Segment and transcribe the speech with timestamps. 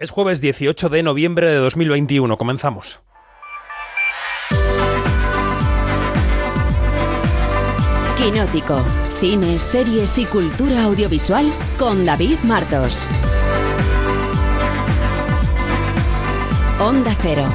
[0.00, 2.38] Es jueves 18 de noviembre de 2021.
[2.38, 3.00] Comenzamos.
[8.16, 8.80] Quinótico.
[9.18, 13.08] Cine, series y cultura audiovisual con David Martos.
[16.78, 17.52] Onda Cero.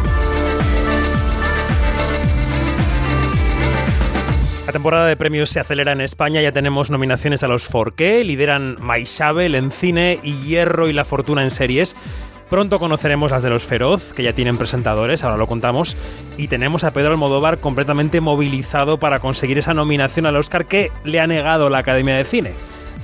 [4.66, 8.76] La temporada de premios se acelera en España, ya tenemos nominaciones a los Forqué, lideran
[8.82, 11.96] Maishabel en cine y Hierro y La Fortuna en series.
[12.54, 15.98] Pronto conoceremos las de los Feroz, que ya tienen presentadores, ahora lo contamos,
[16.38, 21.20] y tenemos a Pedro Almodóvar completamente movilizado para conseguir esa nominación al Oscar que le
[21.20, 22.54] ha negado la Academia de Cine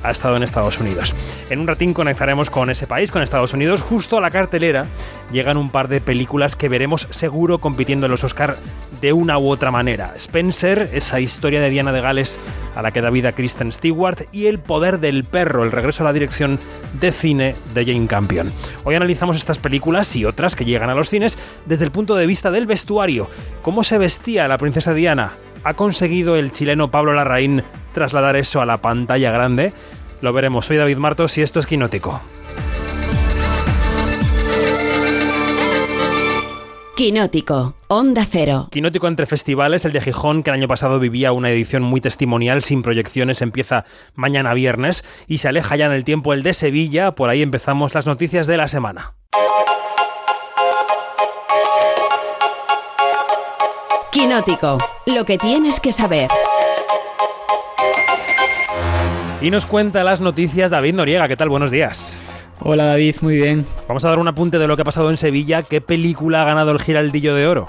[0.03, 1.15] ha estado en Estados Unidos.
[1.49, 3.81] En un ratín conectaremos con ese país, con Estados Unidos.
[3.81, 4.85] Justo a la cartelera
[5.31, 8.57] llegan un par de películas que veremos seguro compitiendo en los Oscar
[9.01, 10.13] de una u otra manera.
[10.15, 12.39] Spencer, esa historia de Diana de Gales
[12.75, 16.07] a la que da vida Kristen Stewart, y El poder del perro, el regreso a
[16.07, 16.59] la dirección
[16.99, 18.51] de cine de Jane Campion.
[18.83, 22.25] Hoy analizamos estas películas y otras que llegan a los cines desde el punto de
[22.25, 23.29] vista del vestuario.
[23.61, 25.33] ¿Cómo se vestía la princesa Diana?
[25.63, 29.73] ¿Ha conseguido el chileno Pablo Larraín trasladar eso a la pantalla grande?
[30.21, 30.65] Lo veremos.
[30.65, 32.21] Soy David Martos y esto es Quinótico.
[36.99, 38.67] Quinótico, Onda Cero.
[38.71, 42.61] Quinótico entre festivales, el de Gijón, que el año pasado vivía una edición muy testimonial
[42.61, 47.15] sin proyecciones, empieza mañana viernes y se aleja ya en el tiempo el de Sevilla.
[47.15, 49.13] Por ahí empezamos las noticias de la semana.
[54.11, 56.29] Quinótico, lo que tienes que saber.
[59.41, 61.29] Y nos cuenta las noticias David Noriega.
[61.29, 61.47] ¿Qué tal?
[61.47, 62.21] Buenos días.
[62.59, 63.65] Hola David, muy bien.
[63.87, 65.63] Vamos a dar un apunte de lo que ha pasado en Sevilla.
[65.63, 67.67] ¿Qué película ha ganado el Giraldillo de Oro?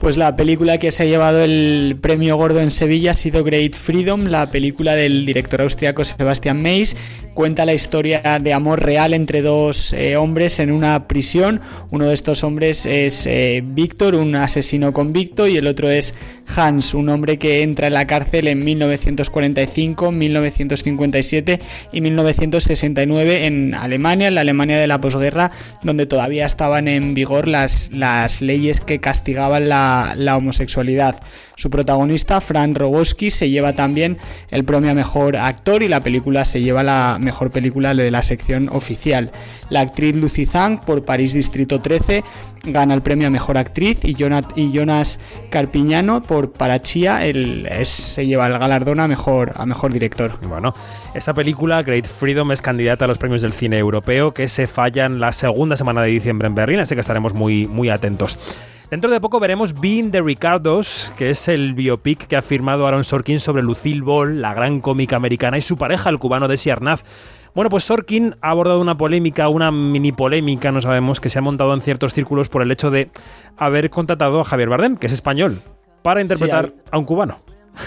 [0.00, 3.74] Pues la película que se ha llevado el premio gordo en Sevilla ha sido Great
[3.74, 6.96] Freedom, la película del director austriaco Sebastian Mays.
[7.34, 11.60] Cuenta la historia de amor real entre dos eh, hombres en una prisión.
[11.90, 16.14] Uno de estos hombres es eh, Víctor, un asesino convicto, y el otro es
[16.56, 21.60] Hans, un hombre que entra en la cárcel en 1945, 1957
[21.92, 25.50] y 1969 en Alemania, en la Alemania de la posguerra,
[25.82, 31.16] donde todavía estaban en vigor las, las leyes que castigaban la la, homosexualidad.
[31.60, 34.16] Su protagonista, Fran Rogoski, se lleva también
[34.50, 38.22] el premio a mejor actor y la película se lleva la mejor película de la
[38.22, 39.30] sección oficial.
[39.68, 42.24] La actriz Lucy Zhang por París Distrito 13
[42.64, 45.18] gana el premio a mejor actriz y, Jonas
[45.50, 50.32] Carpiñano por Parachía el, se lleva el galardón a mejor, a mejor director.
[50.48, 50.72] Bueno,
[51.12, 55.20] esta película, Great Freedom, es candidata a los premios del cine europeo que se fallan
[55.20, 58.38] la segunda semana de diciembre en Berlín, así que estaremos muy, muy atentos.
[58.90, 63.04] Dentro de poco veremos Being the Ricardos, que es el biopic que ha firmado Aaron
[63.04, 67.04] Sorkin sobre Lucille Ball, la gran cómica americana, y su pareja, el cubano Desi Arnaz.
[67.54, 71.42] Bueno, pues Sorkin ha abordado una polémica, una mini polémica, no sabemos, que se ha
[71.42, 73.10] montado en ciertos círculos por el hecho de
[73.56, 75.62] haber contratado a Javier Bardem, que es español,
[76.02, 77.38] para interpretar a un cubano.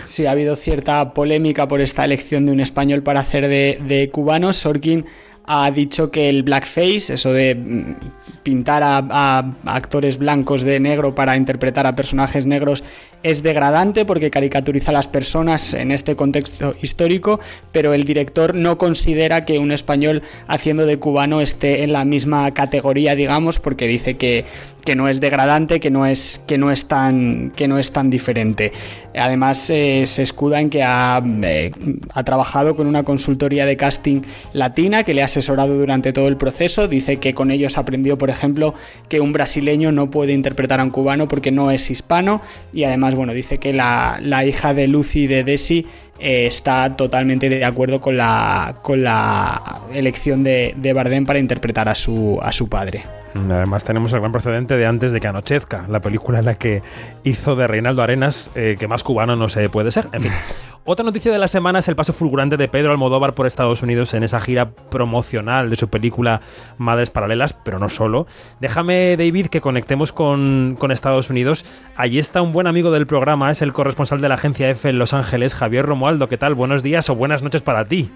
[0.06, 4.10] Sí, ha habido cierta polémica por esta elección de un español para hacer de, de
[4.10, 4.54] cubano.
[4.54, 5.06] Sorkin
[5.46, 7.96] ha dicho que el blackface, eso de mm,
[8.44, 12.84] pintar a, actores blancos de negro para interpretar a personajes negros,
[13.24, 17.40] es degradante porque caricaturiza a las personas en este contexto histórico,
[17.72, 22.52] pero el director no considera que un español haciendo de cubano esté en la misma
[22.54, 24.46] categoría, digamos, porque dice que,
[24.84, 28.10] que no es degradante, que no es, que no es, tan, que no es tan
[28.10, 28.74] diferente.
[29.16, 31.72] Además, eh, se escuda en que ha, eh,
[32.14, 34.22] ha trabajado con una consultoría de casting
[34.52, 36.88] latina que le ha asesorado durante todo el proceso.
[36.88, 38.74] Dice que con ellos aprendió, por ejemplo,
[39.10, 42.42] que un brasileño no puede interpretar a un cubano porque no es hispano.
[42.74, 45.86] Y además, bueno, dice que la, hija de Lucy de Desi
[46.20, 51.90] eh, está totalmente de acuerdo con la, con la elección de, de Bardem para interpretar
[51.90, 53.04] a su, a su padre.
[53.36, 56.84] Además tenemos el gran precedente de antes de que anochezca, la película en la que
[57.24, 60.08] hizo de Reinaldo Arenas, eh, que más cubano no se puede ser.
[60.12, 60.32] En fin.
[60.86, 64.14] Otra noticia de la semana es el paso fulgurante de Pedro Almodóvar por Estados Unidos
[64.14, 66.42] en esa gira promocional de su película
[66.78, 68.28] Madres Paralelas, pero no solo.
[68.60, 71.64] Déjame, David, que conectemos con, con Estados Unidos.
[71.96, 75.00] Allí está un buen amigo del programa, es el corresponsal de la agencia F en
[75.00, 76.28] Los Ángeles, Javier Romualdo.
[76.28, 76.54] ¿Qué tal?
[76.54, 78.12] Buenos días o buenas noches para ti.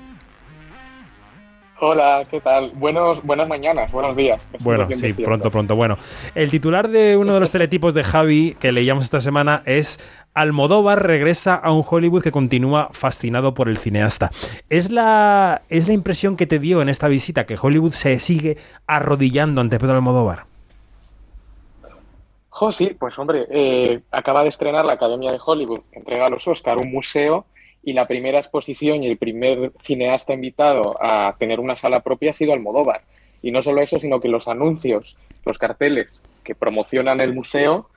[1.80, 2.72] Hola, ¿qué tal?
[2.76, 4.46] Buenos, buenas mañanas, buenos días.
[4.60, 5.74] Bueno, sí, pronto, pronto.
[5.74, 5.98] Bueno,
[6.36, 10.02] el titular de uno de los teletipos de Javi que leíamos esta semana es
[10.34, 14.32] Almodóvar regresa a un Hollywood que continúa fascinado por el cineasta.
[14.70, 18.58] ¿Es la, ¿Es la impresión que te dio en esta visita que Hollywood se sigue
[18.86, 20.44] arrodillando ante Pedro Almodóvar?
[22.50, 26.46] Jo, sí, pues hombre, eh, acaba de estrenar la Academia de Hollywood, entrega a los
[26.50, 27.46] Oscar un museo
[27.88, 32.34] y la primera exposición y el primer cineasta invitado a tener una sala propia ha
[32.34, 33.04] sido Almodóvar.
[33.42, 37.88] Y no solo eso, sino que los anuncios, los carteles que promocionan el museo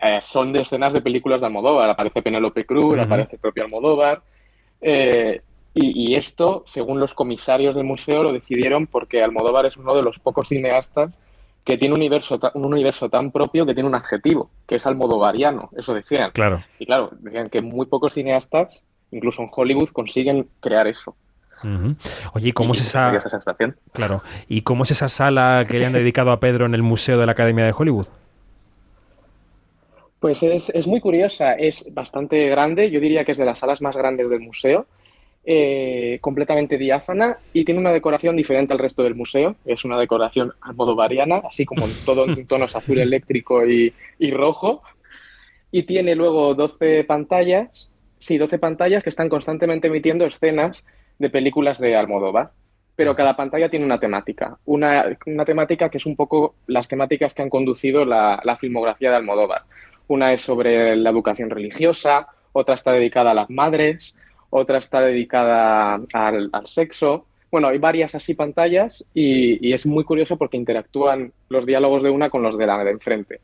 [0.00, 1.90] eh, son de escenas de películas de Almodóvar.
[1.90, 4.22] Aparece Penélope Cruz, aparece el propio Almodóvar.
[4.80, 5.40] Eh,
[5.74, 10.20] y, esto, según los comisarios del museo, lo decidieron porque Almodóvar es uno de los
[10.20, 11.18] pocos cineastas
[11.64, 15.70] que tiene un universo, un universo tan propio que tiene un adjetivo, que es almodovariano,
[15.76, 16.32] eso decían.
[16.32, 16.64] Claro.
[16.78, 21.14] Y claro, decían que muy pocos cineastas, incluso en Hollywood, consiguen crear eso.
[22.32, 23.20] Oye, ¿y cómo es esa...
[23.20, 23.76] sensación?
[23.92, 24.20] Claro.
[24.48, 27.26] ¿Y cómo es esa sala que le han dedicado a Pedro en el Museo de
[27.26, 28.06] la Academia de Hollywood?
[30.18, 33.80] Pues es, es muy curiosa, es bastante grande, yo diría que es de las salas
[33.80, 34.86] más grandes del museo.
[35.44, 39.56] Eh, completamente diáfana y tiene una decoración diferente al resto del museo.
[39.64, 40.52] Es una decoración
[40.96, 43.92] variana, así como todo en tonos azul eléctrico y,
[44.30, 44.82] rojo.
[45.72, 47.90] Y tiene luego 12 pantallas,
[48.22, 50.84] sí, 12 pantallas que están constantemente emitiendo escenas
[51.18, 52.52] de películas de Almodóvar.
[52.94, 54.58] Pero cada pantalla tiene una temática.
[54.64, 59.16] Una, temática que es un poco las temáticas que han conducido la, la filmografía de
[59.16, 59.62] Almodóvar.
[60.08, 64.14] Una es sobre la educación religiosa, otra está dedicada a las madres,
[64.50, 67.26] otra está dedicada al, sexo.
[67.50, 72.30] Bueno, hay varias así pantallas y, es muy curioso porque interactúan los diálogos de una
[72.30, 73.40] con los de la de enfrente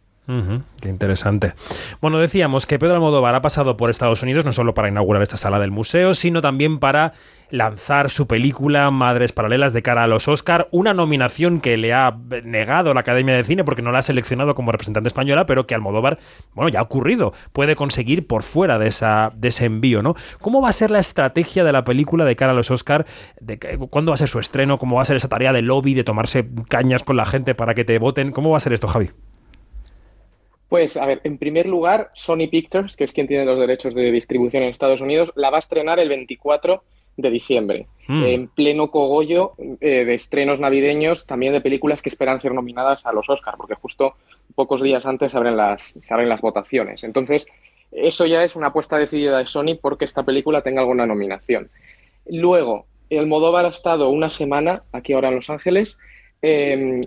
[0.80, 1.54] qué interesante.
[2.02, 5.38] Bueno, decíamos que Pedro Almodóvar ha pasado por Estados Unidos no solo para inaugurar esta
[5.38, 7.14] sala del museo, sino también para
[7.50, 12.14] lanzar su película Madres Paralelas de cara a los Oscar, una nominación que le ha
[12.44, 15.74] negado la Academia de Cine porque no la ha seleccionado como representante española, pero que
[15.74, 16.18] Almodóvar,
[16.52, 20.14] bueno, ya ha ocurrido, puede conseguir por fuera de, esa, ese envío, ¿no?
[20.40, 23.06] ¿Cómo va a ser la estrategia de la película de cara a los Oscar?
[23.88, 24.78] ¿Cuándo va a ser su estreno?
[24.78, 27.72] ¿Cómo va a ser esa tarea de lobby, de tomarse cañas con la gente para
[27.72, 28.30] que te voten?
[28.30, 29.10] ¿Cómo va a ser esto, Javi?
[30.68, 34.12] Pues, a ver, en primer lugar, Sony Pictures, que es quien tiene los derechos de
[34.12, 36.82] distribución en Estados Unidos, la va a estrenar el 24
[37.16, 38.22] de diciembre, hmm.
[38.24, 43.12] en pleno cogollo eh, de estrenos navideños, también de películas que esperan ser nominadas a
[43.12, 44.14] los Oscars, porque justo
[44.54, 47.02] pocos días antes se abren las, se abren las votaciones.
[47.02, 47.46] Entonces,
[47.90, 51.70] eso ya es una apuesta decidida de Sony porque esta película tenga alguna nominación.
[52.26, 55.98] Luego, el Modóvar ha estado una semana aquí ahora en Los Ángeles
[56.42, 57.00] em,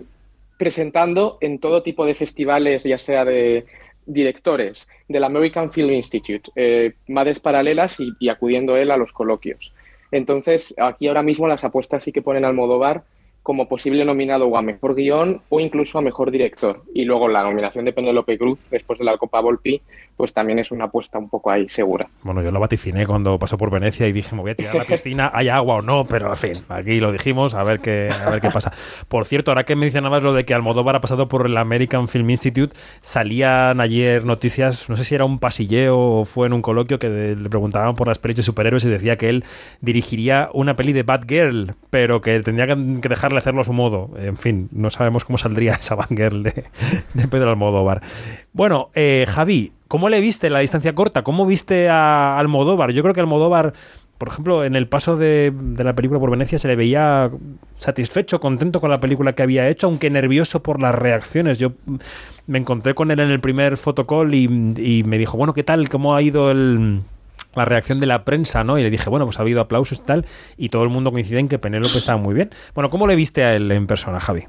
[0.62, 3.66] presentando en todo tipo de festivales, ya sea de
[4.06, 9.74] directores, del American Film Institute, eh, madres paralelas y, acudiendo él a los coloquios.
[10.12, 13.02] Entonces, aquí ahora mismo las apuestas sí que ponen al Modóvar
[13.42, 16.82] como posible nominado a mejor guion o incluso a mejor director.
[16.94, 19.82] Y luego la nominación de Penélope Cruz después de la Copa Volpi,
[20.16, 22.08] pues también es una apuesta un poco ahí segura.
[22.22, 24.78] Bueno, yo lo vaticiné cuando pasó por Venecia y dije, me voy a tirar a
[24.78, 28.10] la piscina, hay agua o no, pero en fin, aquí lo dijimos, a ver qué,
[28.10, 28.72] a ver qué pasa.
[29.08, 32.30] Por cierto, ahora que mencionabas lo de que Almodóvar ha pasado por el American Film
[32.30, 36.98] Institute, salían ayer noticias, no sé si era un pasilleo o fue en un coloquio
[36.98, 39.44] que le preguntaban por las pelis de superhéroes y decía que él
[39.80, 42.74] dirigiría una peli de Batgirl, pero que tendría que
[43.38, 44.10] hacerlo a su modo.
[44.16, 46.64] En fin, no sabemos cómo saldría esa Batgirl de,
[47.14, 48.02] de Pedro Almodóvar.
[48.52, 51.20] Bueno, eh, Javi, ¿Cómo le viste la distancia corta?
[51.20, 52.92] ¿Cómo viste a Almodóvar?
[52.92, 53.74] Yo creo que Almodóvar,
[54.16, 57.30] por ejemplo, en el paso de, la película por Venecia se le veía
[57.76, 61.58] satisfecho, contento con la película que había hecho, aunque nervioso por las reacciones.
[61.58, 61.74] Yo
[62.46, 64.44] me encontré con él en el primer fotocall y,
[64.78, 65.90] y me dijo, bueno, ¿qué tal?
[65.90, 66.50] ¿Cómo ha ido
[67.54, 68.78] la reacción de la prensa, ¿no?
[68.78, 70.26] Y le dije, bueno, pues ha habido aplausos y tal,
[70.56, 72.50] y todo el mundo coincide en que Penélope estaba muy bien.
[72.74, 74.44] Bueno, ¿cómo le viste a él en persona, Javi?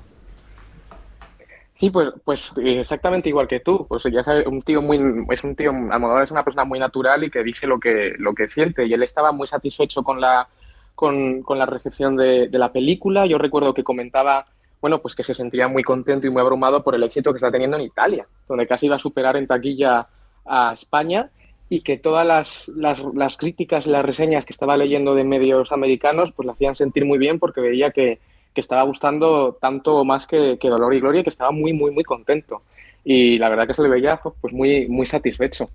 [1.75, 3.85] Sí, pues, pues exactamente igual que tú.
[3.87, 4.99] Pues ya sabes, un tío muy,
[5.29, 8.33] es un tío, Almodóvar es una persona muy natural y que dice lo que, lo
[8.33, 8.85] que siente.
[8.85, 10.47] Y él estaba muy satisfecho con la,
[10.95, 13.25] con, con la recepción de, de, la película.
[13.25, 14.45] Yo recuerdo que comentaba,
[14.81, 17.51] bueno, pues que se sentía muy contento y muy abrumado por el éxito que está
[17.51, 20.07] teniendo en Italia, donde casi iba a superar en taquilla
[20.45, 21.31] a España
[21.73, 25.71] y que todas las, las, las críticas y las reseñas que estaba leyendo de medios
[25.71, 28.19] americanos, pues le hacían sentir muy bien porque veía que
[28.53, 32.61] que estaba gustando tanto más que, Dolor y Gloria, que estaba muy, muy, muy contento.
[33.03, 35.69] Y la verdad que se le veía pues muy, muy satisfecho.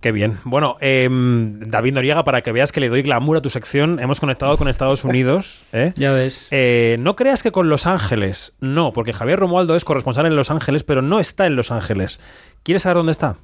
[0.00, 0.36] Qué bien.
[0.44, 4.20] Bueno, em, David Noriega, para que veas que le doy glamour a tu sección, hemos
[4.20, 5.64] conectado con Estados Unidos.
[5.72, 5.92] ¿eh?
[5.96, 6.48] Ya ves.
[6.52, 8.52] Eh, no creas que con Los Ángeles.
[8.60, 12.20] No, porque Javier Romualdo es corresponsal en Los Ángeles, pero no está en Los Ángeles.
[12.62, 13.36] ¿Quieres saber dónde está?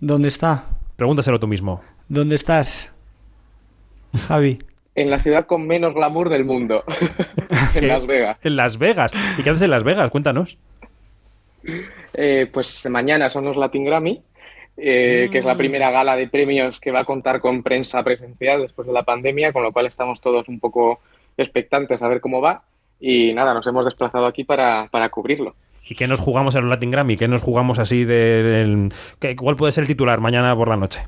[0.00, 0.64] ¿Dónde está?
[0.96, 1.82] Pregúntaselo tú mismo.
[2.08, 2.94] ¿Dónde estás?
[4.28, 4.58] Javi
[4.96, 6.82] en la ciudad con menos glamour del mundo,
[7.74, 8.38] en Las Vegas.
[8.42, 9.12] En Las Vegas.
[9.38, 10.10] ¿Y qué haces en Las Vegas?
[10.10, 10.58] Cuéntanos.
[12.14, 14.22] Eh, pues mañana son los Latin Grammy,
[14.78, 15.58] eh, que es la mm.
[15.58, 19.52] primera gala de premios que va a contar con prensa presencial después de la pandemia,
[19.52, 21.00] con lo cual estamos todos un poco
[21.36, 22.62] expectantes a ver cómo va.
[22.98, 25.54] Y nada, nos hemos desplazado aquí para, cubrirlo.
[25.88, 27.16] ¿Y qué nos jugamos en los Latin Grammy?
[27.16, 28.88] ¿Qué nos jugamos así de,
[29.36, 31.02] ¿Cuál puede ser el titular mañana por la noche?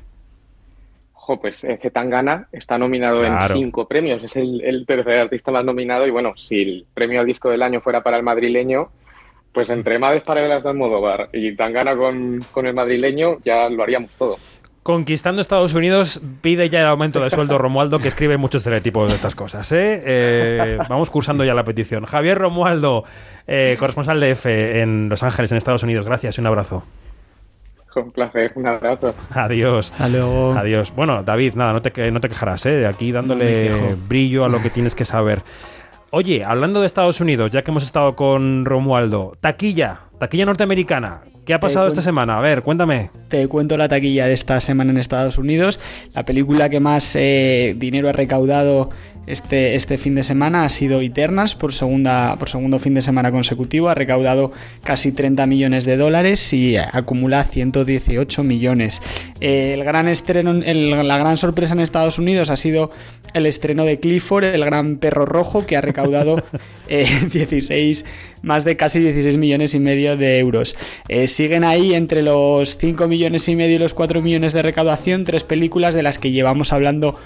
[1.29, 6.07] jo, pues eh, Zetangana está nominado en cinco premios, es el, tercer artista más nominado
[6.07, 8.89] y bueno, si el premio al disco del año fuera para el madrileño,
[9.53, 14.15] pues entre Madres Paralelas de Almodóvar y Tangana con, con el madrileño ya lo haríamos
[14.15, 14.37] todo.
[14.83, 19.15] Conquistando Estados Unidos pide ya el aumento de sueldo Romualdo, que escribe muchos estereotipos de
[19.15, 19.71] estas cosas.
[19.71, 20.01] ¿eh?
[20.05, 22.05] Eh, vamos cursando ya la petición.
[22.05, 23.03] Javier Romualdo,
[23.45, 26.05] eh, corresponsal de F en Los Ángeles, en Estados Unidos.
[26.05, 26.83] Gracias y un abrazo.
[27.95, 29.13] Un placer, un abrazo.
[29.31, 29.93] Adiós.
[29.99, 30.93] Adiós.
[30.95, 32.87] Bueno, David, nada, no te, no te quejarás, ¿eh?
[32.87, 35.41] Aquí dándole brillo a lo que tienes que saber.
[36.11, 41.21] Oye, hablando de Estados Unidos, ya que hemos estado con Romualdo, taquilla, taquilla norteamericana.
[41.49, 42.37] ¿Qué ha pasado esta semana?
[42.37, 43.09] A ver, cuéntame.
[43.27, 45.79] Te cuento la taquilla de esta semana en Estados Unidos.
[46.13, 48.91] La película que más eh, dinero ha recaudado
[49.27, 53.31] este, este fin de semana ha sido Eternals por, segunda, por segundo fin de semana
[53.31, 53.89] consecutivo.
[53.89, 54.51] Ha recaudado
[54.83, 59.01] casi 30 millones de dólares y acumula 118 millones.
[59.39, 62.91] el gran estreno, la gran sorpresa en Estados Unidos ha sido
[63.33, 66.43] el estreno de Clifford, el gran perro rojo, que ha recaudado
[66.87, 67.69] 16,
[68.01, 68.09] eh,
[68.41, 70.75] más de casi 16 millones y medio de euros.
[71.07, 75.23] Eh, siguen ahí entre los 5 millones y medio y los 4 millones de recaudación
[75.23, 77.19] tres películas de las que llevamos hablando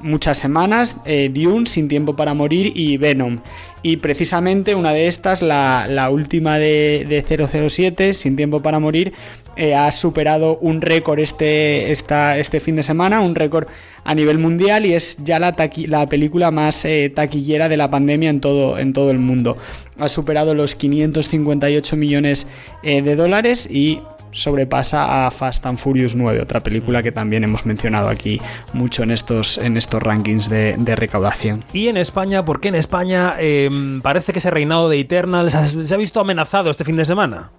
[0.00, 3.40] muchas semanas, eh, Dune, Sin Tiempo para Morir y Venom.
[3.82, 9.12] Y precisamente una de estas, la, última de, 007, Sin Tiempo para Morir,
[9.56, 13.66] eh, ha superado un récord este, este fin de semana, un récord
[14.04, 15.54] a nivel mundial y es ya la,
[15.86, 19.56] la película más eh, taquillera de la pandemia en todo, en todo el mundo.
[19.98, 22.46] Ha superado los 558 millones
[22.82, 24.00] de dólares y
[24.30, 28.40] sobrepasa a Fast and Furious 9, otra película que también hemos mencionado aquí
[28.72, 31.64] mucho en estos, en estos rankings de, recaudación.
[31.72, 35.94] Y en España, ¿por qué en España em, parece que ese reinado de Eternal se
[35.94, 37.50] ha visto amenazado este fin de semana?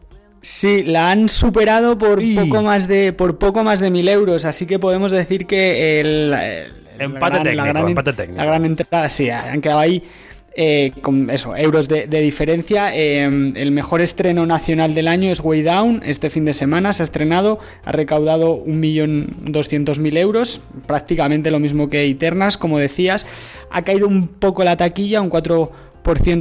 [0.41, 4.65] Sí, la han superado por poco más de por poco más de mil euros, así
[4.65, 6.33] que podemos decir que el,
[6.97, 8.37] empate, técnico, empate técnico.
[8.37, 10.01] La gran entrada, sí, han quedado ahí
[10.61, 12.93] eh, con eso, euros de, diferencia.
[12.93, 16.01] Em, el mejor estreno nacional del año es Way Down.
[16.05, 22.03] Este fin de semana se ha estrenado, ha recaudado 1.200.000 euros, prácticamente lo mismo que
[22.03, 23.25] Eternas, como decías.
[23.71, 25.71] Ha caído un poco la taquilla, un 4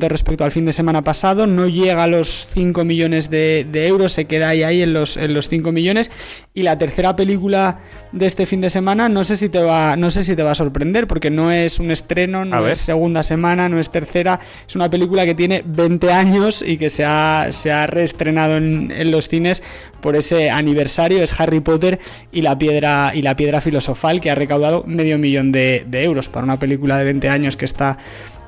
[0.08, 4.26] respecto al fin de semana pasado, no llega a los 5 millones de, euros, se
[4.26, 6.10] queda ahí, ahí en, los, en los 5 millones.
[6.54, 7.78] Y la tercera película
[8.12, 10.52] de este fin de semana, no sé si te va, no sé si te va
[10.52, 14.74] a sorprender, porque no es un estreno, no es segunda semana, no es tercera, es
[14.74, 19.10] una película que tiene 20 años y que se ha, se ha reestrenado en, en
[19.10, 19.62] los cines
[20.00, 21.98] por ese aniversario, es Harry Potter
[22.32, 26.28] y la piedra, y la piedra filosofal, que ha recaudado medio millón de, de euros
[26.28, 27.98] para una película de 20 años que está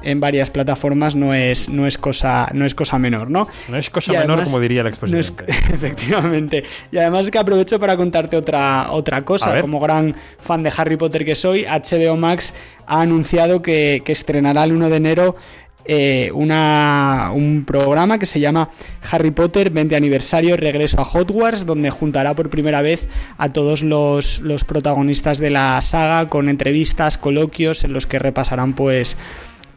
[0.02, 3.48] en varias plataformas no es, no es, cosa, no es cosa menor, ¿no?
[3.68, 5.44] No es cosa menor, como diría el expresidente.
[5.48, 6.64] efectivamente.
[6.90, 9.60] Y además que aprovecho para contarte otra, otra cosa.
[9.60, 12.54] Como gran fan de Harry Potter que soy, HBO Max
[12.86, 15.36] ha anunciado que, estrenará el 1 de enero
[15.84, 18.70] eh, una, un programa que se llama
[19.10, 24.40] Harry Potter 20 aniversario regreso a Hogwarts donde juntará por primera vez a todos los,
[24.40, 29.16] los protagonistas de la saga con entrevistas, coloquios en los que repasarán pues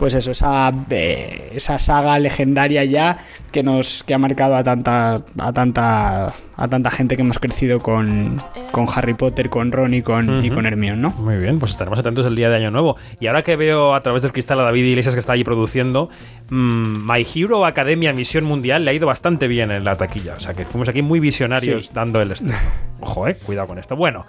[0.03, 3.19] pues eso, esa, esa saga legendaria ya
[3.53, 7.79] que nos que ha marcado a tanta a tanta a tanta gente que hemos crecido
[7.79, 8.37] con,
[8.71, 11.09] con Harry Potter, con Ron y con, y con Hermione, ¿no?
[11.11, 12.95] Muy bien, pues estaremos atentos el día de Año Nuevo.
[13.19, 16.09] Y ahora que veo a través del cristal a David Iglesias que está allí produciendo,
[16.49, 20.33] mm, My Hero Academia Misión Mundial le ha ido bastante bien en la taquilla.
[20.35, 22.57] O sea que fuimos aquí muy visionarios dando el estreno.
[22.99, 23.95] Ojo, eh, cuidado con esto.
[23.95, 24.25] Bueno,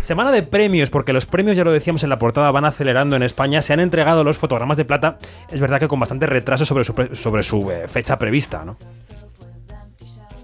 [0.00, 3.22] semana de premios, porque los premios, ya lo decíamos en la portada, van acelerando en
[3.24, 3.62] España.
[3.62, 5.18] Se han entregado los fotogramas de plata,
[5.50, 8.76] es verdad que con bastante retraso sobre su, sobre su eh, fecha prevista, ¿no?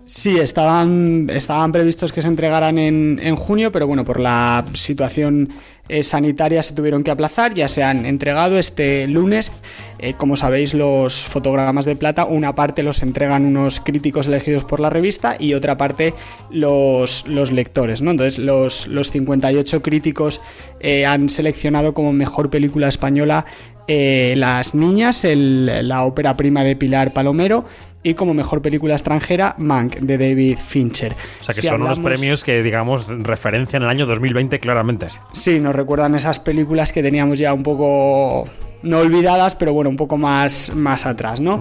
[0.08, 5.50] Sí, estaban, estaban previstos que se entregaran en, en junio, pero bueno, por la situación
[5.90, 9.52] eh, sanitaria se tuvieron que aplazar, ya se han entregado este lunes.
[9.98, 14.80] Eh, como sabéis, los fotogramas de plata, una parte los entregan unos críticos elegidos por
[14.80, 16.14] la revista y otra parte
[16.50, 18.00] los, los lectores.
[18.00, 20.40] Entonces, los, los 58 críticos
[20.80, 23.44] eh, han seleccionado como mejor película española
[23.86, 27.64] Las Niñas, la ópera prima de Pilar Palomero,
[28.08, 31.12] y como mejor película extranjera Mank de David Fincher.
[31.40, 35.08] O sea que son unos premios que digamos referencian el año 2020 claramente.
[35.32, 38.48] Sí, nos recuerdan esas películas que teníamos ya un poco
[38.82, 41.58] no olvidadas, pero bueno, un poco más, más atrás, ¿no?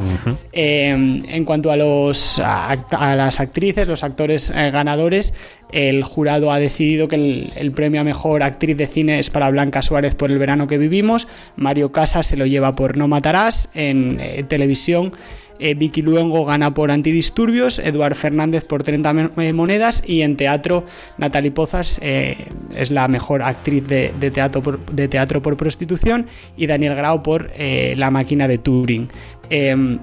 [0.51, 2.77] Em, en cuanto a, los, a,
[3.15, 5.33] las actrices, los actores eh, ganadores,
[5.71, 9.49] el jurado ha decidido que el, el, premio a mejor actriz de cine es para
[9.49, 13.69] Blanca Suárez por El verano que vivimos, Mario Casas se lo lleva por No matarás
[13.73, 15.13] en eh, televisión
[15.59, 19.13] eh, Vicky Luengo gana por Antidisturbios, Eduard Fernández por 30
[19.53, 20.85] monedas y en teatro
[21.17, 26.95] Natalie Pozas es la mejor actriz de, teatro, por, de teatro por prostitución y Daniel
[26.95, 29.07] Grau por La máquina de Turing.
[29.49, 29.99] Em,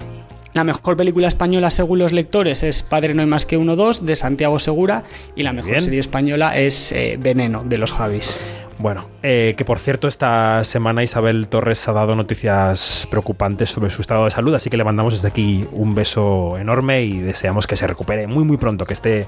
[0.55, 4.07] la mejor película española según los lectores es Padre no hay más que uno dos
[4.07, 5.03] de Santiago Segura
[5.35, 8.39] y la mejor serie española es eh, Veneno de los Javis.
[8.79, 14.03] Bueno, eh, que por cierto esta semana Isabel Torres ha dado noticias preocupantes sobre su
[14.03, 17.77] estado de salud, así que le mandamos desde aquí un beso enorme y deseamos que
[17.77, 19.27] se recupere muy muy pronto, que esté,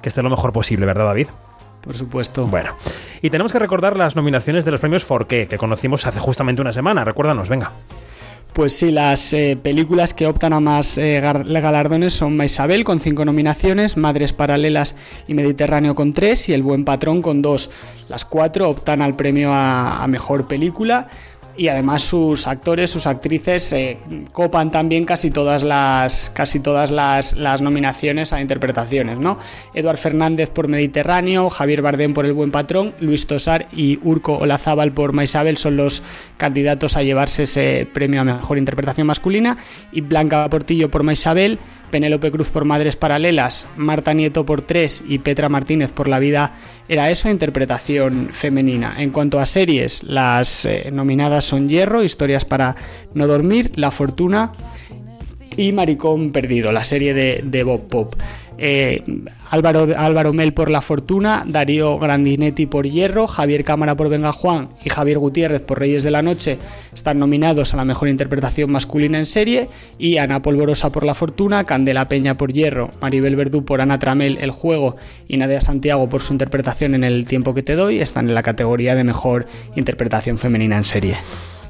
[0.00, 1.28] que esté lo mejor posible, ¿verdad David?
[1.82, 2.46] Por supuesto.
[2.46, 2.76] Bueno,
[3.20, 6.72] y tenemos que recordar las nominaciones de los premios Forqué, que conocimos hace justamente una
[6.72, 7.04] semana.
[7.04, 7.72] Recuérdanos, venga.
[8.52, 13.24] Pues sí, las eh, películas que optan a más eh, galardones son Isabel con cinco
[13.24, 14.94] nominaciones, Madres Paralelas
[15.26, 17.70] y Mediterráneo con tres y El Buen Patrón con dos.
[18.10, 21.08] Las cuatro optan al premio a Mejor Película
[21.56, 23.98] y además sus actores, sus actrices eh,
[24.32, 29.38] copan también casi todas las casi todas las, nominaciones a interpretaciones, ¿no?
[29.74, 34.92] Eduard Fernández por Mediterráneo, Javier Bardem por El Buen Patrón, Luis Tosar y Urco Olazábal
[34.92, 36.02] por Maisabel son los
[36.36, 39.58] candidatos a llevarse ese premio a mejor interpretación masculina
[39.92, 41.58] y Blanca Portillo por Maisabel
[41.92, 46.56] Penélope Cruz por Madres Paralelas, Marta Nieto por Tres y Petra Martínez por La Vida
[46.88, 48.96] era eso, interpretación femenina.
[48.98, 52.74] En cuanto a series, las eh, nominadas son Hierro, Historias para
[53.14, 54.52] no dormir, La Fortuna
[55.56, 58.14] y Maricón Perdido, la serie de, de Bob Pop.
[58.58, 59.02] Eh,
[59.50, 64.68] Álvaro, Álvaro Mel por La Fortuna, Darío Grandinetti por Hierro, Javier Cámara por Venga Juan
[64.84, 66.58] y Javier Gutiérrez por Reyes de la Noche
[66.94, 69.68] están nominados a la mejor interpretación masculina en serie
[69.98, 74.38] y Ana Polvorosa por La Fortuna, Candela Peña por Hierro, Maribel Verdú por Ana Tramel
[74.40, 74.96] El Juego
[75.28, 78.42] y Nadia Santiago por su interpretación en El Tiempo que te doy están en la
[78.42, 81.16] categoría de mejor interpretación femenina en serie.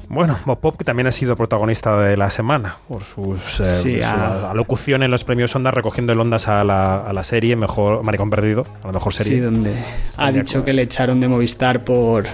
[0.09, 5.03] Bueno, Bob Pop, que también ha sido protagonista de la semana por sus eh, alocución
[5.03, 8.93] en los premios Ondas, recogiendo el Ondas a la, serie Mejor Maricón Perdido, a la
[8.93, 9.33] mejor serie.
[9.33, 9.73] Sí, donde
[10.17, 12.25] ha dicho que le echaron de Movistar por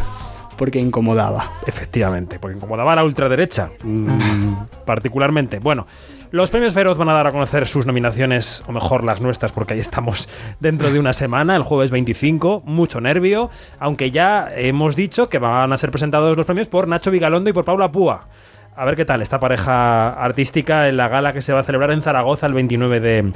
[0.57, 1.53] porque incomodaba.
[1.65, 4.53] Efectivamente, porque incomodaba a la ultraderecha, mm,
[4.85, 5.59] particularmente.
[5.59, 5.87] Bueno,
[6.31, 9.73] los premios Feroz van a dar a conocer sus nominaciones, o mejor las nuestras, porque
[9.73, 15.29] ahí estamos dentro de una semana, el jueves 25, mucho nervio, aunque ya hemos dicho
[15.29, 18.27] que van a ser presentados los premios por Nacho Vigalondo y por Paula Púa.
[18.75, 21.91] A ver qué tal esta pareja artística en la gala que se va a celebrar
[21.91, 23.31] en Zaragoza el 29 de,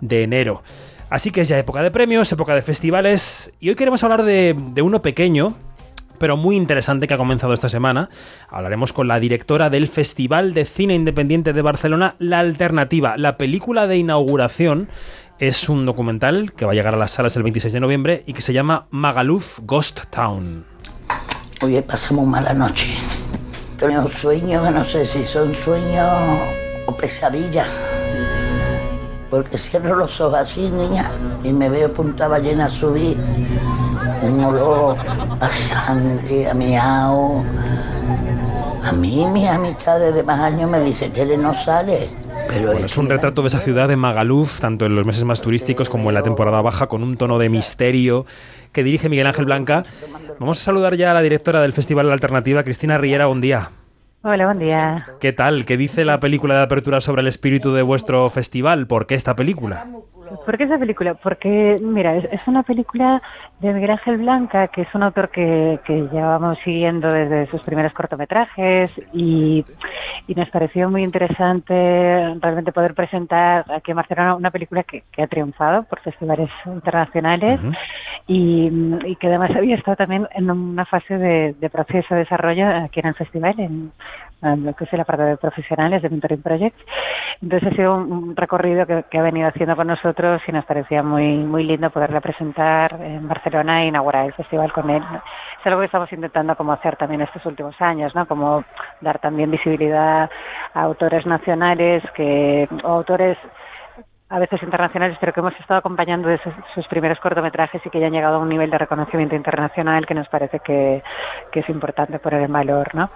[0.00, 0.62] de enero.
[1.10, 4.54] Así que es ya época de premios, época de festivales, y hoy queremos hablar de,
[4.58, 5.54] de uno pequeño,
[6.18, 8.08] pero muy interesante que ha comenzado esta semana.
[8.48, 13.16] Hablaremos con la directora del Festival de Cine Independiente de Barcelona, La Alternativa.
[13.16, 14.88] La película de inauguración
[15.38, 18.32] es un documental que va a llegar a las salas el 26 de noviembre y
[18.32, 20.64] que se llama Magaluf Ghost Town.
[21.62, 22.88] Hoy pasamos mala noche.
[23.78, 26.08] Tengo sueños, no sé si son sueños
[26.86, 27.68] o pesadillas.
[29.30, 31.10] Porque cierro los ojos así, niña,
[31.42, 33.16] y me veo punta ballena subir
[34.24, 34.96] un olor
[35.40, 37.44] a sangre, a miau.
[38.82, 42.08] A mí mis amistades de más años me dicen que no sale.
[42.48, 45.88] Pero es, un retrato de esa ciudad de Magaluf, tanto en los meses más turísticos
[45.88, 48.26] como en la temporada baja, con un tono de misterio
[48.72, 49.84] que dirige Miguel Ángel Blanca.
[50.38, 53.40] Vamos a saludar ya a la directora del Festival de la Alternativa, Cristina Riera, buen
[53.40, 53.70] día.
[54.22, 55.06] Hola, buen día.
[55.20, 55.66] ¿Qué tal?
[55.66, 58.86] ¿Qué dice la película de apertura sobre el espíritu de vuestro festival?
[58.86, 59.86] ¿Por qué esta película?
[60.44, 61.14] ¿Por qué esa película?
[61.14, 63.22] Porque, mira, es, una película
[63.60, 67.92] de Miguel Ángel Blanca, que es un autor que, que llevamos siguiendo desde sus primeros
[67.92, 69.64] cortometrajes y,
[70.34, 71.74] nos pareció muy interesante
[72.40, 77.60] realmente poder presentar aquí en Barcelona una película que, ha triunfado por festivales internacionales
[78.26, 83.00] y, que además había estado también en una fase de, de proceso de desarrollo aquí
[83.00, 83.92] en el festival, en,
[84.42, 86.76] lo que es la parte de profesionales de Mentoring Project.
[87.42, 91.36] Entonces ha sido un, recorrido que, ha venido haciendo con nosotros y nos parecía muy
[91.38, 95.02] muy lindo poderla presentar en Barcelona e inaugurar el festival con él.
[95.60, 98.26] Es algo que estamos intentando como hacer también estos últimos años, ¿no?
[98.26, 98.64] Como
[99.00, 100.30] dar también visibilidad
[100.74, 103.38] a autores nacionales que o autores
[104.34, 106.40] a veces internacionales, pero que hemos estado acompañando de
[106.74, 110.14] sus, primeros cortometrajes y que ya han llegado a un nivel de reconocimiento internacional que
[110.14, 111.02] nos parece que,
[111.52, 112.92] es importante poner en valor.
[112.96, 113.10] ¿no?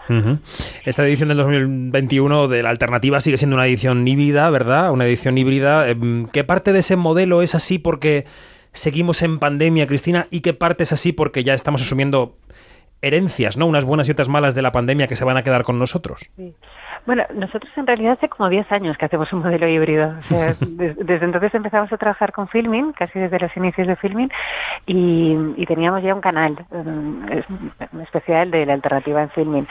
[0.84, 4.92] Esta edición del 2021 de la alternativa sigue siendo una edición híbrida, ¿verdad?
[4.92, 5.88] Una edición híbrida.
[5.88, 8.24] Em, ¿Qué parte de ese modelo es así porque
[8.70, 10.28] seguimos en pandemia, Cristina?
[10.30, 12.36] ¿Y qué parte es así porque ya estamos asumiendo
[13.02, 13.66] herencias, ¿no?
[13.66, 16.30] Unas buenas y otras malas de la pandemia que se van a quedar con nosotros.
[16.36, 16.54] Sí.
[17.08, 20.12] Bueno, nosotros en realidad hace como 10 años que hacemos un modelo híbrido.
[20.60, 24.28] desde entonces empezamos a trabajar con Filming, casi desde los inicios de Filming,
[24.84, 27.22] y, teníamos ya un canal um,
[28.02, 29.66] especial de la alternativa en Filming.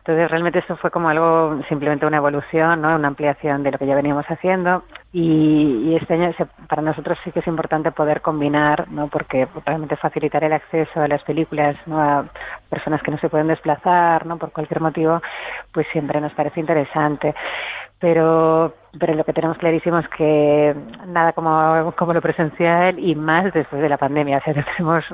[0.00, 2.94] Entonces realmente esto fue como algo, simplemente una evolución, ¿no?
[2.94, 4.84] una ampliación de lo que ya veníamos haciendo.
[5.14, 6.32] Y, este año
[6.68, 9.08] para nosotros sí que es importante poder combinar, ¿no?
[9.08, 12.00] porque realmente facilitar el acceso a las películas ¿no?
[12.00, 12.24] a
[12.70, 14.38] personas que no se pueden desplazar ¿no?
[14.38, 15.20] por cualquier motivo,
[15.72, 17.34] pues siempre nos parece interesante.
[18.00, 20.74] Pero, pero lo que tenemos clarísimo es que
[21.06, 24.38] nada como, como lo presencial y más después de la pandemia.
[24.38, 25.04] O sea, que tenemos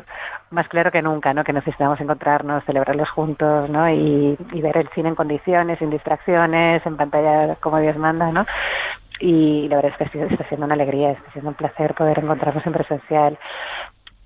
[0.51, 1.45] más claro que nunca ¿no?
[1.45, 3.91] que necesitamos encontrarnos, celebrarlos juntos ¿no?
[3.91, 8.31] y, y ver el cine en condiciones, sin distracciones, en pantalla como Dios manda.
[8.31, 8.47] ¿no?
[9.21, 12.67] Y la verdad es que está siendo una alegría, está siendo un placer poder encontrarnos
[12.67, 13.39] en presencial.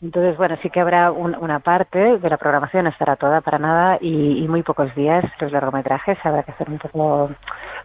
[0.02, 4.44] Entonces, bueno, sí que habrá una parte de la programación, estará toda para nada y,
[4.48, 7.30] muy pocos días los largometrajes, habrá que hacer un poco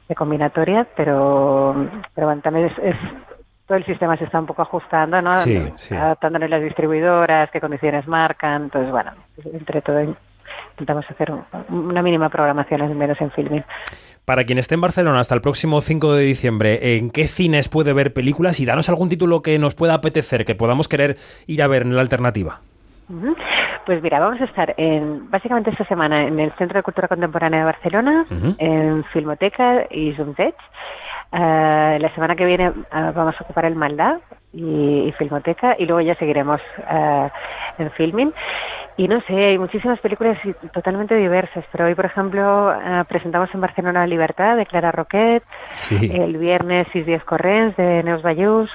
[0.10, 1.76] de combinatoria, pero,
[2.16, 2.96] pero bueno, también es,
[3.68, 5.38] todo el sistema se está un poco ajustando, ¿no?
[5.38, 5.94] Sí, sí.
[5.94, 9.12] Adaptándole las distribuidoras, qué condiciones marcan, entonces, bueno,
[9.54, 10.02] entre todo
[10.72, 11.32] intentamos hacer
[11.70, 13.64] una mínima programación, al menos en filming.
[14.28, 17.94] Para quien esté en Barcelona hasta el próximo 5 de diciembre, ¿en qué cines puede
[17.94, 18.60] ver películas?
[18.60, 21.16] Y danos algún título que nos pueda apetecer, que podamos querer
[21.48, 22.60] ir a ver en la alternativa.
[23.86, 27.60] Pues mira, vamos a estar en, básicamente esta semana en el Centro de Cultura Contemporánea
[27.60, 28.26] de Barcelona,
[28.58, 30.56] en Filmoteca y Zoomtech.
[31.32, 34.20] Uh, la semana que viene uh, vamos a ocupar el Maldá
[34.54, 37.28] y, Filmoteca y luego ya seguiremos uh,
[37.78, 38.34] en Filming.
[38.96, 40.40] Y no sé, hay muchísimas películas
[40.74, 45.44] totalmente diversas, pero hoy, por ejemplo, eh, presentamos en Barcelona Libertad de Clara Roquet,
[45.92, 48.72] el viernes Sis Días Correns de Neus Bayús,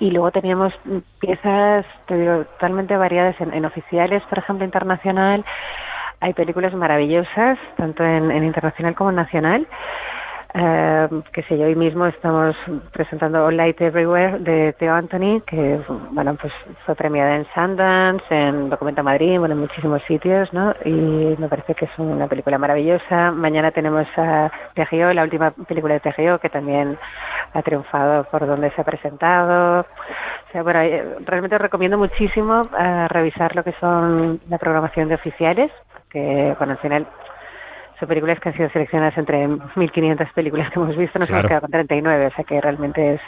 [0.00, 0.72] y luego teníamos
[1.20, 5.44] piezas totalmente variadas en, oficiales, por ejemplo, internacional.
[6.18, 9.68] Hay películas maravillosas, tanto en, en internacional como en nacional.
[10.52, 12.56] Eh, que sé yo, hoy mismo estamos
[12.92, 16.52] presentando All Light Everywhere de Theo Anthony, que bueno, pues
[16.84, 20.74] fue premiada en Sundance, en Documenta Madrid, bueno, en muchísimos sitios, ¿no?
[20.84, 23.30] Y me parece que es una película maravillosa.
[23.30, 26.98] Mañana tenemos a Tegio, la última película de Tegio, que también
[27.52, 29.80] ha triunfado por donde se ha presentado.
[29.80, 35.14] O sea, bueno, eh, realmente recomiendo muchísimo eh, revisar lo que son la programación de
[35.14, 35.70] oficiales,
[36.10, 37.06] que, bueno, al final
[38.00, 41.60] son películas que han sido seleccionadas entre 1.500 películas que hemos visto, nos hemos quedado
[41.60, 43.20] con 39, o sea que realmente es...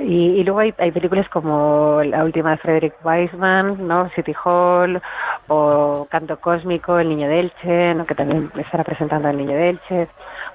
[0.00, 4.10] Y, luego hay, hay películas como la última de Frederick Weisman, ¿no?
[4.10, 5.00] City Hall,
[5.48, 8.06] o Canto Cósmico, El Niño de Elche, ¿no?
[8.06, 10.08] que también estará presentando El Niño de Elche.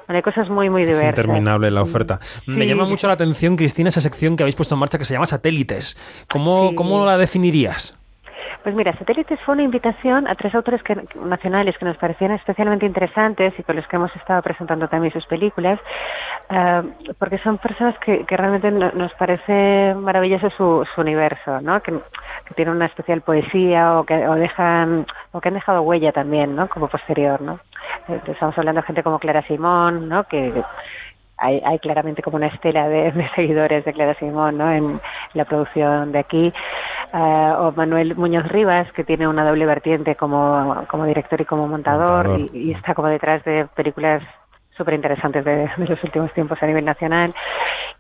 [0.08, 1.04] Bueno, hay cosas muy, muy diversas.
[1.04, 2.20] Es interminable la oferta.
[2.46, 5.14] Me llama mucho la atención, Cristina, esa sección que habéis puesto en marcha que se
[5.14, 5.98] llama Satélites.
[6.30, 7.98] ¿Cómo, ¿cómo la definirías?
[8.66, 10.82] Pues mira, Satélites fue una invitación a tres autores
[11.24, 15.24] nacionales que nos parecían especialmente interesantes y con los que hemos estado presentando también sus
[15.28, 15.80] películas,
[16.50, 16.82] eh,
[17.20, 21.80] porque son personas que, realmente nos parece maravilloso su, universo, ¿no?
[21.84, 21.94] Que,
[22.56, 26.68] tienen una especial poesía o que dejan o que han dejado huella también, ¿no?
[26.68, 27.60] Como posterior, ¿no?
[28.08, 30.24] Eh, estamos hablando de gente como Clara Simón, ¿no?
[30.24, 30.64] Que,
[31.38, 34.72] hay, hay, claramente como una estela de, seguidores de Clara Simón ¿no?
[34.72, 35.02] en
[35.34, 36.54] la producción de aquí.
[37.16, 41.66] Eh, o Manuel Muñoz Rivas, que tiene una doble vertiente como, como director y como
[41.66, 44.22] montador, Y, está como detrás de películas
[44.76, 47.34] súper interesantes de, los últimos tiempos a nivel nacional.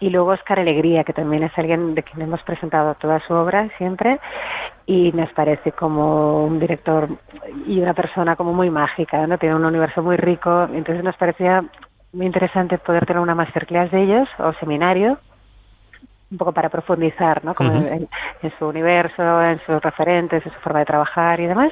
[0.01, 3.69] Y luego Oscar Alegría, que también es alguien de quien hemos presentado toda su obra
[3.77, 4.19] siempre
[4.85, 7.07] y nos parece como un director
[7.67, 9.37] y una persona como muy mágica, ¿no?
[9.37, 11.63] Tiene un universo muy rico, entonces nos parecía
[12.11, 15.17] muy interesante poder tener una masterclass de ellos o seminario
[16.31, 17.53] un poco para profundizar ¿no?
[17.53, 18.07] Como en,
[18.57, 21.71] su universo, en sus referentes, en su forma de trabajar y demás.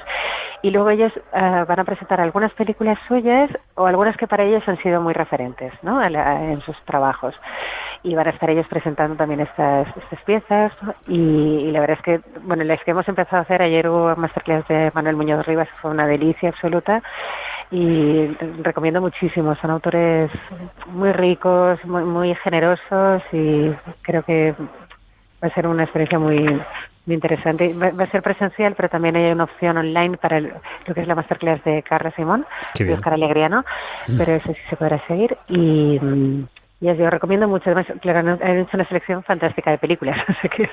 [0.62, 4.64] Y luego ellos eh, van a presentar algunas películas suyas o algunas que para ellos
[4.68, 6.02] han sido muy referentes ¿no?
[6.04, 7.36] en sus trabajos.
[8.04, 10.72] Y van a estar ellos presentando también estas, estas piezas.
[11.08, 14.68] Y, la verdad es que, bueno, las que hemos empezado a hacer, ayer hubo masterclass
[14.68, 17.02] de Manuel Muñoz Rivas, fue una delicia absoluta
[17.72, 18.28] y
[18.62, 19.56] recomiendo muchísimo.
[19.56, 20.30] Son autores
[20.88, 23.72] muy ricos, muy, muy generosos y
[24.02, 24.54] creo que
[25.44, 26.62] va a ser una experiencia muy,
[27.08, 27.74] interesante.
[27.74, 31.16] Va, a ser presencial, pero también hay una opción online para lo que es la
[31.16, 32.46] masterclass de Carla Simón,
[32.78, 33.66] de Oscar Alegriano,
[34.08, 34.18] mm.
[34.18, 35.38] pero eso sí se podrá seguir.
[35.50, 36.00] Y,
[36.92, 37.64] y yo recomiendo mucho.
[37.68, 40.70] Además, claro, han hecho una selección fantástica de películas, así que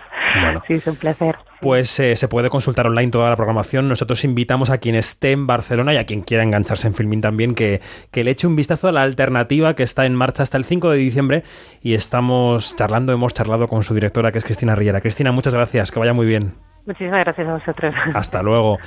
[0.67, 1.37] sí, es un placer.
[1.61, 3.89] Pues eh, se puede consultar online toda la programación.
[3.89, 7.55] Nosotros invitamos a quien esté en Barcelona y a quien quiera engancharse en Filmin también
[7.55, 10.65] que, que le eche un vistazo a la alternativa que está en marcha hasta el
[10.65, 11.43] 5 de diciembre
[11.81, 15.01] y estamos charlando, hemos charlado con su directora que es Cristina Riera.
[15.01, 16.55] Cristina, muchas gracias, que vaya muy bien.
[16.87, 17.95] Muchísimas gracias a vosotros.
[18.15, 18.79] Hasta luego.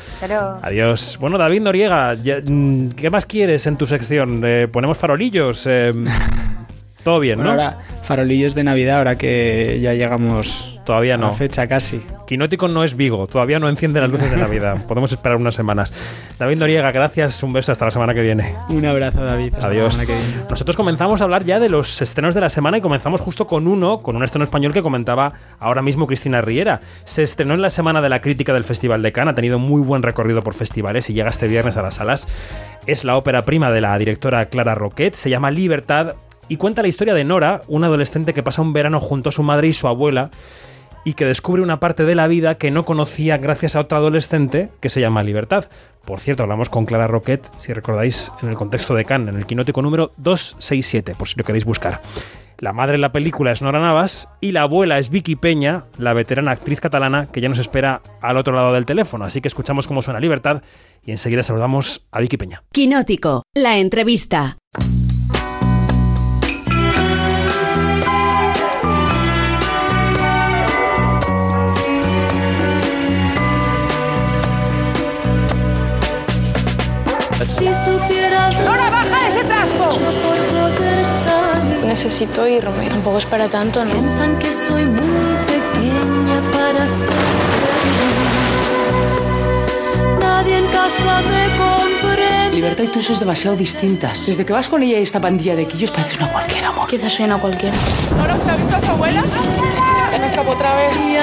[0.62, 1.18] Adiós.
[1.22, 4.42] Bueno, David Noriega, mm, ¿qué más quieres en tu sección?
[4.44, 5.66] Eh, ¿Ponemos farolillos?
[5.68, 5.92] Eh,
[7.04, 7.52] todo bien, ¿no?
[7.52, 11.32] Ahora, farolillos de Navidad, ahora que ya llegamos Todavía no.
[11.34, 12.02] fecha casi.
[12.28, 14.86] Quinótico no es Vigo, todavía no enciende las luces de Navidad.
[14.88, 15.94] Podemos esperar unas semanas.
[16.38, 18.56] David Noriega, gracias, un beso, hasta la semana que viene.
[18.70, 19.54] Un abrazo, David.
[19.62, 19.98] Adiós.
[20.50, 23.68] Nosotros comenzamos a hablar ya de los estrenos de la semana y comenzamos justo con
[23.68, 26.82] uno, con un estreno español que comentaba ahora mismo Cristina Riera.
[27.06, 29.82] Se estrenó en la semana de la crítica del Festival de Cannes, ha tenido muy
[29.82, 32.28] buen recorrido por festivales y llega este viernes a las salas.
[32.88, 36.16] Es la ópera prima de la directora Clara Roquet, se llama Libertad
[36.48, 39.44] y cuenta la historia de Nora, una adolescente que pasa un verano junto a su
[39.44, 40.30] madre y su abuela
[41.06, 44.70] y que descubre una parte de la vida que no conocía gracias a otra adolescente
[44.80, 45.66] que se llama Libertad.
[46.06, 49.46] Por cierto, hablamos con Clara Roquet, si recordáis, en el contexto de Cannes, en el
[49.46, 52.02] quinótico número 267, por si lo queréis buscar.
[52.60, 56.14] La madre en la película es Nora Navas y la abuela es Vicky Peña, la
[56.14, 59.26] veterana actriz catalana que ya nos espera al otro lado del teléfono.
[59.26, 60.62] Así que escuchamos cómo suena Libertad
[61.04, 62.64] y enseguida saludamos a Vicky Peña.
[62.72, 64.58] Quinótico, la entrevista.
[77.44, 78.58] Si supieras.
[78.62, 80.00] ¡Ahora baja ese trasco!
[81.86, 82.88] Necesito irme.
[82.88, 83.92] Tampoco es para tanto, ¿no?
[83.92, 87.14] Piensan que soy muy pequeña para ser
[90.22, 92.56] Nadie en casa me comprende.
[92.56, 94.26] Libertad y tú sois demasiado distintas.
[94.26, 96.88] Desde que vas con ella y esta pandilla de quillos pareces una cualquiera, amor.
[96.88, 97.76] Quizás soy una cualquiera.
[98.20, 99.24] ¿Ahora se ha visto a su abuela?
[100.18, 100.94] Me escapó otra vez.
[100.96, 101.18] Y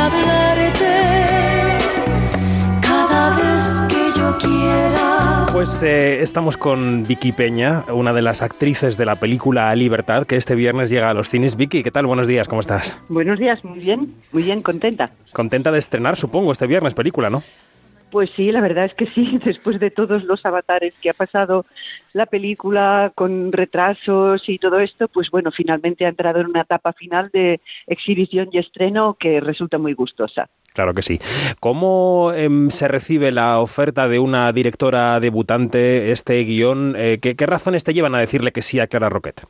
[5.52, 10.36] Pues eh, estamos con Vicky Peña, una de las actrices de la película Libertad, que
[10.36, 11.56] este viernes llega a los cines.
[11.56, 12.06] Vicky, ¿qué tal?
[12.06, 13.00] Buenos días, ¿cómo estás?
[13.08, 15.10] Buenos días, muy bien, muy bien, contenta.
[15.32, 17.42] Contenta de estrenar, supongo, este viernes película, ¿no?
[18.11, 21.64] Pues sí, la verdad es que sí, después de todos los avatares que ha pasado
[22.12, 26.92] la película con retrasos y todo esto, pues bueno, finalmente ha entrado en una etapa
[26.92, 30.49] final de exhibición y estreno que resulta muy gustosa.
[30.73, 31.18] Claro que sí.
[31.59, 36.94] ¿Cómo em, se recibe la oferta de una directora debutante, este guion?
[36.96, 39.46] Eh, ¿qué, ¿qué, razones te llevan a decirle que sí a Clara Roquette?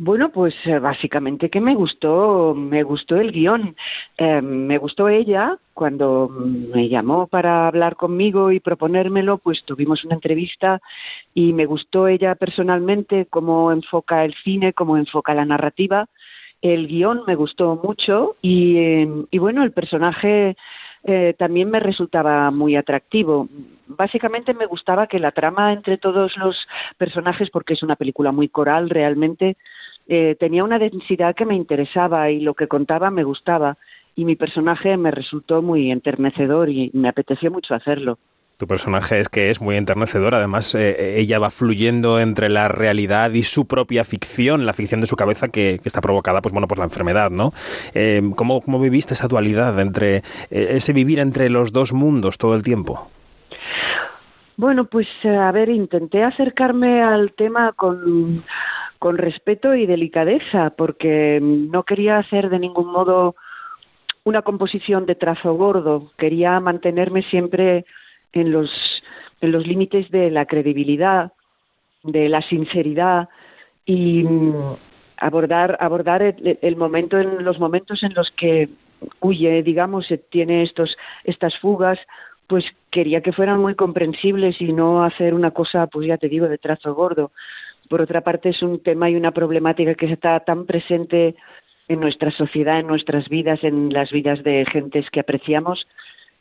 [0.00, 3.74] Bueno, pues eh, básicamente que me gustó, me gustó el guion,
[4.16, 5.58] eh, me gustó ella.
[5.74, 10.80] Cuando me llamó para hablar conmigo y proponérmelo, pues tuvimos una entrevista
[11.34, 16.06] y me gustó ella personalmente cómo enfoca el cine, cómo enfoca la narrativa,
[16.62, 20.56] el guion me gustó mucho y, eh, y bueno, el personaje
[21.04, 23.48] eh, también me resultaba muy atractivo.
[23.86, 26.56] Básicamente me gustaba que la trama entre todos los
[26.96, 29.56] personajes, porque es una película muy coral realmente,
[30.08, 33.76] eh, tenía una densidad que me interesaba y lo que contaba me gustaba
[34.16, 38.18] y mi personaje me resultó muy enternecedor y me apeteció mucho hacerlo.
[38.58, 43.30] Tu personaje es que es muy enternecedor, además eh, ella va fluyendo entre la realidad
[43.30, 46.78] y su propia ficción, la ficción de su cabeza que, está provocada pues bueno por
[46.78, 47.52] la enfermedad, ¿no?
[47.94, 52.56] Eh, ¿cómo, ¿cómo, viviste esa dualidad entre eh, ese vivir entre los dos mundos todo
[52.56, 53.08] el tiempo?
[54.56, 58.42] Bueno, pues a ver, intenté acercarme al tema con,
[58.98, 63.36] con respeto y delicadeza, porque no quería hacer de ningún modo
[64.24, 67.84] una composición de trazo gordo, quería mantenerme siempre
[68.32, 68.70] en los,
[69.40, 71.32] en los límites de la credibilidad,
[72.02, 73.28] de la sinceridad
[73.86, 74.76] y mm,
[75.16, 78.68] abordar, abordar el, momento en los momentos en los que
[79.20, 81.98] huye, digamos, tiene estos, estas fugas,
[82.46, 86.48] pues quería que fueran muy comprensibles y no hacer una cosa, pues ya te digo,
[86.48, 87.30] de trazo gordo.
[87.88, 91.34] Por otra parte, es un tema y una problemática que está tan presente
[91.88, 95.86] en nuestra sociedad, en nuestras vidas, en las vidas de gentes que apreciamos,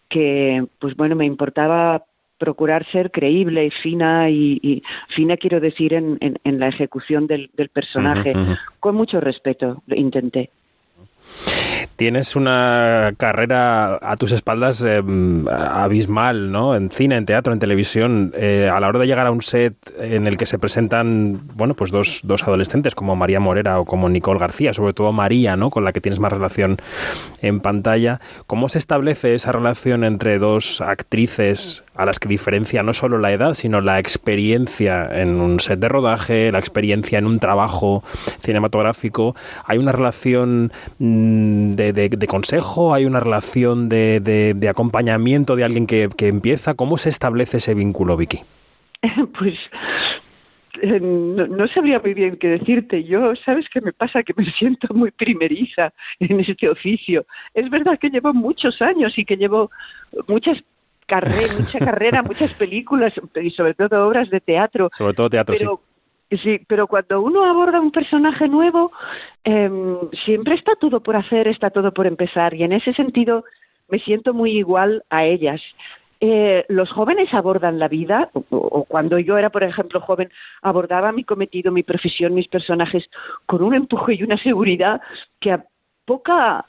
[0.09, 2.03] que, pues bueno, me importaba
[2.37, 4.83] procurar ser creíble y fina y,
[5.15, 8.33] fina quiero decir en, en, la ejecución del, del personaje.
[8.79, 10.51] Con mucho respeto lo intenté
[11.97, 15.01] Tienes una carrera a tus espaldas eh,
[15.49, 16.75] abismal, ¿no?
[16.75, 18.33] En cine, en teatro, en televisión.
[18.35, 21.73] Eh, a la hora de llegar a un set en el que se presentan, bueno,
[21.73, 25.71] pues dos, dos adolescentes como María Morera o como Nicole García, sobre todo María, ¿no?
[25.71, 26.77] Con la que tienes más relación
[27.41, 28.19] en pantalla.
[28.45, 33.31] ¿Cómo se establece esa relación entre dos actrices a las que diferencia no solo la
[33.31, 38.03] edad, sino la experiencia en un set de rodaje, la experiencia en un trabajo
[38.43, 39.35] cinematográfico?
[39.65, 45.87] Hay una relación mm, de, de, consejo, hay una relación de, de acompañamiento de alguien
[45.87, 46.75] que, que, empieza.
[46.75, 48.41] ¿Cómo se establece ese vínculo, Vicky?
[49.37, 49.55] Pues
[50.81, 53.03] eh, no, sabría muy bien qué decirte.
[53.03, 54.23] Yo, ¿sabes qué me pasa?
[54.23, 57.25] Que me siento muy primeriza en este oficio.
[57.53, 59.71] Es verdad que llevo muchos años y que llevo
[60.27, 60.63] muchas
[61.07, 64.89] carreras, mucha carrera, muchas películas y sobre todo obras de teatro.
[64.95, 65.96] Sobre todo teatro, pero, sí.
[66.67, 68.91] Pero cuando uno aborda un personaje nuevo,
[69.43, 72.53] em, siempre está todo por hacer, está todo por empezar.
[72.53, 73.45] Y en ese sentido
[73.87, 75.61] me siento muy igual a ellas.
[76.19, 80.29] Eh, los jóvenes abordan la vida, o, cuando yo era, por ejemplo, joven,
[80.61, 83.07] abordaba mi cometido, mi profesión, mis personajes
[83.45, 84.99] con un empuje y una seguridad
[85.39, 85.63] que a
[86.05, 86.65] poca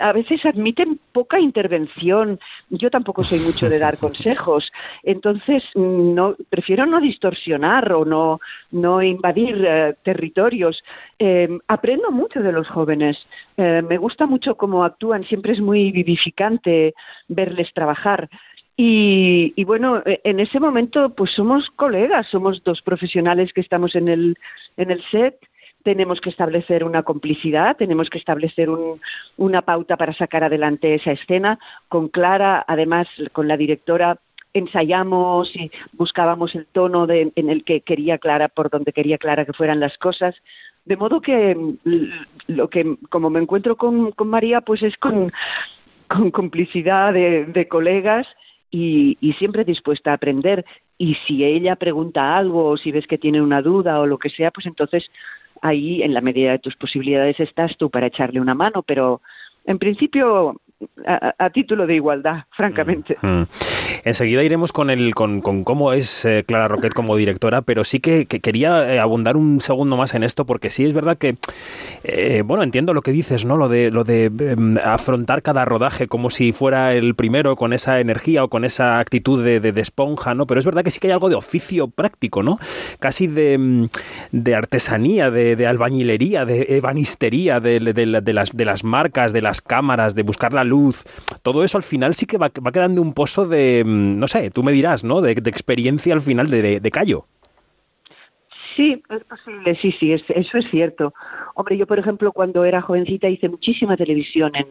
[0.00, 2.38] a veces admiten poca intervención.
[2.70, 4.70] Yo tampoco soy mucho de dar consejos,
[5.02, 10.82] entonces no prefiero no distorsionar o no no invadir eh, territorios.
[11.18, 13.16] Em, aprendo mucho de los jóvenes.
[13.56, 15.24] Eh, me gusta mucho cómo actúan.
[15.24, 16.94] Siempre es muy vivificante
[17.28, 18.28] verles trabajar.
[18.82, 24.08] Y, bueno, e, en ese momento pues somos colegas, somos dos profesionales que estamos en
[24.08, 24.38] el,
[24.78, 25.36] en el set,
[25.82, 28.68] tenemos que establecer una complicidad, tenemos que establecer
[29.36, 31.58] una pauta para sacar adelante esa escena.
[31.88, 34.18] Con Clara, además, con la directora,
[34.52, 39.52] ensayamos y buscábamos el tono en el que quería Clara, por donde quería Clara que
[39.52, 40.34] fueran las cosas.
[40.84, 41.56] De modo que
[42.46, 45.32] lo que, como me encuentro con, María, pues es con,
[46.32, 48.26] complicidad de colegas
[48.70, 50.64] y, siempre dispuesta a aprender.
[50.98, 54.30] Y si ella pregunta algo o si ves que tiene una duda o lo que
[54.30, 55.10] sea, pues entonces
[55.62, 58.82] ahí, en la medida de tus posibilidades, estás tú para echarle una mano.
[58.82, 59.20] Pero
[59.64, 60.60] en principio
[61.06, 63.16] a, título de igualdad, francamente.
[63.22, 63.46] Mm, mm.
[64.04, 68.26] Enseguida iremos con el con, cómo es eh, Clara Roquet como directora, pero sí que,
[68.26, 71.36] quería eh, abundar un segundo más en esto, porque sí es verdad que,
[72.04, 73.56] eh, bueno, entiendo lo que dices, ¿no?
[73.56, 78.00] Lo de, lo de em, afrontar cada rodaje como si fuera el primero, con esa
[78.00, 80.46] energía o con esa actitud de, de, esponja, ¿no?
[80.46, 82.58] Pero es verdad que sí que hay algo de oficio práctico, ¿no?
[82.98, 83.88] Casi de, em,
[84.32, 90.22] de artesanía, de, albañilería, de ebanistería, de, las, de las marcas, de las cámaras, de
[90.22, 91.04] buscar la luz,
[91.42, 94.62] todo eso al final sí que va, quedando un pozo de, mm, no sé, tú
[94.62, 95.20] me dirás, ¿no?
[95.20, 97.26] De, experiencia al final de, de, Callo.
[98.76, 101.12] Sí, es posible, sí, sí, eso es cierto.
[101.54, 104.66] Hombre, yo, por ejemplo, cuando era jovencita hice muchísima televisión en,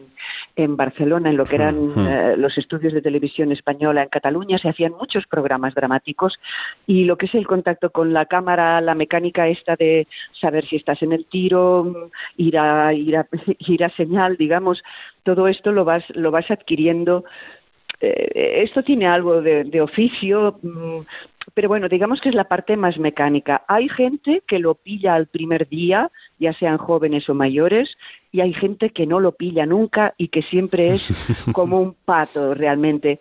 [0.56, 4.68] en Barcelona, en lo que eran eh, los estudios de televisión española en Cataluña, se
[4.68, 6.38] hacían muchos programas dramáticos
[6.86, 10.06] y lo que es el contacto con la cámara, la mecánica esta de
[10.40, 13.26] saber si estás en el tiro, ir a, ir a,
[13.58, 14.82] ir a señal, digamos,
[15.24, 17.24] todo esto lo vas, lo vas adquiriendo
[18.00, 21.00] eh, esto tiene algo de, oficio, mm,
[21.54, 23.64] pero bueno, digamos que es la parte más mecánica.
[23.68, 27.96] Hay gente que lo pilla al primer día, ya sean jóvenes o mayores,
[28.32, 31.06] y hay gente que no lo pilla nunca y que siempre es
[31.52, 33.20] como un pato realmente.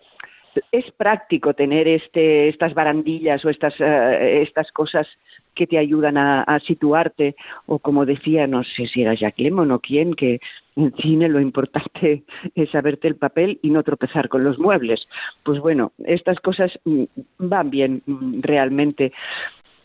[0.72, 5.08] Es práctico tener este, estas barandillas o estas, eh, estas cosas
[5.56, 7.36] que te ayudan a, situarte,
[7.66, 10.40] o como decía, no sé si era Jacques Lemon o quién, que
[10.76, 12.24] en cine lo importante
[12.56, 15.08] es saberte el papel y no tropezar con los muebles.
[15.44, 17.04] Pues bueno, estas cosas mm,
[17.40, 19.12] van bien mm, realmente,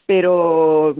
[0.07, 0.94] pero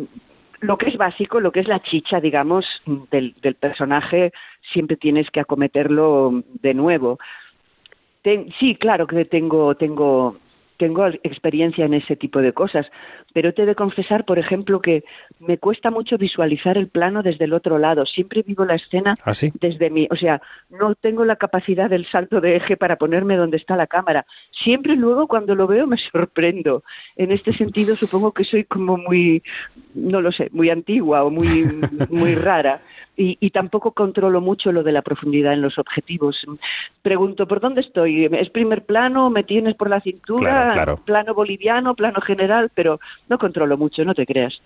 [0.61, 2.67] lo que es básico, lo que es la chicha, digamos,
[3.11, 4.33] del, del personaje,
[4.73, 7.19] siempre tienes que acometerlo de nuevo.
[8.59, 10.39] sí, claro que tengo, tengo
[10.77, 12.87] tengo experiencia en ese tipo de cosas,
[13.33, 15.05] pero te he de confesar, por ejemplo, que
[15.41, 18.07] me cuesta mucho visualizar el plano desde el otro lado.
[18.07, 22.41] Siempre vivo la escena ¿Ah, desde mi, o sea, no tengo la capacidad del salto
[22.41, 24.27] de eje para ponerme donde está la cámara.
[24.51, 26.85] Siempre luego cuando lo veo me sorprendo.
[27.17, 29.43] En este sentido supongo que soy como muy,
[29.95, 31.65] no lo sé, muy antigua o muy,
[32.11, 32.81] muy rara
[33.17, 36.45] y, tampoco controlo mucho lo de la profundidad en los objetivos.
[37.03, 38.25] Pregunto, ¿por dónde estoy?
[38.25, 39.31] ¿Es primer plano?
[39.31, 40.97] ¿Me tienes por la cintura?
[41.05, 41.95] ¿Plano boliviano?
[41.95, 42.71] ¿Plano general?
[42.75, 42.99] Pero
[43.29, 44.61] no controlo mucho, no te creas.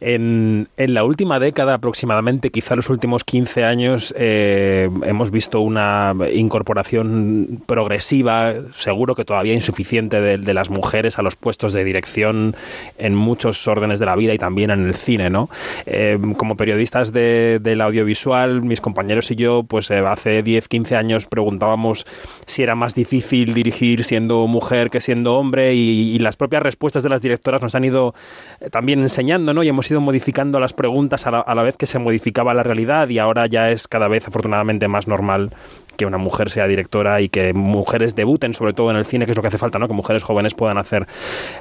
[0.00, 6.14] en, en, la última década aproximadamente, quizá los últimos 15 años, eh, hemos visto una
[6.32, 12.54] incorporación progresiva, seguro que todavía insuficiente, de, las mujeres a los puestos de dirección
[12.96, 15.48] en muchos órdenes de la vida y también en el cine, ¿no?
[15.86, 17.23] Eh, como periodistas de
[17.60, 22.06] del audiovisual, mis compañeros y yo, pues eh, hace 10, 15 años preguntábamos
[22.46, 27.10] si era más difícil dirigir siendo mujer que siendo hombre y, las propias respuestas de
[27.10, 28.14] las directoras nos han ido
[28.60, 29.62] eh, también enseñando, ¿no?
[29.62, 32.62] Y hemos ido modificando las preguntas a la, a la vez que se modificaba la
[32.62, 35.50] realidad y ahora ya es cada vez afortunadamente más normal
[35.96, 39.32] que una mujer sea directora y que mujeres debuten, sobre todo en el cine, que
[39.32, 39.88] es lo que hace falta, ¿no?
[39.88, 41.06] Que mujeres jóvenes puedan hacer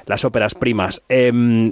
[0.05, 1.01] las óperas primas.
[1.09, 1.71] Em,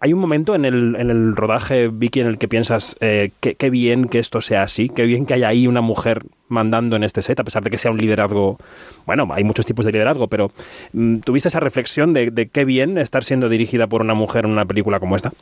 [0.00, 3.70] hay un momento en el, en el rodaje, Vicky, en el que piensas, eh, qué
[3.70, 7.22] bien que esto sea así, qué bien que haya ahí una mujer mandando en este
[7.22, 8.58] set, a pesar de que sea un liderazgo,
[9.04, 10.50] bueno, hay muchos tipos de liderazgo, pero
[10.92, 14.64] mm, ¿tuviste esa reflexión de, qué bien estar siendo dirigida por una mujer en una
[14.64, 15.32] película como esta?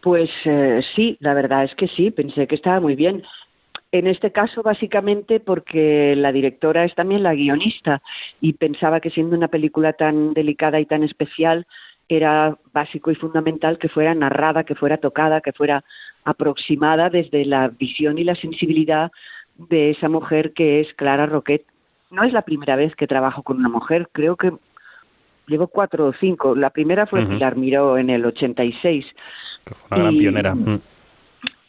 [0.00, 3.22] Pues eh, sí, la verdad es que sí, pensé que estaba muy bien.
[3.92, 8.00] En este caso, básicamente porque la directora es también la guionista
[8.40, 11.66] y pensaba que siendo una película tan delicada y tan especial,
[12.08, 15.84] era básico y fundamental que fuera narrada, que fuera tocada, que fuera
[16.24, 19.12] aproximada desde la visión y la sensibilidad
[19.56, 21.64] de esa mujer que es Clara Roquet.
[22.10, 24.52] No es la primera vez que trabajo con una mujer, creo que
[25.46, 26.54] llevo cuatro o cinco.
[26.54, 29.06] La primera fue Pilar Miró en el 86.
[29.64, 30.54] Que fue una gran pionera.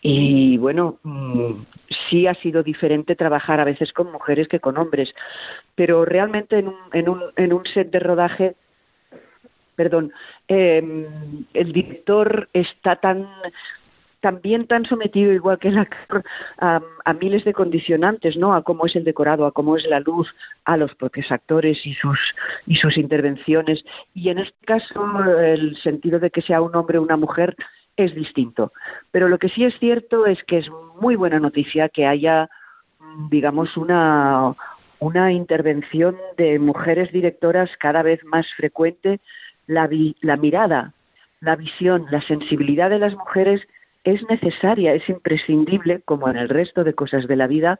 [0.06, 1.64] Y bueno, mm,
[2.10, 5.16] sí ha sido diferente trabajar a veces con mujeres que con hombres,
[5.76, 8.56] pero realmente en un, en un, en un set de rodaje
[9.76, 10.12] perdón,
[10.48, 11.08] eh,
[11.54, 13.28] el director está tan
[14.24, 16.24] también tan sometido, igual que el actor,
[16.58, 16.82] a,
[17.20, 18.56] miles de condicionantes, ¿no?
[18.56, 20.34] A cómo es el decorado, a cómo es la luz,
[20.64, 22.18] a los propios actores y sus,
[22.66, 23.84] y sus intervenciones.
[24.14, 27.54] Y en este caso, el sentido de que sea un hombre o una mujer
[27.98, 28.72] es distinto.
[29.12, 30.68] Pero lo que sí es cierto es que es
[31.00, 32.50] muy buena noticia que haya,
[33.30, 34.56] digamos, una,
[35.00, 39.20] una intervención de mujeres directoras cada vez más frecuente
[39.68, 39.90] la,
[40.22, 40.94] la mirada,
[41.40, 43.62] la visión, la sensibilidad de las mujeres
[44.04, 47.80] es necesaria, es imprescindible, como en el resto de cosas de la vida,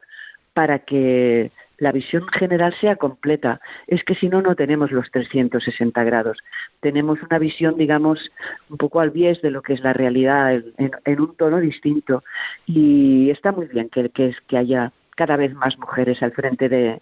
[0.54, 3.60] para que la visión general sea completa.
[3.86, 6.38] Es que si no, no tenemos los 360 grados.
[6.80, 8.30] Tenemos una visión, digamos,
[8.70, 12.22] un poco al bies de lo que es la realidad, en, un tono distinto.
[12.66, 17.00] Y está muy bien que, haya cada vez más mujeres al frente de,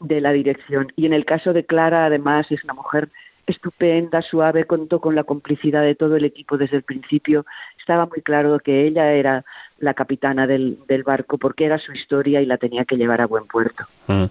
[0.00, 0.92] de la dirección.
[0.96, 3.08] Y en el caso de Clara, además, es una mujer
[3.46, 7.46] estupenda, suave, contó con la complicidad de todo el equipo desde el principio.
[7.88, 9.46] Estaba muy claro que ella era
[9.80, 13.46] la capitana del, barco porque era su historia y la tenía que llevar a buen
[13.46, 13.84] puerto.
[14.08, 14.24] Mm.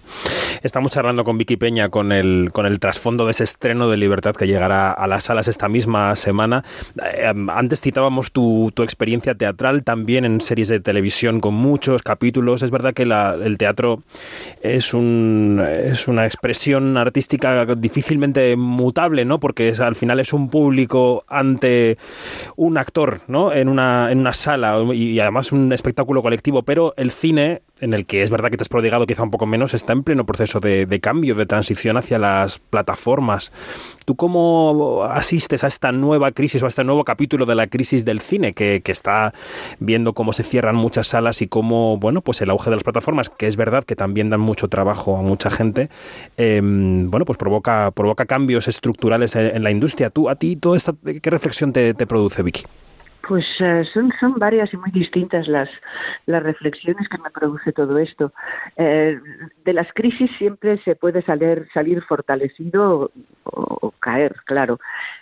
[0.62, 4.34] Estamos charlando con Vicky Peña con el, con el trasfondo de ese estreno de Libertad
[4.34, 6.64] que llegará a las salas esta misma semana.
[7.02, 12.62] Eh, antes citábamos tu, tu, experiencia teatral también en series de televisión con muchos capítulos.
[12.62, 14.02] Es verdad que la, el teatro
[14.60, 19.40] es, un, es una expresión artística difícilmente mutable, ¿no?
[19.40, 21.96] Porque es, al final es un público ante
[22.56, 23.47] un actor, ¿no?
[23.52, 28.06] En una, en una sala y además un espectáculo colectivo, pero el cine, en el
[28.06, 30.60] que es verdad que te has prodigado quizá un poco menos, está en pleno proceso
[30.60, 33.52] de, cambio, de transición hacia las plataformas.
[34.04, 38.04] ¿Tú cómo asistes a esta nueva crisis o a este nuevo capítulo de la crisis
[38.04, 39.34] del cine que, está
[39.80, 43.28] viendo cómo se cierran muchas salas y cómo, bueno, pues el auge de las plataformas,
[43.28, 45.90] que es verdad que también dan mucho trabajo a mucha gente,
[46.36, 50.10] em, bueno, pues provoca, provoca cambios estructurales en, la industria.
[50.10, 52.64] ¿Tú, a ti, todo esta, qué reflexión te produce, Vicky?
[53.28, 55.68] Pues eh, son, son varias y muy distintas las,
[56.24, 58.32] las reflexiones que me produce todo esto.
[58.76, 59.20] Eh,
[59.66, 63.10] de las crisis siempre se puede salir, salir fortalecido
[63.44, 64.80] o, caer, claro.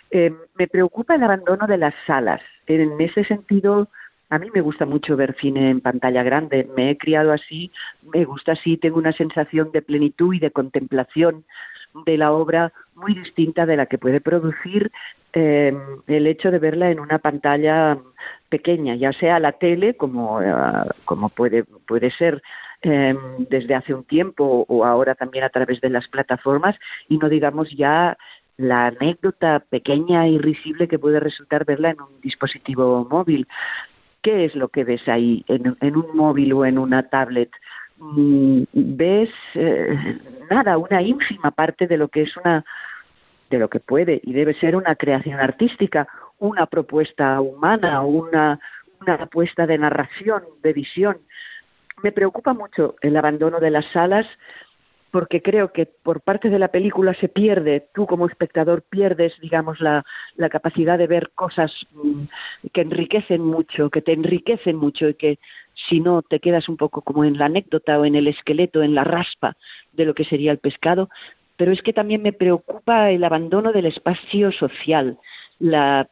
[0.09, 2.41] Eh, me preocupa el abandono de las salas.
[2.65, 3.89] En ese sentido,
[4.29, 6.65] a mí me gusta mucho ver cine en pantalla grande.
[6.77, 7.71] Me he criado así,
[8.13, 11.43] me gusta así, tengo una sensación de plenitud y de contemplación
[12.05, 14.91] de la obra muy distinta de la que puede producir
[15.33, 15.77] eh,
[16.07, 17.97] el hecho de verla en una pantalla
[18.49, 20.53] pequeña, ya sea la tele, como, eh,
[21.05, 22.41] como puede, puede ser
[22.81, 23.15] eh,
[23.49, 26.75] desde hace un tiempo o ahora también a través de las plataformas,
[27.07, 28.17] y no digamos ya
[28.57, 33.47] la anécdota pequeña y risible que puede resultar verla en un dispositivo móvil.
[34.23, 37.51] ¿Qué es lo que ves ahí en un móvil o en una tablet?
[37.99, 40.19] Mm, ves eh,
[40.49, 42.63] nada, una ínfima parte de lo que es una
[43.49, 48.59] de lo que puede y debe ser una creación artística, una propuesta humana, una,
[49.01, 51.17] una apuesta de narración, de visión.
[52.03, 54.27] Me preocupa mucho el abandono de las salas
[55.11, 59.79] porque creo que por parte de la película se pierde, tú como espectador pierdes, digamos,
[59.79, 60.05] la,
[60.35, 62.23] la capacidad de ver cosas mm,
[62.73, 65.39] que enriquecen mucho, que te enriquecen mucho y que
[65.89, 68.95] si no te quedas un poco como en la anécdota o en el esqueleto, en
[68.95, 69.55] la raspa
[69.93, 71.09] de lo que sería el pescado,
[71.55, 75.17] pero es que también me preocupa el abandono del espacio social.
[75.59, 76.07] La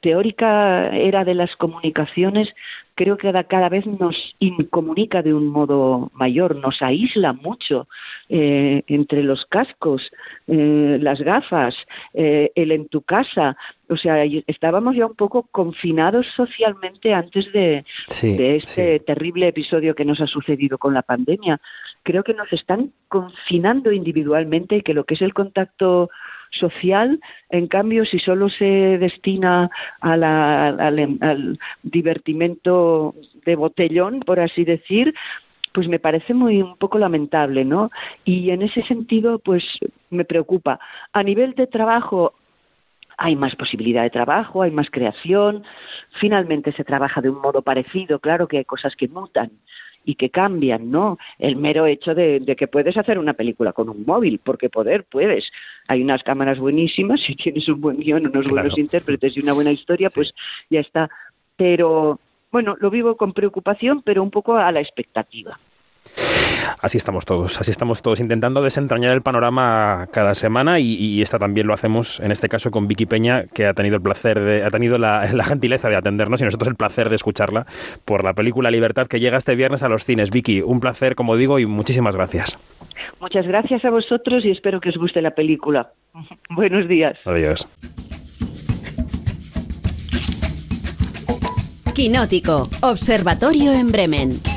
[0.00, 2.48] teórica era de las comunicaciones
[2.96, 7.86] creo que cada vez nos incomunica de un modo mayor, nos aísla mucho
[8.30, 10.10] eh, entre los cascos,
[10.46, 11.76] eh, las gafas,
[12.14, 13.56] eh, el en tu casa.
[13.88, 17.84] O sea, estábamos ya un poco confinados socialmente antes de,
[18.22, 21.60] de este terrible episodio que nos ha sucedido con la pandemia.
[22.02, 26.08] Creo que nos están confinando individualmente y que lo que es el contacto
[26.50, 27.20] social,
[27.50, 29.70] en cambio, si solo se destina
[30.00, 35.14] al, al divertimento de botellón, por así decir,
[35.72, 37.90] pues me parece muy un poco lamentable, ¿no?
[38.24, 39.62] Y en ese sentido, pues
[40.10, 40.80] me preocupa.
[41.12, 42.32] A nivel de trabajo,
[43.18, 45.64] hay más posibilidad de trabajo, hay más creación,
[46.20, 49.50] finalmente se trabaja de un modo parecido, claro que hay cosas que mutan
[50.06, 51.18] y que cambian, ¿no?
[51.38, 55.44] El mero hecho de, que puedes hacer una película con un móvil, porque poder puedes.
[55.88, 59.72] Hay unas cámaras buenísimas, si tienes un buen guion, unos buenos intérpretes y una buena
[59.72, 60.32] historia, pues
[60.70, 61.10] ya está.
[61.56, 62.20] Pero
[62.52, 65.58] bueno, lo vivo con preocupación, pero un poco a la expectativa.
[66.80, 71.66] Así estamos todos, así estamos todos intentando desentrañar el panorama cada semana y, esta también
[71.66, 74.70] lo hacemos en este caso con Vicky Peña que ha tenido el placer de, ha
[74.70, 77.66] tenido la, gentileza de atendernos y nosotros el placer de escucharla
[78.04, 80.30] por la película Libertad que llega este viernes a los cines.
[80.30, 82.58] Vicky, un placer como digo y muchísimas gracias.
[83.20, 85.92] Muchas gracias a vosotros y espero que os guste la película.
[86.50, 87.18] Buenos días.
[87.24, 87.68] Adiós.
[91.94, 94.55] Quinótico, Observatorio en Bremen.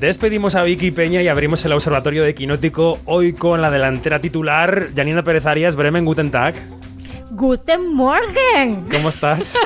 [0.00, 4.90] Despedimos a Vicky Peña y abrimos el observatorio de Quinótico hoy con la delantera titular,
[4.94, 6.54] Janina Pérez Arias, Bremen Guten Tag.
[7.30, 8.84] Guten Morgen.
[8.88, 9.58] ¿Cómo estás?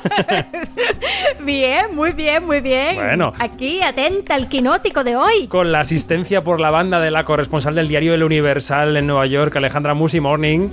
[1.45, 2.97] bien, muy bien, muy bien.
[2.97, 3.35] Bueno.
[3.39, 5.49] Aquí, atenta al quinótico de hoy.
[5.49, 9.27] Con la asistencia por la banda de la corresponsal del diario El Universal en Nueva
[9.27, 10.71] York, Alejandra Musi Morning.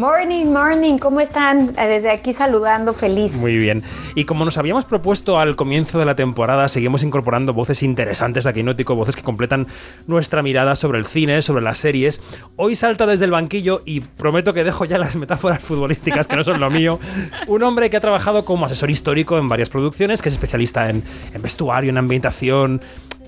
[0.00, 1.74] Morning, morning, ¿cómo están?
[1.76, 3.34] Eh, desde aquí saludando, feliz.
[3.34, 3.82] Muy bien.
[4.14, 8.54] Y como nos habíamos propuesto al comienzo de la temporada, seguimos incorporando voces interesantes a
[8.54, 9.66] Quinótico, voces que completan
[10.06, 12.22] nuestra mirada sobre el cine, sobre las series.
[12.56, 16.44] Hoy salta desde el banquillo y prometo que dejo ya las metáforas futbolísticas, que no
[16.44, 16.98] son lo mío.
[17.46, 21.04] Un hombre que ha trabajado como asesor histórico en varias producciones, que es especialista en,
[21.34, 22.80] en vestuario, en ambientación,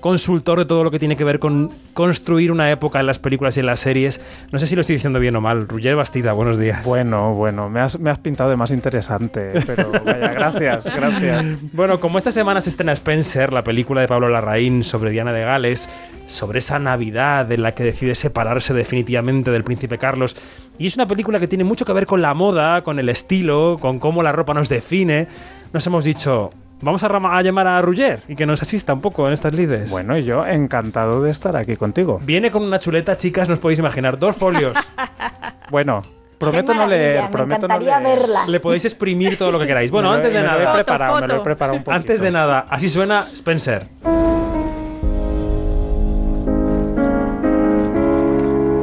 [0.03, 3.55] consultor de todo lo que tiene que ver con construir una época en las películas
[3.55, 4.19] y en las series.
[4.51, 5.65] No sé si lo estoy diciendo bien o mal.
[5.65, 6.83] Roger Bastida, buenos días.
[6.83, 11.45] Bueno, bueno, me has, me has pintado de más interesante, pero vaya, gracias, gracias.
[11.71, 15.45] Bueno, como esta semana se estrena Spencer, la película de Pablo Larraín sobre Diana de
[15.45, 15.89] Gales,
[16.27, 20.35] sobre esa Navidad en la que decide separarse definitivamente del príncipe Carlos,
[20.77, 23.77] y es una película que tiene mucho que ver con la moda, con el estilo,
[23.79, 25.29] con cómo la ropa nos define,
[25.71, 26.49] nos hemos dicho,
[26.83, 29.89] Vamos a, llamar a Ruger y que nos asista un poco en estas lides.
[29.89, 32.19] Bueno, yo encantado de estar aquí contigo.
[32.21, 34.77] Viene con una chuleta, chicas, no os podéis imaginar, dos folios.
[35.71, 36.01] bueno,
[36.37, 38.03] Prometo no leer, prometo no leer.
[38.03, 38.45] verla.
[38.47, 39.91] Le podéis exprimir todo lo que queráis.
[39.91, 40.73] Bueno, antes de nada.
[40.73, 41.95] preparado, me lo he preparado un poquito.
[41.95, 43.87] Antes de nada, así suena Spencer.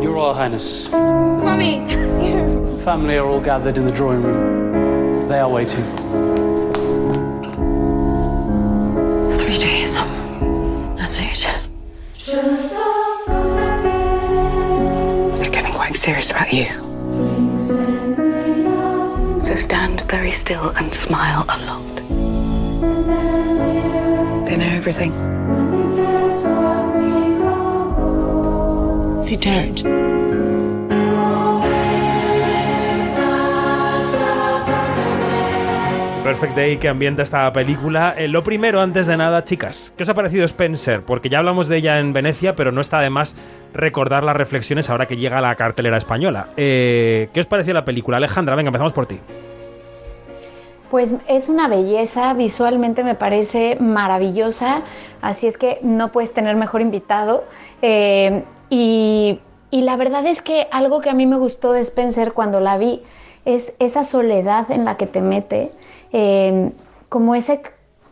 [0.01, 0.90] Your Royal Highness.
[0.90, 1.82] Mommy.
[2.82, 5.28] Family are all gathered in the drawing room.
[5.28, 5.84] They are waiting.
[11.11, 11.61] That's it.
[15.37, 16.67] They're getting quite serious about you.
[19.43, 21.97] So stand very still and smile a lot.
[24.47, 25.11] They know everything.
[29.25, 30.10] They don't.
[36.31, 38.14] Perfect Day que ambienta esta película.
[38.16, 41.03] Eh, lo primero, antes de nada, chicas, ¿qué os ha parecido Spencer?
[41.03, 43.35] Porque ya hablamos de ella en Venecia, pero no está de más
[43.74, 46.51] recordar las reflexiones ahora que llega a la cartelera española.
[46.57, 48.18] Eh, ¿Qué os pareció la película?
[48.18, 49.18] Alejandra, venga, empezamos por ti.
[50.89, 54.83] Pues es una belleza, visualmente me parece maravillosa,
[55.22, 57.43] así es que no puedes tener mejor invitado.
[57.83, 59.41] Eh, y,
[59.72, 62.78] y la verdad es que algo que a mí me gustó de Spencer cuando la
[62.78, 63.03] vi
[63.45, 65.72] es esa soledad en la que te mete
[66.13, 66.73] Em,
[67.09, 67.63] como ese,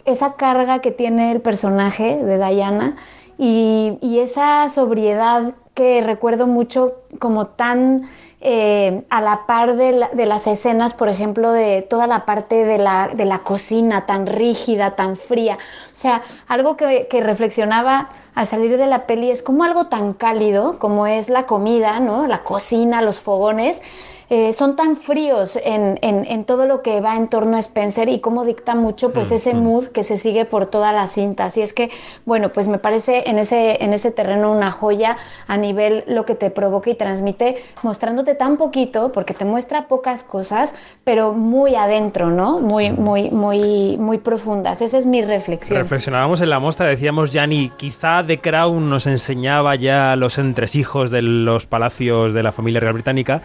[0.04, 2.96] esa carga que tiene el personaje de Diana
[3.38, 8.02] y, esa sobriedad que recuerdo mucho como tan
[8.40, 9.92] eh, a la par de,
[10.26, 14.96] las escenas, por ejemplo, de toda la parte de la, de la, cocina tan rígida,
[14.96, 15.58] tan fría.
[15.92, 20.14] O sea, algo que, que, reflexionaba al salir de la peli es como algo tan
[20.14, 22.26] cálido como es la comida, ¿no?
[22.26, 23.82] La cocina, los fogones
[24.30, 28.20] eh, son tan fríos en, en, todo lo que va en torno a Spencer y
[28.20, 29.62] cómo dicta mucho pues mm, ese mm.
[29.62, 31.46] mood que se sigue por toda la cinta.
[31.46, 31.90] Así es que,
[32.26, 35.16] bueno, pues me parece en ese, en ese terreno una joya
[35.46, 40.22] a nivel lo que te provoca y transmite, mostrándote tan poquito, porque te muestra pocas
[40.22, 40.74] cosas,
[41.04, 42.58] pero muy adentro, ¿no?
[42.58, 43.00] Muy, mm.
[43.00, 44.82] muy, muy, muy profundas.
[44.82, 45.78] Esa es mi reflexión.
[45.78, 51.22] Reflexionábamos en la muestra, decíamos, Yanni, quizá The Crown nos enseñaba ya los entresijos de
[51.22, 53.40] los palacios de la familia real británica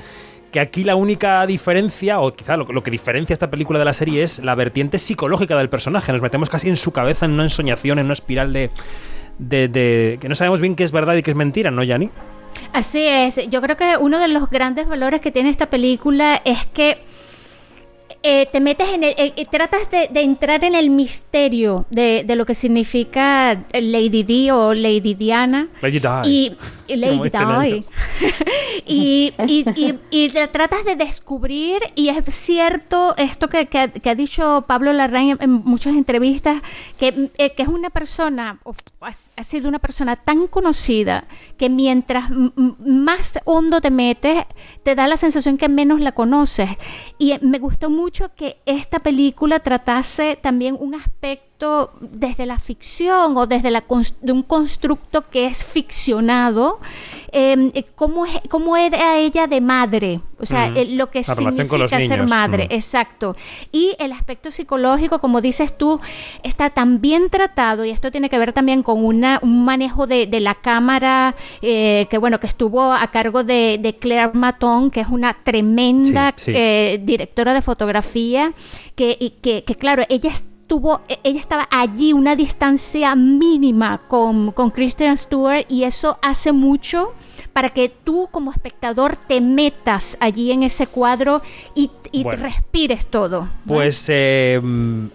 [0.53, 4.21] que aquí la única diferencia, o quizá lo, que diferencia esta película de la serie
[4.21, 6.11] es la vertiente psicológica del personaje.
[6.11, 8.69] Nos metemos casi en su cabeza, en una ensoñación, en una espiral de,
[9.39, 12.11] de, que no sabemos bien qué es verdad y qué es mentira, ¿no, Yanni?
[12.71, 13.49] Así es.
[13.49, 16.99] Yo creo que uno de los grandes valores que tiene esta película es que
[18.25, 22.45] eh, te metes en el, eh, tratas de, entrar en el misterio de, de, lo
[22.45, 25.67] que significa Lady Di o Lady Diana.
[25.81, 26.55] Lady Di.
[26.87, 27.85] Y, Lady Di.
[28.85, 34.93] y, y, y, tratas de descubrir, y es cierto esto que, que, ha dicho Pablo
[34.93, 36.61] Larraín en, muchas entrevistas,
[36.97, 38.59] que, eh, que es una persona,
[39.01, 41.25] ha sido una persona tan conocida,
[41.57, 44.45] que mientras más hondo te metes,
[44.83, 46.69] te da la sensación que menos la conoces.
[47.23, 51.52] Y me gustó mucho que esta película tratase también un aspecto
[52.01, 53.83] desde la ficción o desde la
[54.21, 56.79] de un constructo que es ficcionado,
[57.31, 60.19] em, eh, ¿cómo, es, ¿cómo, era ella de madre?
[60.39, 63.37] O sea, eh, lo que significa ser madre, exacto.
[63.71, 66.01] Y el aspecto psicológico, como dices tú,
[66.43, 70.27] está tan bien tratado y esto tiene que ver también con una, un manejo de,
[70.41, 75.33] la cámara eh, que, bueno, que estuvo a cargo de, Claire Maton, que es una
[75.33, 76.35] tremenda
[76.99, 78.53] directora de fotografía,
[78.95, 80.52] que, que, que claro, ella está
[81.07, 87.13] e, ella estaba allí una distancia mínima con, con Kristen Stewart y eso hace mucho
[87.53, 91.41] para que tú como espectador te metas allí en ese cuadro
[91.75, 93.47] y, y respires todo.
[93.67, 94.55] Pues eh,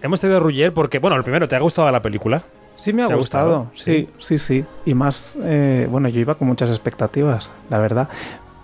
[0.01, 2.43] hemos tenido a Ruggier porque, bueno, lo primero, ¿te ha gustado la película?
[2.75, 3.69] Sí, me ha, gustado?
[3.73, 8.07] Sí, sí, sí, Y más, eh, bueno, yo iba con muchas expectativas, la verdad,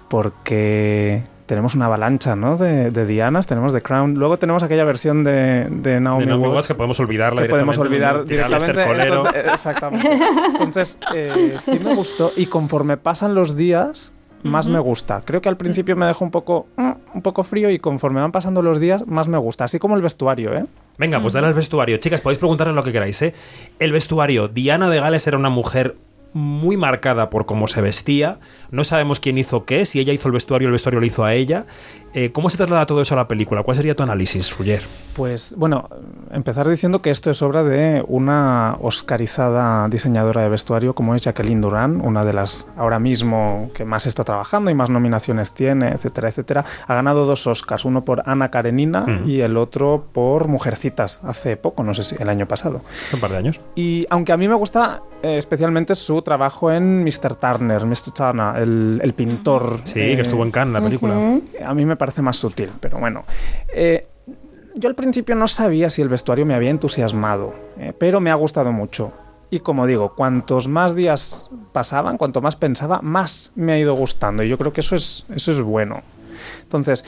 [0.07, 2.57] porque tenemos una avalancha ¿no?
[2.57, 6.99] de, Dianas, tenemos The Crown, luego tenemos aquella versión de, de Naomi, Watts, que podemos
[6.99, 8.83] olvidarla que podemos olvidar directamente.
[8.83, 10.19] Entonces, exactamente.
[10.47, 14.13] Entonces, eh, sí me gustó y conforme pasan los días,
[14.45, 15.21] más me gusta.
[15.25, 18.31] Creo que al principio me dejó un poco, mm, un poco frío y conforme van
[18.31, 19.63] pasando los días, más me gusta.
[19.65, 20.65] Así como el vestuario, ¿eh?
[20.97, 21.97] Venga, pues dale al vestuario.
[21.97, 23.33] Chicas, podéis preguntarle lo que queráis, ¿eh?
[23.79, 24.47] El vestuario.
[24.47, 25.95] Diana de Gales era una mujer
[26.35, 28.39] muy marcada por cómo se vestía.
[28.69, 31.33] No sabemos quién hizo qué, si ella hizo el vestuario, el vestuario lo hizo a
[31.33, 31.65] ella.
[32.17, 33.61] Eh, ¿Cómo se traslada todo eso a la película?
[33.61, 34.81] ¿Cuál sería tu análisis, Ruyer?
[35.13, 35.89] Pues bueno,
[36.31, 41.59] empezar diciendo que esto es obra de una oscarizada diseñadora de vestuario como es Jacqueline
[41.59, 46.29] Duran, una de las ahora mismo que más está trabajando y más nominaciones tiene, etcétera,
[46.29, 46.65] etcétera.
[46.87, 51.83] Ha ganado dos Oscars, uno por Ana Karenina y el otro por Mujercitas, hace poco,
[51.83, 52.79] no sé si el año pasado.
[53.13, 53.59] Un par de años.
[53.75, 57.35] Y aunque a mí me gusta eh, especialmente su trabajo en Mr.
[57.35, 58.11] Turner, Mr.
[58.13, 59.79] Turner, el, pintor.
[59.83, 61.39] Sí, que estuvo en Cannes la película.
[61.65, 63.23] A mí me parece más sutil, pero bueno.
[63.69, 64.07] Eh,
[64.75, 68.35] yo al principio no sabía si el vestuario me había entusiasmado, eh, pero me ha
[68.35, 69.13] gustado mucho.
[69.49, 74.43] Y como digo, cuantos más días pasaban, cuanto más pensaba, más me ha ido gustando.
[74.43, 76.01] Y yo creo que eso es, eso es bueno.
[76.63, 77.05] Entonces,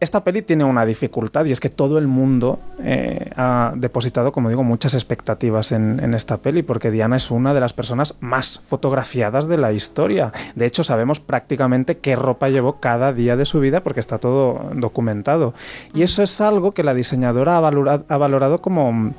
[0.00, 4.48] esta peli tiene una dificultad y es que todo el mundo eh, ha depositado, como
[4.48, 9.46] digo, muchas expectativas en, esta peli porque Diana es una de las personas más fotografiadas
[9.46, 10.32] de la historia.
[10.54, 14.70] De hecho, sabemos prácticamente qué ropa llevó cada día de su vida porque está todo
[14.74, 15.54] documentado.
[15.94, 19.12] Y eso es algo que la diseñadora ha valorado como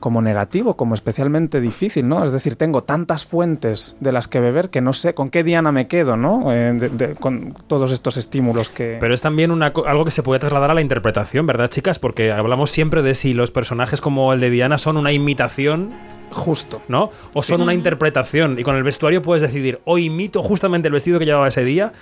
[0.00, 2.22] como negativo, como especialmente difícil, ¿no?
[2.24, 5.72] Es decir, tengo tantas fuentes de las que beber que no sé con qué diana
[5.72, 6.52] me quedo, ¿no?
[6.52, 8.98] Eh, con todos estos estímulos que...
[9.00, 11.98] Pero es también una, algo que se puede trasladar a la interpretación, ¿verdad, chicas?
[11.98, 15.92] Porque hablamos siempre de si los personajes como el de Diana son una imitación
[16.30, 16.82] Justo.
[16.88, 17.10] ¿No?
[17.32, 18.58] O son una interpretación.
[18.58, 21.92] Y con el vestuario puedes decidir, o imito justamente el vestido que llevaba ese día,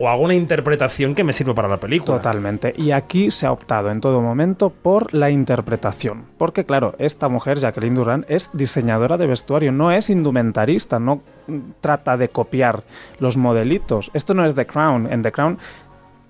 [0.00, 2.16] o hago una interpretación que me sirva para la película.
[2.16, 2.72] Totalmente.
[2.74, 6.24] Y aquí se ha optado en todo momento por la interpretación.
[6.38, 11.20] Porque claro, esta mujer, Jacqueline Duran, es diseñadora de vestuario, no es indumentarista, no
[11.82, 12.82] trata de copiar
[13.18, 14.10] los modelitos.
[14.14, 15.12] Esto no es The Crown.
[15.12, 15.58] En The Crown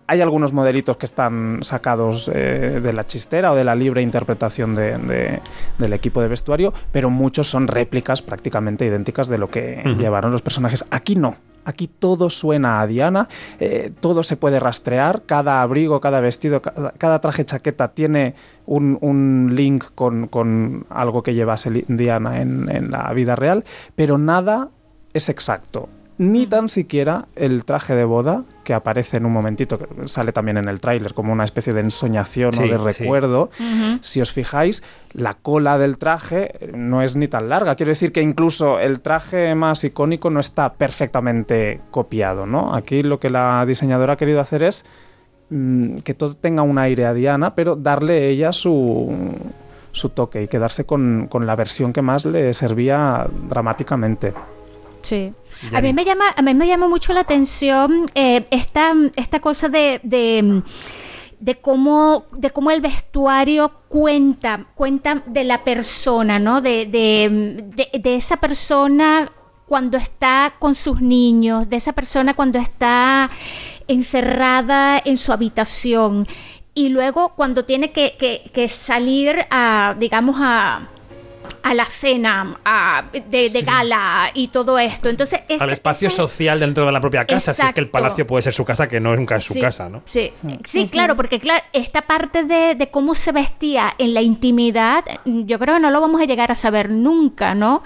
[0.09, 4.75] hay algunos modelitos que están sacados eh, de la chistera o de la libre interpretación
[4.75, 10.43] del equipo de vestuario, pero muchos son réplicas prácticamente idénticas de lo que llevaron los
[10.43, 10.85] personajes.
[10.91, 11.37] Aquí no.
[11.71, 17.21] Aquí todo suena a Diana, eh, todo se puede rastrear, cada abrigo, cada vestido, cada,
[17.21, 18.35] traje chaqueta tiene
[18.66, 23.64] un, link con, algo que llevase Diana en la vida real,
[23.95, 24.68] pero nada
[25.12, 25.89] es exacto
[26.21, 30.59] ni tan siquiera el traje de boda que aparece en un momentito, que sale también
[30.59, 33.49] en el tráiler como una especie de ensoñación o de recuerdo.
[34.03, 34.83] Si os fijáis,
[35.14, 37.75] la cola del traje no es ni tan larga.
[37.75, 42.75] Quiero decir que incluso el traje más icónico no está perfectamente copiado, ¿no?
[42.75, 44.85] Aquí lo que la diseñadora ha querido hacer es
[45.49, 49.11] mm, que todo tenga un aire a Diana, pero darle ella su
[49.93, 54.35] su toque y quedarse con, con la versión que más le servía dramáticamente.
[55.03, 55.32] Sí.
[55.72, 59.68] A mí me llama, a mí me llama mucho la atención eh, esta, esta cosa
[59.68, 66.61] de, de, cómo, de cómo el vestuario cuenta, cuenta de la persona, ¿no?
[66.61, 69.30] De, de, esa persona
[69.66, 73.30] cuando está con sus niños, de esa persona cuando está
[73.86, 76.26] encerrada en su habitación.
[76.72, 78.16] y luego cuando tiene que,
[78.53, 80.88] que salir a, digamos, a
[81.62, 85.09] a la cena a, de, gala y todo esto.
[85.09, 88.42] Entonces, al espacio social dentro de la propia casa, si es que el palacio puede
[88.42, 90.03] ser su casa, que no nunca es su casa, ¿no?
[90.05, 90.32] Sí,
[90.64, 95.59] sí, claro, porque claro, esta parte de, de, cómo se vestía en la intimidad, yo
[95.59, 97.82] creo que no lo vamos a llegar a saber nunca, ¿no?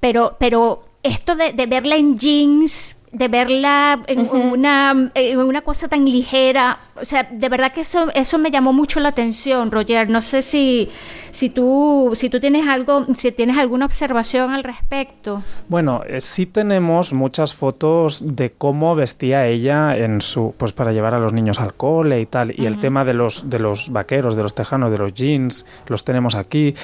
[0.00, 6.04] Pero, pero esto de, de verla en jeans de verla en, una, una cosa tan
[6.04, 6.78] ligera.
[7.00, 10.08] O sea, de verdad que eso, eso me llamó mucho la atención, Roger.
[10.08, 10.88] No sé si,
[11.32, 15.42] si, tú, si tú tienes algo, si tienes alguna observación al respecto.
[15.68, 21.14] Bueno, eh, sí tenemos muchas fotos de cómo vestía ella en su, pues para llevar
[21.14, 22.54] a los niños al cole y tal.
[22.58, 26.04] Y el tema de los, de los vaqueros, de los tejanos, de los jeans, los
[26.04, 26.74] tenemos aquí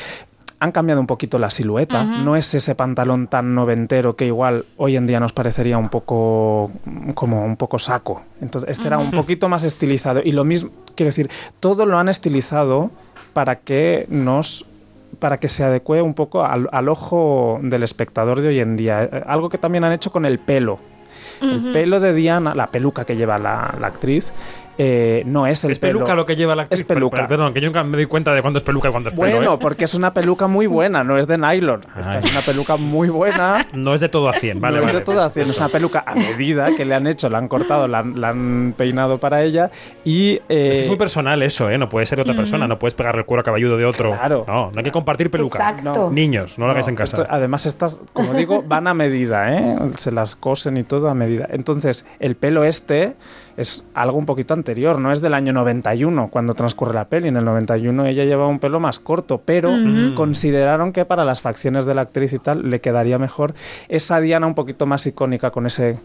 [0.65, 2.05] han cambiado un poquito la silueta.
[2.05, 6.71] No es ese pantalón tan noventero que igual hoy en día nos parecería un poco
[7.15, 8.23] como un poco saco.
[8.41, 10.23] Entonces, este era un poquito más estilizado.
[10.25, 12.91] Y lo mismo, quiero decir, todo lo han estilizado
[13.35, 14.67] para que nos
[15.19, 19.05] para que se adecue un poco al, ojo del espectador de hoy en día.
[19.05, 20.79] Eh, algo que también han hecho con el pelo.
[21.41, 24.33] El pelo de Diana, la peluca que lleva la, la actriz,
[24.79, 26.81] eh, no es el ¿Es peluca lo que lleva la actriz?
[26.81, 27.27] Es peluca.
[27.27, 29.37] perdón, que yo nunca me doy cuenta de cuándo es peluca y cuándo es pelo.
[29.37, 29.59] Bueno, ¿eh?
[29.61, 31.83] porque es una peluca muy buena, no es de nylon.
[31.99, 33.67] Esta es una peluca muy buena.
[33.73, 34.93] No es de todo a 100, vale, No vale.
[34.93, 37.39] es de todo a 100, es una peluca a medida que le han hecho, la
[37.39, 39.71] han cortado, la han, peinado para ella
[40.05, 40.41] y...
[40.49, 41.79] Eh, es muy personal eso, ¿eh?
[41.79, 44.13] No puede ser de otra persona, no puedes pegarle el cuero cabelludo de otro.
[44.13, 44.45] Claro.
[44.47, 45.61] No, no hay que compartir pelucas.
[45.61, 46.11] Exacto.
[46.11, 47.27] Niños, no lo hagáis en casa.
[47.29, 49.77] además estas, como digo, van a medida, ¿eh?
[49.97, 51.47] Se las cosen y todo a medida.
[51.51, 53.15] Entonces, el pelo este
[53.57, 57.29] es algo un poquito anterior, no es del año 91 cuando transcurre la peli.
[57.29, 59.71] En el 91 ella llevaba un pelo más corto, pero
[60.15, 63.55] consideraron que para las facciones de la actriz y tal le quedaría mejor
[63.89, 65.99] esa Diana un poquito más icónica con ese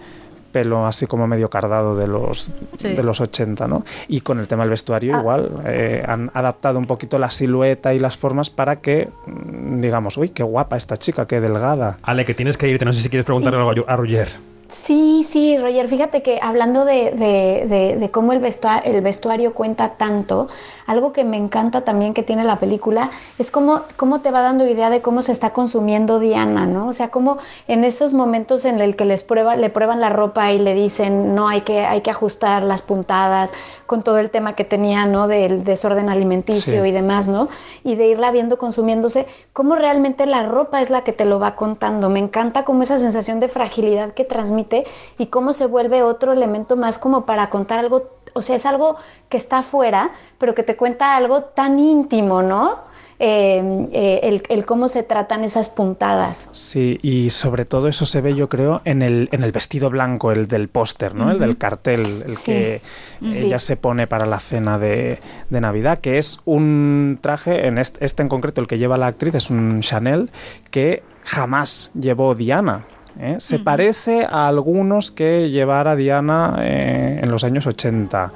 [0.52, 3.86] pelo así como medio cardado de los, de los 80, ¿no?
[4.08, 5.20] Y con el tema del vestuario Ah.
[5.20, 10.18] igual, eh, han adaptado un poquito la silueta y las formas para que, mm, digamos,
[10.18, 11.98] uy, qué guapa esta chica, qué delgada.
[12.02, 14.30] Ale, que tienes que irte, no sé si quieres preguntarle algo a Roger.
[14.72, 18.40] Sí, sí, Roger, fíjate que hablando de, cómo el
[18.86, 20.48] el vestuario cuenta tanto,
[20.90, 24.68] algo que me encanta también que tiene la película es cómo, cómo te va dando
[24.68, 26.88] idea de cómo se está consumiendo Diana, ¿no?
[26.88, 27.38] O sea, cómo
[27.68, 31.36] en esos momentos en el que les prueba, le prueban la ropa y le dicen,
[31.36, 33.54] no, hay que, hay que ajustar las puntadas,
[33.86, 35.28] con todo el tema que tenía, ¿no?
[35.28, 36.90] Del desorden alimenticio Sí.
[36.90, 37.50] y demás, ¿no?
[37.84, 41.56] Y de irla viendo consumiéndose, cómo realmente la ropa es la que te lo va
[41.56, 42.10] contando.
[42.10, 44.86] Me encanta como esa sensación de fragilidad que transmite
[45.20, 48.04] y cómo se vuelve otro elemento más como para contar algo,
[48.34, 48.96] o sea, es algo
[49.30, 52.88] que está afuera, pero que te cuenta algo tan íntimo, ¿no?
[53.22, 56.48] Eh, eh, el, el cómo se tratan esas puntadas.
[56.54, 60.32] Sí, y sobre todo eso se ve, yo creo, en el, en el vestido blanco,
[60.32, 61.30] el del póster, ¿no?
[61.30, 62.52] El del cartel, el Sí.
[62.54, 62.82] que
[63.30, 63.48] Sí.
[63.48, 65.20] ella se pone para la cena de,
[65.50, 69.08] de Navidad, que es un traje, en este, este en concreto, el que lleva la
[69.08, 70.30] actriz, es un Chanel
[70.72, 72.86] que jamás llevó Diana.
[73.20, 73.36] ¿Eh?
[73.40, 78.32] Se parece a algunos que llevara Diana eh, en los años 80,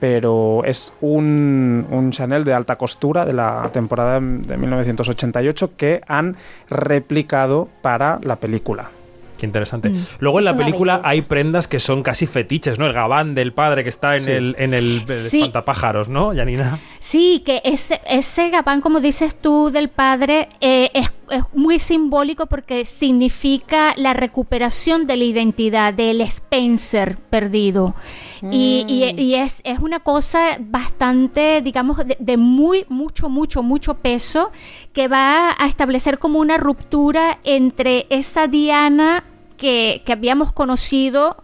[0.00, 6.36] pero es un, un Chanel de alta costura de la temporada de 1988 que han
[6.68, 8.90] replicado para la película.
[9.38, 9.88] Qué interesante.
[9.90, 10.04] Mm.
[10.20, 11.08] Luego en Es la película belleza.
[11.10, 12.86] hay prendas que son casi fetiches, ¿no?
[12.86, 14.30] El gabán del padre que está en Sí.
[14.30, 15.38] el, en el, el Sí.
[15.40, 16.78] espantapájaros, ¿no, Janina?
[17.00, 22.46] Sí, que ese, ese gabán, como dices tú, del padre, eh, es, es muy simbólico
[22.46, 27.94] porque significa la recuperación de la identidad del Spencer perdido.
[28.50, 33.94] Y, y- y es, es una cosa bastante, digamos, de, de muy, mucho, mucho, mucho
[33.94, 34.50] peso
[34.92, 39.24] que va a establecer como una ruptura entre esa Diana
[39.56, 41.42] que, que habíamos conocido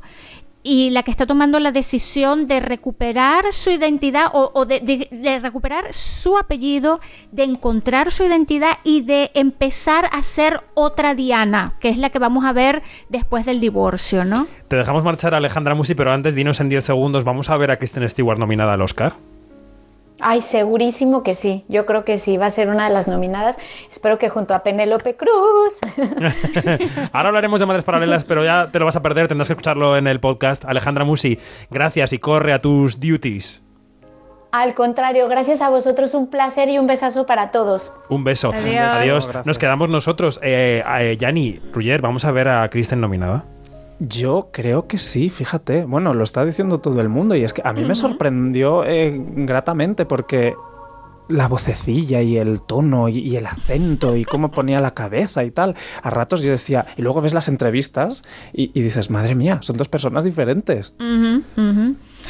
[0.62, 6.36] y la que está tomando la decisión de recuperar su identidad o, de, recuperar su
[6.36, 7.00] apellido,
[7.32, 12.18] de encontrar su identidad y de empezar a ser otra Diana, que es la que
[12.18, 14.46] vamos a ver después del divorcio, ¿no?
[14.68, 17.76] Te dejamos marchar Alejandra Musi, pero antes dinos en 10 segundos, ¿vamos a ver a
[17.76, 19.14] Kristen Stewart nominada al Oscar?
[20.20, 21.64] Ay, segurísimo que sí.
[21.68, 23.58] Yo creo que sí, va a ser una de las nominadas.
[23.90, 25.80] Espero que junto a Penélope Cruz.
[27.12, 29.96] Ahora hablaremos de Madres Paralelas, pero ya te lo vas a perder, tendrás que escucharlo
[29.96, 30.64] en el podcast.
[30.64, 31.38] Alejandra Musi,
[31.70, 33.62] gracias y corre a tus duties.
[34.52, 37.94] Al contrario, gracias a vosotros, un placer y un besazo para todos.
[38.08, 38.52] Un beso.
[38.52, 39.28] Adiós.
[39.44, 40.40] Nos quedamos nosotros.
[40.42, 43.44] Eh, eh, Yanni, Ruyer, ¿vamos a ver a Kristen nominada?
[44.00, 45.84] Yo creo que sí, fíjate.
[45.84, 49.14] Bueno, lo está diciendo todo el mundo y es que a mí me sorprendió eh,
[49.36, 50.54] gratamente porque
[51.28, 55.50] la vocecilla y el tono y, y el acento y cómo ponía la cabeza y
[55.50, 55.76] tal.
[56.02, 59.76] A ratos yo decía, y luego ves las entrevistas y, y dices, madre mía, son
[59.76, 60.94] dos personas diferentes.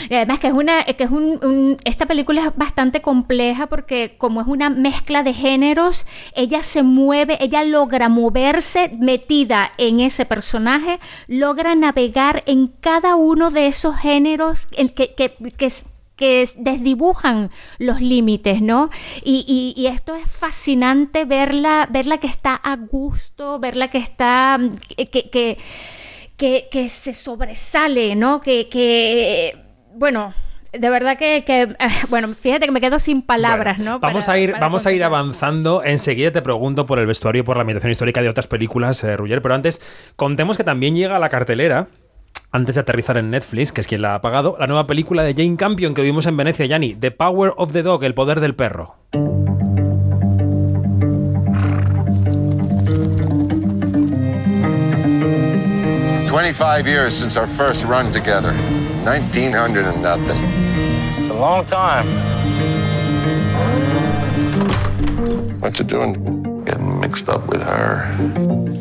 [0.09, 4.41] Y además que es una, que es un, esta película es bastante compleja porque como
[4.41, 11.01] es una mezcla de géneros, ella se mueve, ella logra moverse metida en ese personaje,
[11.27, 15.73] logra navegar en cada uno de esos géneros que, que, que,
[16.17, 18.91] que desdibujan los límites, ¿no?
[19.25, 24.61] Y, y, esto es fascinante verla, verla que está a gusto, verla que está,
[24.97, 25.59] que, que,
[26.37, 28.43] que, que se sobresale, ¿no?
[28.43, 29.70] Que, que
[30.01, 30.33] bueno,
[30.73, 31.77] de verdad que, que,
[32.09, 34.01] bueno, fíjate que me quedo sin palabras, ¿no?
[34.01, 35.85] Vamos a ir, vamos a ir avanzando.
[35.85, 39.17] Enseguida te pregunto por el vestuario y por la ambientación histórica de otras películas, eh,
[39.19, 39.83] pero antes
[40.17, 41.89] contemos que también llega a la cartelera
[42.51, 45.35] antes de aterrizar en Netflix, que es quien la ha pagado, la nueva película de
[45.35, 48.55] Jane Campion que vimos en Venecia, Yanni, The Power of the Dog, El Poder del
[48.55, 48.97] Perro.
[56.27, 58.55] Twenty-five years since our first run together.
[59.05, 60.39] 1900 and nothing.
[61.19, 62.07] It's a long time.
[65.61, 66.41] What you doing?
[67.01, 68.09] mixed up with her.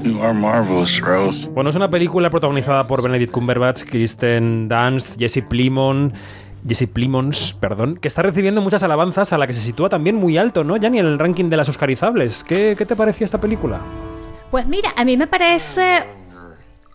[0.04, 1.50] You are marvelous, Rose.
[1.50, 6.14] Bueno, es una película protagonizada por Benedict Cumberbatch, Kristen Dunst, Jesse Plimon.
[6.68, 10.38] Jesse Plimons, perdón, que está recibiendo muchas alabanzas a la que se sitúa también muy
[10.38, 10.76] alto, ¿no?
[10.76, 12.44] Ya ni en el ranking de las Oscarizables.
[12.44, 13.80] ¿Qué, qué te pareció esta película?
[14.52, 16.06] Pues mira, a mí me parece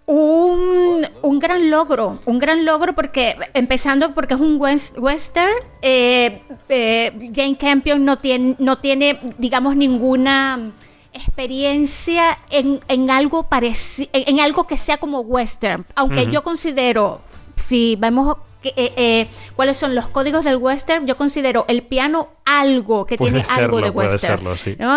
[0.06, 7.30] un, un, gran logro, un gran logro porque, empezando porque es un western, eh, eh,
[7.34, 10.72] Jane Campion no tiene, no tiene, digamos, ninguna
[11.12, 17.20] experiencia en, en algo parecido, en, algo que sea como western, aunque yo considero,
[17.56, 23.06] si vemos eh, eh, cuáles son los códigos del western, yo considero el piano algo
[23.06, 24.46] que tiene algo de western.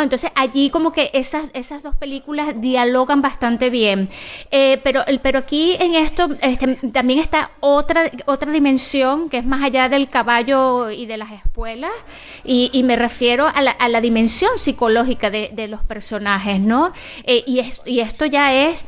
[0.02, 4.10] Entonces allí como que esas, esas dos películas dialogan bastante bien.
[4.52, 9.64] Eh, pero, pero aquí en esto este, también está otra, otra dimensión que es más
[9.64, 11.92] allá del caballo y de las espuelas
[12.44, 16.94] y, me refiero a la, a la, dimensión psicológica de, de los personajes, ¿no?
[17.26, 18.86] y, y esto ya es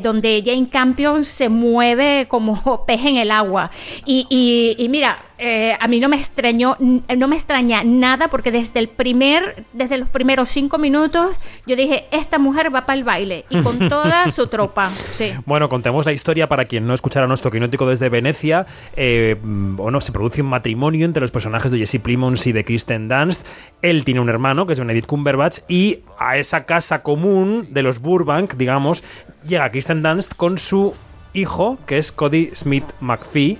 [0.00, 3.70] donde Jane Campion se mueve como pez en el agua.
[4.04, 8.80] Y, y, mira, eh, a mí no me extrañó, no me extraña nada porque desde
[8.80, 11.36] el primer, desde los primeros cinco minutos,
[11.66, 14.90] yo dije, esta mujer va para el baile y con toda su tropa.
[15.12, 15.32] Sí.
[15.44, 18.64] Bueno, contemos la historia para quien no escuchara nuestro quinótico desde Venecia.
[18.96, 23.08] Eh, bueno, se produce un matrimonio entre los personajes de Jesse Plimons y de Kristen
[23.08, 23.46] Dunst.
[23.82, 27.98] Él tiene un hermano que es Benedict Cumberbatch y a esa casa común de los
[28.00, 29.04] Burbank, digamos,
[29.44, 30.94] llega Kristen Dunst con su
[31.34, 33.58] hijo, que es Cody Smith McPhee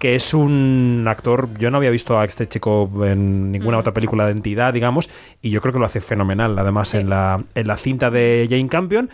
[0.00, 4.24] que es un actor, yo no había visto a este chico en ninguna otra película
[4.24, 5.10] de entidad, digamos,
[5.42, 8.68] y yo creo que lo hace fenomenal, además, en, la, en la cinta de Jane
[8.68, 9.10] Campion.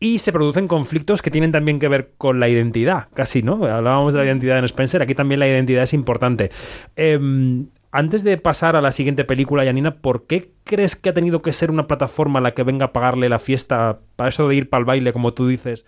[0.00, 3.64] Y se producen conflictos que tienen también que ver con la identidad, casi, ¿no?
[3.64, 6.50] Hablábamos de la identidad en Spencer, aquí también la identidad es importante.
[6.96, 11.40] Em, antes de pasar a la siguiente película, Yanina, ¿por qué crees que ha tenido
[11.40, 14.68] que ser una plataforma la que venga a pagarle la fiesta para eso de ir
[14.68, 15.86] para el baile, como tú dices,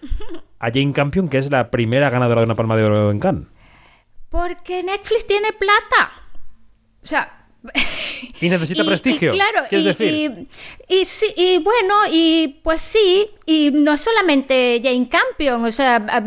[0.61, 3.58] a Jane Campion, que es la primera ganadora de una palma de oro en Cannes?
[4.31, 6.13] Porque Netflix tiene plata.
[7.03, 7.38] O sea,
[8.41, 9.33] y necesita prestigio.
[9.33, 10.47] claro, y, decir?
[10.89, 16.23] Y, sí, y bueno, y pues sí, y no es solamente Jane Campion, o sea,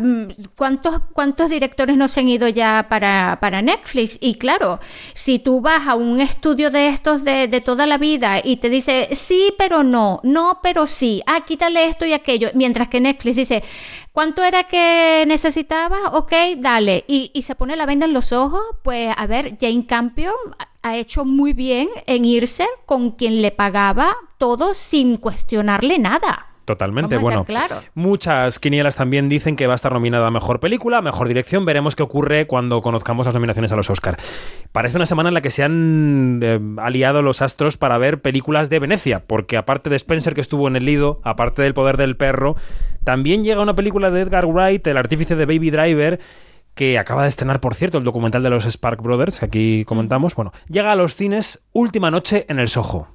[0.56, 4.18] ¿cuántos, cuántos directores no se han ido ya para, para Netflix?
[4.20, 4.78] Y claro,
[5.14, 8.68] si tú vas a un estudio de estos de, de, toda la vida y te
[8.68, 13.36] dice sí, pero no, no, pero sí, ah, quítale esto y aquello, mientras que Netflix
[13.36, 13.64] dice,
[14.12, 16.10] ¿cuánto era que necesitaba?
[16.12, 19.86] Ok, dale, y, y se pone la venda en los ojos, pues a ver, Jane
[19.86, 20.34] Campion
[20.82, 26.48] ha hecho muy bien en irse con quien le pagaba todo sin cuestionarle nada.
[26.64, 27.44] Totalmente, bueno.
[27.94, 31.64] Muchas quinielas también dicen que va a estar nominada a Mejor Película, Mejor Dirección.
[31.64, 34.18] Veremos qué ocurre cuando conozcamos las nominaciones a los Oscar.
[34.70, 38.70] Parece una semana en la que se han eh, aliado los astros para ver películas
[38.70, 42.16] de Venecia, porque aparte de Spencer que estuvo en el Lido, aparte del Poder del
[42.16, 42.54] Perro,
[43.02, 46.20] también llega una película de Edgar Wright, el artífice de Baby Driver,
[46.74, 50.34] que acaba de estrenar, por cierto, el documental de los Spark Brothers, que aquí comentamos.
[50.34, 53.08] Bueno, llega a los cines Última Noche en el Soho.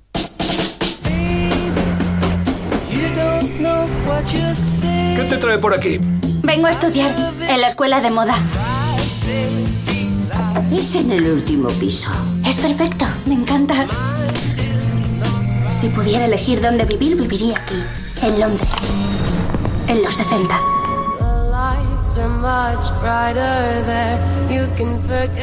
[5.15, 5.99] ¿Qué te trae por aquí?
[6.43, 7.15] Vengo a estudiar
[7.49, 8.35] en la escuela de moda.
[10.71, 12.09] Es en el último piso.
[12.45, 13.87] Es perfecto, me encanta.
[15.71, 17.83] Si pudiera elegir dónde vivir, viviría aquí,
[18.23, 18.69] en Londres,
[19.87, 20.76] en los 60.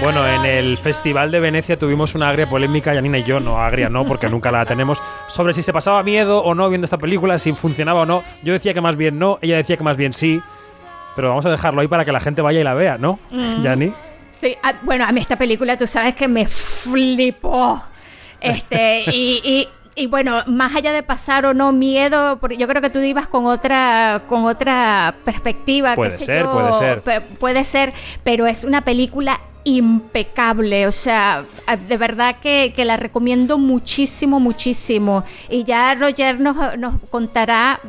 [0.03, 3.91] Bueno, en el Festival de Venecia tuvimos una agria polémica, Janina y yo, no agria,
[3.91, 7.39] no, porque nunca la tenemos, sobre si se pasaba miedo o no viendo esta película,
[7.39, 8.23] si funcionaba o no.
[8.43, 10.41] Yo decía que más bien no, ella decía que más bien sí,
[11.15, 13.63] pero vamos a dejarlo ahí para que la gente vaya y la vea, ¿no, mm.
[14.35, 14.57] estoy.
[14.63, 17.83] ah, bueno, a mí esta película, tú sabes que me flipó.
[18.41, 22.83] Este, y, y- y bueno, más allá de pasar o no miedo, porque yo creo
[22.83, 25.95] que tú ibas con otra, con otra perspectiva.
[25.95, 27.23] Puede sé ser, yo, puede ser.
[27.39, 27.93] puede ser,
[28.23, 31.43] pero es una película impecable, o sea,
[31.89, 35.25] de verdad que, que la recomiendo muchísimo, muchísimo.
[35.49, 37.81] Y ya Roger nos, nos contará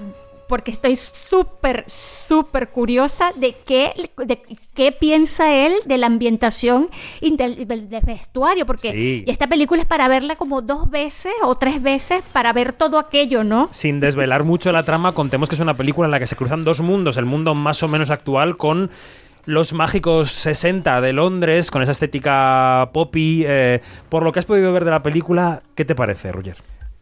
[0.48, 4.42] porque estoy súper, súper curiosa de qué, de
[4.74, 6.90] qué piensa él de la ambientación
[7.22, 7.66] y del,
[8.04, 9.24] vestuario, porque Sí.
[9.26, 13.00] y esta película es para verla como dos veces o tres veces para ver todo
[13.00, 13.70] aquello, ¿no?
[13.72, 16.64] Sin desvelar mucho la trama, contemos que es una película en la que se cruzan
[16.64, 18.92] dos mundos, el mundo más o menos actual con
[19.46, 23.44] los mágicos 60 de Londres, con esa estética poppy.
[23.46, 26.58] eh, por lo que has podido ver de la película, ¿qué te parece, Roger?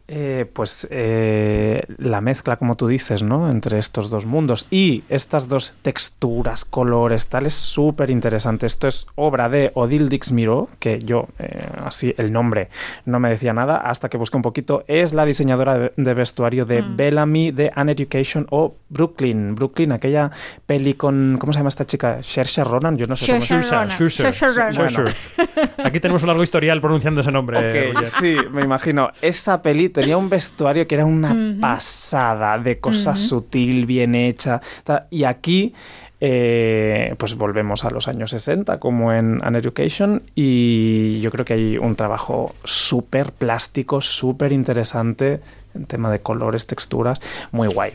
[0.06, 3.50] Eh, pues eh, la mezcla, como tú dices, ¿no?
[3.50, 8.66] Entre estos dos mundos y estas dos texturas, colores, tal, es súper interesante.
[8.66, 12.68] Esto es obra de Odile Dix-Miró, que yo, eh, así, el nombre
[13.06, 14.84] no me decía nada hasta que busqué un poquito.
[14.88, 16.96] Es la diseñadora de, de vestuario de Mm.
[16.96, 19.54] Bellamy, de An Education o Brooklyn.
[19.54, 20.30] Brooklyn, aquella
[20.66, 22.22] peli con, ¿cómo se llama esta chica?
[22.22, 23.90] Saoirse Ronan, yo no sé Saoirse cómo Ronan.
[23.90, 24.32] Saoirse.
[24.32, 25.14] Saoirse Ronan.
[25.82, 27.94] Aquí tenemos un largo historial pronunciando ese nombre.
[28.04, 29.08] Sí, me imagino.
[29.22, 34.60] Esa peli tenía un vestuario que era una pasada de cosa sutil, bien hecha.
[35.08, 35.72] Y aquí,
[36.20, 41.54] eh, pues volvemos a los años 60, como en An Education, y yo creo que
[41.54, 45.40] hay un trabajo súper plástico, súper interesante
[45.74, 47.20] en tema de colores, texturas,
[47.52, 47.92] muy guay.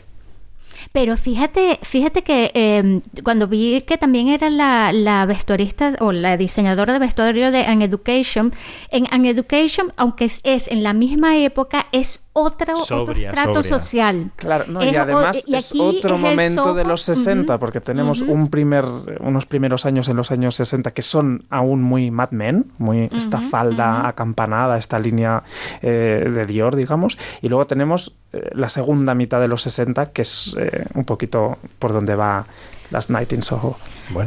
[0.92, 6.36] Pero fíjate, fíjate que eh, cuando vi que también era la, la vestuarista o la
[6.36, 8.52] diseñadora de vestuario de An Education,
[8.90, 13.32] en An Education, aunque es, es en la misma época, es otro, sobria.
[13.64, 14.30] social.
[14.36, 17.60] Claro, no, y o- además y es aquí otro es momento de los 60, ujú,
[17.60, 18.84] porque tenemos un primer,
[19.20, 23.40] unos primeros años en los años 60 que son aún muy Mad Men, muy esta
[23.40, 25.42] falda acampanada, esta línea
[25.82, 30.22] eh, de Dior, digamos, y luego tenemos eh, la segunda mitad de los 60, que
[30.22, 32.46] es eh, un poquito por donde va
[32.90, 33.76] Last Night in Soho.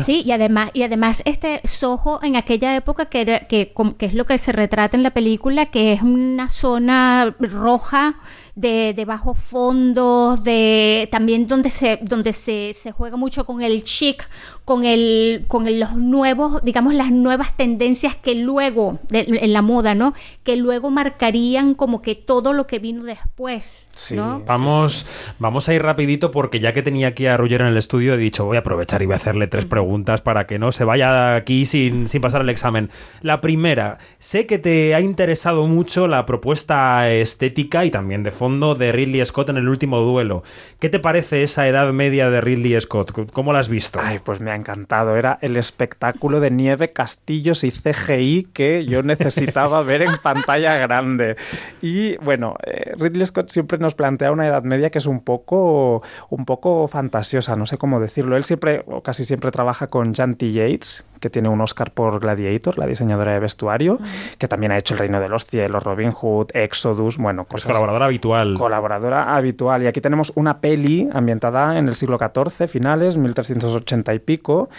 [0.03, 4.13] Sí, y además, y además este Soho en aquella época que, era, que, que es
[4.13, 8.15] lo que se retrata en la película, que es una zona roja
[8.55, 13.83] de, de bajos fondos, de también donde se, donde se, se juega mucho con el
[13.83, 14.27] chic,
[14.65, 19.61] con el, con el- los nuevos, digamos, las nuevas tendencias que luego, de- en la
[19.61, 20.13] moda, ¿no?
[20.43, 23.87] Que luego marcarían como que todo lo que vino después.
[24.15, 24.43] ¿no?
[24.47, 25.05] Vamos,
[25.39, 28.17] vamos a ir rapidito porque ya que tenía aquí a Roger en el estudio he
[28.17, 31.35] dicho voy a aprovechar y voy a hacerle tres preguntas para que no se vaya
[31.35, 32.89] aquí sin, sin pasar el examen.
[33.21, 38.75] La primera, sé que te ha interesado mucho la propuesta estética y también de fondo
[38.75, 40.43] de Ridley Scott en el último duelo.
[40.81, 43.13] ¿Qué te parece esa edad media de Ridley Scott?
[43.31, 44.01] ¿Cómo la has visto?
[44.03, 45.15] Ay, pues me ha encantado.
[45.15, 51.37] Era el espectáculo de nieve, castillos y CGI que yo necesitaba ver en pantalla grande.
[51.81, 56.03] Y bueno, eh, Ridley Scott siempre nos plantea una edad media que es un poco,
[56.29, 58.35] un poco fantasiosa, no sé cómo decirlo.
[58.35, 62.77] Él siempre, o casi siempre, trabaja con Janty Yates, que tiene un Oscar por Gladiator,
[62.77, 63.99] la diseñadora de vestuario,
[64.37, 67.67] que también ha hecho El Reino de los Cielos, Robin Hood, Exodus, bueno, Es cosas
[67.67, 68.32] colaboradora habitual.
[68.57, 69.83] Colaboradora habitual.
[69.83, 74.69] Y aquí tenemos una peli ambientada en el siglo XIV, finales, 1380 y pico.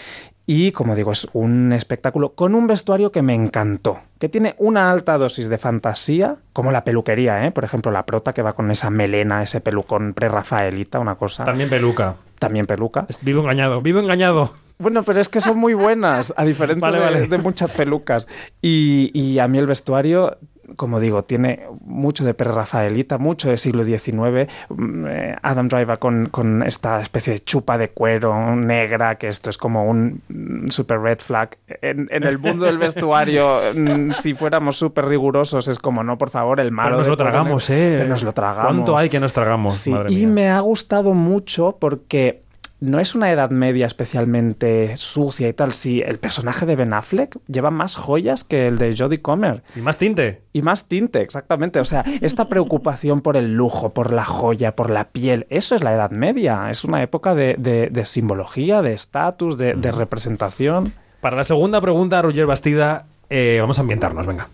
[0.47, 4.91] Y como digo, es un espectáculo con un vestuario que me encantó, que tiene una
[4.91, 7.51] alta dosis de fantasía, como la peluquería, ¿eh?
[7.51, 11.45] por ejemplo, la prota que va con esa melena, ese pelucón pre-rafaelita, una cosa.
[11.45, 12.15] También peluca.
[12.37, 13.07] También peluca.
[13.21, 14.53] Vivo engañado, vivo engañado.
[14.77, 17.27] Bueno, pero es que son muy buenas, a diferencia Vale, de, vale.
[17.27, 18.27] de muchas pelucas.
[18.61, 20.37] Y, y a mí el vestuario,
[20.75, 24.49] como digo, tiene mucho de pre-rafaelita, mucho de siglo XIX.
[24.69, 29.49] Mm, eh, Adam Driver con, con esta especie de chupa de cuero negra, que esto
[29.49, 31.57] es como un mm, super red flag.
[31.81, 36.29] En, en el mundo del vestuario, mm, si fuéramos súper rigurosos, es como, no, por
[36.29, 36.89] favor, el malo.
[36.89, 37.85] Pero nos lo tragamos, negro".
[37.85, 37.97] ¿eh?
[37.97, 38.71] Pero nos lo tragamos.
[38.71, 39.75] ¿Cuánto hay que nos tragamos?
[39.75, 42.44] Sí, Madre y me ha gustado mucho porque
[42.81, 45.73] no es una edad media especialmente sucia y tal.
[45.73, 49.63] Sí, el personaje de Ben Affleck lleva más joyas que el de Jodie Comer.
[49.75, 50.41] Y más tinte.
[50.53, 51.79] Y más tinte, exactamente.
[51.79, 55.83] O sea, esta preocupación por el lujo, por la joya, por la piel, eso es
[55.83, 56.69] la edad media.
[56.69, 60.93] Es una época de, de- de simbología, de estatus, de, de representación.
[61.21, 64.47] Para la segunda pregunta, Roger Bastida, eh, vamos a ambientarnos, venga.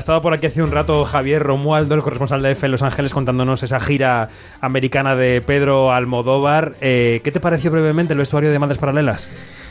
[0.00, 3.12] Estado por aquí hace un rato Javier Romualdo, el corresponsal de EFE en Los Ángeles,
[3.12, 4.30] contándonos esa gira
[4.60, 6.72] americana de Pedro Almodóvar.
[6.80, 9.28] Eh, ¿Qué te pareció brevemente el vestuario de Madres Paralelas?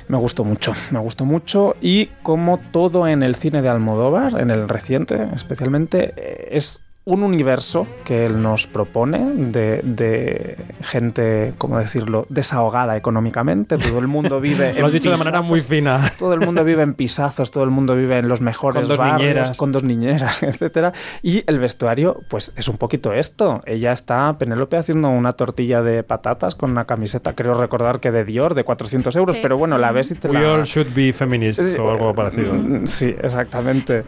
[0.08, 4.52] Me gustó mucho, me gustó mucho y como todo en el cine de Almodóvar, en
[4.52, 9.20] el reciente especialmente, eh, es un universo que él nos propone
[9.52, 13.78] de, de gente, ¿cómo decirlo?, desahogada económicamente.
[13.78, 16.12] Todo el mundo vive en Lo has dicho de manera muy fina.
[16.20, 18.98] Todo el mundo vive en pisazos, todo el mundo vive en los mejores Con dos
[18.98, 19.58] barrios, niñeras.
[19.58, 20.94] con dos niñeras, etcétera.
[21.24, 23.62] Y el vestuario, pues es un poquito esto.
[23.66, 28.24] Ella está, Penélope, haciendo una tortilla de patatas con una camiseta, creo recordar que de
[28.24, 29.40] Dior, de 400 euros, Sí.
[29.42, 30.54] pero bueno, la ves y te We la...
[30.54, 32.54] all should be feminists o algo parecido.
[32.54, 34.04] Mm, Sí, exactamente.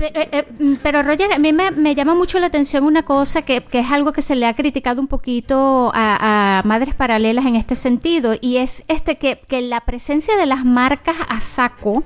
[0.00, 3.62] Eh, eh, mm, Pero Roger, a mí me, llama mucho la atención una cosa que,
[3.62, 7.56] que es algo que se le ha criticado un poquito a, a Madres Paralelas en
[7.56, 12.04] este sentido, y es este que, que la presencia de las marcas a saco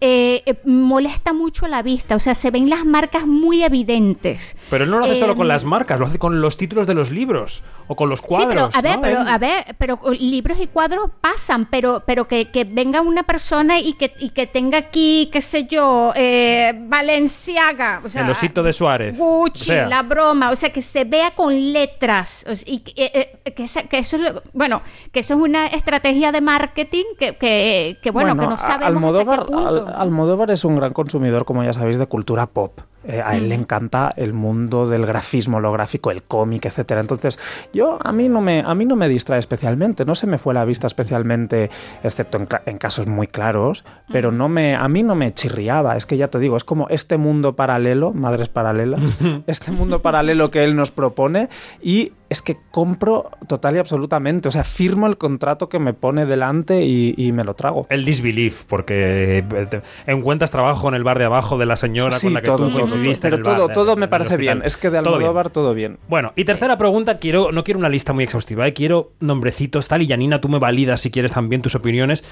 [0.00, 4.56] eh, eh, molesta mucho la vista, o sea, se ven las marcas muy evidentes.
[4.70, 6.94] Pero él no lo hace solo con las marcas, lo hace con los títulos de
[6.94, 8.52] los libros o con los cuadros.
[8.52, 9.02] Sí, pero a ver, ¿no?
[9.02, 13.78] pero a ver, pero libros y cuadros pasan, pero pero que, que venga una persona
[13.78, 16.72] y que y que tenga aquí, qué sé yo, eh,
[17.20, 19.16] Valenciaga, o sea, el osito de Suárez.
[19.16, 22.80] Gucci, O sea, la broma, o sea, que se vea con letras o sea, y
[22.80, 24.82] que, eh, eh, que, esa- que eso es lo- bueno,
[25.12, 29.40] que eso es una estrategia de marketing que, que, que, bueno, que no sabemos Almodóvar,
[29.40, 29.68] hasta qué punto.
[29.68, 32.80] Al- Almodóvar es un gran consumidor, como ya sabéis, de cultura pop.
[33.08, 33.60] Eh, a él le Mm.
[33.60, 37.00] encanta el mundo del grafismo, lo gráfico, el cómic, etcétera.
[37.00, 37.38] Entonces,
[37.72, 40.54] yo a mí no me a mí no me distrae especialmente, no se me fue
[40.54, 41.70] la vista especialmente,
[42.02, 45.96] excepto en, casos muy claros, pero no me a mí no me chirriaba.
[45.96, 49.00] Es que ya te digo, es como este mundo paralelo, madres paralelas,
[49.46, 51.48] este mundo paralelo que él nos propone
[51.80, 56.26] y es que compro total y absolutamente, o sea, firmo el contrato que me pone
[56.26, 57.86] delante y, y me lo trago.
[57.90, 62.26] El disbelief, porque eh, encuentras trabajo en el bar de abajo de la señora Sí,
[62.26, 62.86] con la que todo, tú todo,
[63.20, 64.62] pero bar todo, todo en me parece bien.
[64.64, 65.22] Es que de Todo bien.
[65.22, 65.98] Almodóvar todo bien.
[66.08, 70.02] Bueno, y tercera pregunta, quiero no quiero una lista muy exhaustiva, eh, quiero nombrecitos tal
[70.02, 72.24] y Janina, tú me validas si quieres también tus opiniones.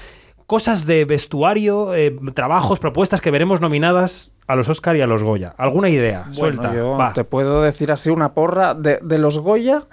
[0.45, 5.23] Cosas de vestuario, eh, trabajos, propuestas que veremos nominadas a los Oscar y a los
[5.23, 5.55] Goya.
[5.57, 6.27] ¿Alguna idea?
[6.31, 6.73] Suelta.
[6.73, 7.13] Yo va.
[7.13, 9.83] te puedo decir así una porra de, de los Goya.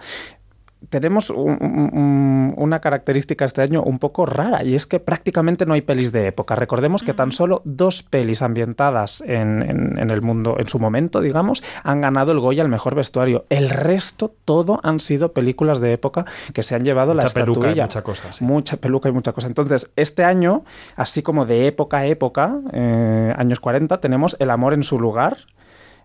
[0.93, 5.65] Tenemos un- un- un- una característica este año un poco rara y es que prácticamente
[5.65, 6.55] no hay pelis de época.
[6.55, 11.23] Recordemos que tan solo dos pelis ambientadas en, en- en el mundo, en su momento,
[11.23, 13.47] digamos, han ganado el Goya al mejor vestuario.
[13.49, 17.61] El resto, todo han sido películas de época que se han llevado la Mucha peluca
[17.73, 18.45] y mucha cosa, sí.
[18.45, 19.47] Mucha peluca y mucha cosa.
[19.47, 20.63] Entonces, este año,
[20.95, 25.39] así como de época a época, eh, años 40, tenemos El amor en su lugar.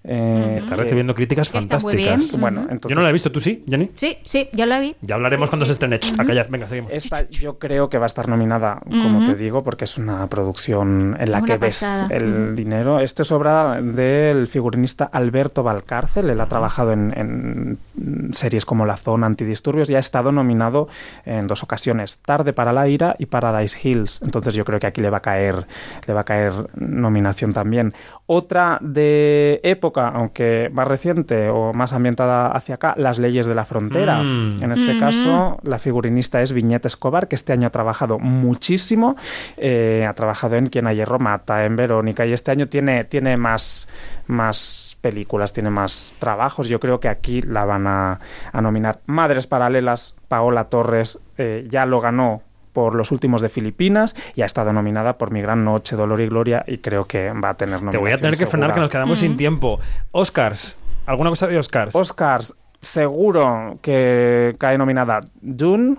[0.08, 2.30] Eh, Está recibiendo críticas Está muy fantásticas.
[2.30, 2.42] bien.
[2.42, 2.90] Bueno, entonces...
[2.90, 3.92] Yo no la he visto, ¿tú sí, Jenny?
[3.96, 4.96] Sí, sí, yo la vi.
[5.02, 6.00] Ya hablaremos cuando se estrene.
[6.18, 6.92] A callar, venga, seguimos.
[6.94, 11.16] Esta yo creo que va a estar nominada, como te digo, porque es una producción
[11.20, 13.00] en la que ves el dinero.
[13.00, 16.30] Esto es obra del figurinista Alberto Valcárcel.
[16.30, 20.88] Él ha trabajado en, en series como La Zona, Antidisturbios y ha estado nominado
[21.26, 24.22] en dos ocasiones, Tarde para la ira y Paradise Hills.
[24.24, 25.66] Entonces yo creo que aquí le va a caer,
[26.06, 27.94] le va a caer nominación también.
[28.30, 33.64] Otra de época, aunque más reciente o más ambientada hacia acá, Las leyes de la
[33.64, 34.22] frontera.
[34.22, 34.64] Mm.
[34.64, 39.16] En este caso, la figurinista es Viñeta Escobar, que este año ha trabajado muchísimo.
[39.56, 43.38] eh, ha trabajado en Quien a hierro mata, en Verónica, y este año tiene, tiene
[43.38, 43.88] más,
[44.28, 46.68] más películas, tiene más trabajos.
[46.68, 48.20] Yo creo que aquí la van a,
[48.52, 49.00] a nominar.
[49.06, 52.42] Madres Paralelas, Paola Torres, eh, ya lo ganó
[52.78, 56.28] por los últimos de Filipinas y ha estado nominada por Mi Gran Noche, Dolor y
[56.28, 58.80] Gloria y creo que va a tener nominación Te voy a tener que frenar que
[58.80, 59.80] nos quedamos sin tiempo.
[60.12, 60.80] Oscars.
[61.08, 61.96] ¿Alguna cosa de Oscars?
[61.96, 65.98] Oscars, seguro que cae nominada Dune.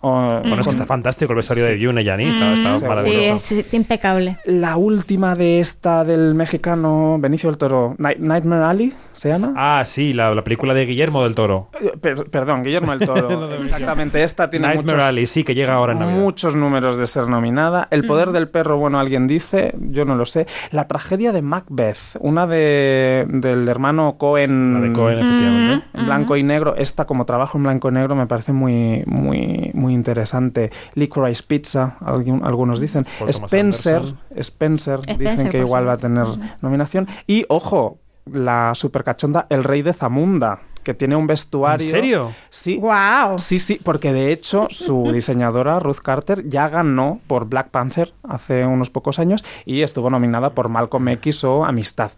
[0.00, 1.72] O- Bueno, es que está fantástico el vestuario Sí.
[1.72, 2.28] de Dune, Yanni.
[2.28, 3.34] Está, está Mm, sí, maravilloso.
[3.34, 4.38] es, es impecable.
[4.44, 9.52] La última de esta del mexicano Benicio del Toro, Night- Nightmare Alley, ¿se llama?
[9.56, 11.68] Ah, sí, la, la película de Guillermo del Toro.
[11.80, 13.52] Eh, per- perdón, Guillermo del Toro.
[13.60, 16.18] Exactamente, esta tiene Nightmare muchos, Alley, sí, que llega ahora en Navidad.
[16.18, 17.88] muchos números de ser nominada.
[17.90, 20.46] El poder del perro, bueno, alguien dice, yo no lo sé.
[20.70, 24.74] La tragedia de Macbeth, una de, del hermano Cohen.
[24.74, 25.86] La de Cohen, efectivamente.
[25.94, 26.74] en blanco y negro.
[26.76, 30.70] Esta, como trabajo en blanco y negro, me parece muy, muy, muy interesante.
[30.94, 33.06] Licorice Pizza, algún- algunos dicen.
[33.28, 34.02] Spencer.
[34.36, 36.26] Spencer, dicen Spencer, que igual va a tener
[36.60, 37.06] nominación.
[37.26, 37.98] Y ojo,
[38.30, 41.84] la supercachonda El Rey de Zamunda, que tiene un vestuario.
[41.86, 42.32] ¿En serio?
[42.50, 42.76] Sí.
[42.78, 43.38] ¡Wow!
[43.38, 48.64] Sí, sí, porque de hecho su diseñadora Ruth Carter ya ganó por Black Panther hace
[48.66, 52.10] unos pocos años y estuvo nominada por Malcolm X o Amistad.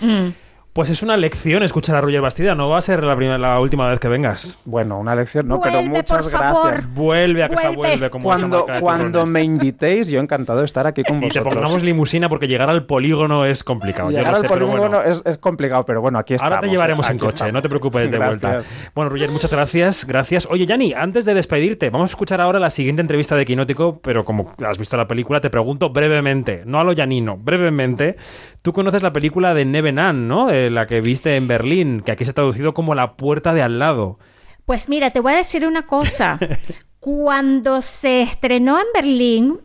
[0.00, 0.28] Mm.
[0.74, 2.56] Pues es una lección escuchar a Roger Bastida.
[2.56, 4.58] No va a ser la, primera, la última vez que vengas.
[4.64, 6.66] Bueno, una lección, no, pero muchas por favor.
[6.72, 6.94] gracias.
[6.94, 7.76] Vuelve a casa, Vuelve.
[7.76, 8.10] vuelve.
[8.10, 11.54] Como Cuando, cuando me invitéis, yo encantado de estar aquí con Y te vosotros.
[11.54, 14.10] pongamos limusina porque llegar al polígono es complicado.
[14.10, 15.08] yo Llegar lo al sé, pero polígono bueno.
[15.08, 16.54] es, es complicado, pero bueno, aquí estamos.
[16.54, 17.12] Ahora te llevaremos ¿eh?
[17.12, 17.52] en Aquí coche, estamos.
[17.52, 18.40] no te preocupes de Gracias.
[18.42, 18.68] vuelta.
[18.96, 20.04] Bueno, Roger, muchas gracias.
[20.04, 20.48] Gracias.
[20.50, 24.24] Oye, Yanni, antes de despedirte, vamos a escuchar ahora la siguiente entrevista de Quinótico, pero
[24.24, 28.16] como has visto la película, te pregunto brevemente, no a lo Yanino, brevemente.
[28.64, 30.48] Tú conoces la película de Nevenan, ¿no?
[30.48, 33.60] eh, la que viste en Berlín, que aquí se ha traducido como la puerta de
[33.60, 34.18] al lado.
[34.64, 36.38] Pues mira, te voy a decir una cosa.
[36.98, 39.60] Cuando se estrenó en Berlín,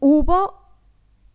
[0.00, 0.54] hubo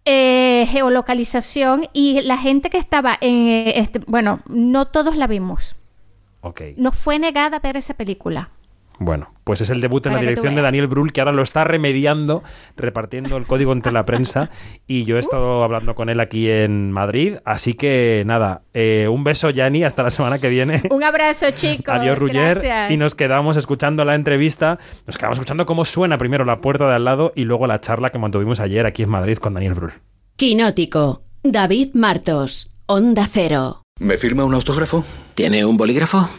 [0.04, 3.68] eh, geolocalización y la gente que estaba en...
[3.68, 5.76] Este, bueno, no todos la vimos.
[6.42, 6.62] Ok.
[6.76, 8.50] Nos fue negada ver esa película.
[8.98, 10.62] Bueno, pues es el debut en Para la dirección de.
[10.62, 12.44] Daniel Brühl, que ahora lo está remediando,
[12.78, 14.50] repartiendo el código entre la prensa.
[14.88, 17.38] Y yo he estado hablando con él aquí en Madrid.
[17.44, 20.84] Así que nada, eh, un beso, Yanni, hasta la semana que viene.
[20.90, 21.88] Un abrazo, chicos.
[21.88, 22.60] Adiós, Ruller.
[22.60, 22.92] Gracias.
[22.92, 24.80] Y nos quedamos escuchando la entrevista.
[25.08, 28.10] Nos quedamos escuchando cómo suena primero la puerta de al lado y luego la charla
[28.10, 29.94] que mantuvimos ayer aquí en Madrid con Daniel Brühl.
[30.36, 31.24] Quinótico.
[31.44, 32.72] David Martos.
[32.86, 33.82] Onda Cero.
[34.00, 35.04] ¿Me firma un autógrafo?
[35.34, 36.30] ¿Tiene un bolígrafo?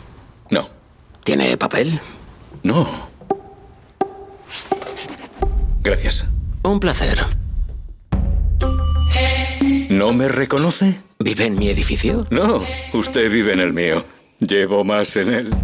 [0.51, 0.69] No.
[1.24, 1.99] ¿Tiene papel?
[2.66, 2.88] No.
[5.84, 6.26] Gracias.
[6.64, 7.20] Un placer.
[9.88, 11.01] ¿No me reconoce?
[11.20, 12.26] ¿Vive en mi edificio?
[12.30, 14.05] No, usted vive en el mío.
[14.40, 15.55] Llevo más en él.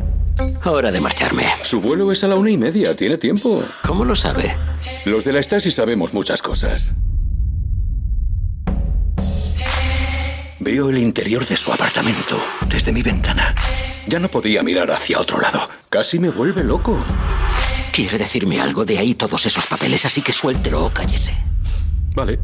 [0.64, 1.46] Hora de marcharme.
[1.64, 3.64] Su vuelo es a la una y media, tiene tiempo.
[3.84, 4.54] ¿Cómo lo sabe?
[5.04, 6.92] Los de la Stasi sabemos muchas cosas.
[10.64, 13.52] Veo el interior de su apartamento desde mi ventana.
[14.06, 15.58] Ya no podía mirar hacia otro lado.
[15.90, 17.04] Casi me vuelve loco.
[17.92, 20.04] ¿Quiere decirme algo de ahí todos esos papeles?
[20.04, 21.34] Así que suéltelo o cállese.
[22.14, 22.38] Vale.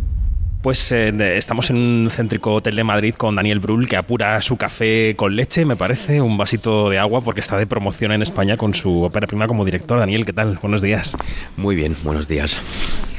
[0.62, 4.56] Pues eh, estamos en un céntrico hotel de Madrid con Daniel Brühl, que apura su
[4.56, 8.56] café con leche, me parece, un vasito de agua, porque está de promoción en España
[8.56, 10.01] con su ópera prima como director.
[10.01, 10.59] Daniel, ¿qué tal?
[10.60, 11.16] Buenos días.
[11.56, 12.60] Muy bien, buenos días.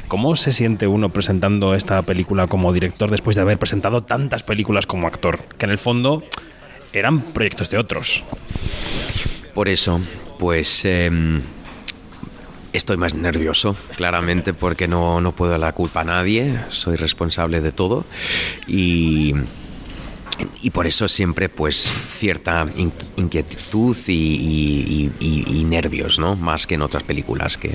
[0.09, 4.85] ¿Cómo se siente uno presentando esta película como director después de haber presentado tantas películas
[4.85, 5.39] como actor?
[5.57, 6.23] Que en el fondo
[6.91, 8.25] eran proyectos de otros.
[9.53, 10.01] Por eso,
[10.39, 11.41] pues em,
[12.73, 17.61] estoy más nervioso, claramente, porque no, no puedo dar la culpa a nadie, soy responsable
[17.61, 18.05] de todo
[18.67, 19.33] y,
[20.61, 25.09] y por eso siempre pues cierta in- inquietud y,
[25.65, 26.35] nervios, ¿no?
[26.35, 27.71] Más que en otras películas que...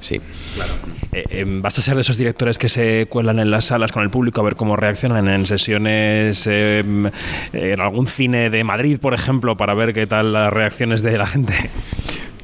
[0.00, 0.20] Sí.
[1.12, 4.02] Eh, eh, ¿Vas a ser de esos directores que se cuelan en las salas con
[4.04, 6.84] el público a ver cómo reaccionan en sesiones eh,
[7.52, 11.26] en algún cine de Madrid, por ejemplo, para ver qué tal las reacciones de la
[11.26, 11.70] gente?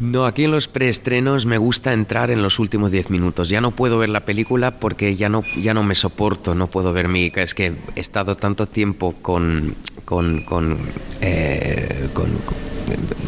[0.03, 3.49] No, aquí en los preestrenos me gusta entrar en los últimos 10 minutos.
[3.49, 6.93] Ya no puedo ver la película porque ya no, ya no me soporto, no puedo
[6.93, 7.31] ver mi...
[7.37, 9.77] Es que he estado tanto tiempo con...
[10.05, 10.77] con, con,
[11.21, 12.33] eh, con-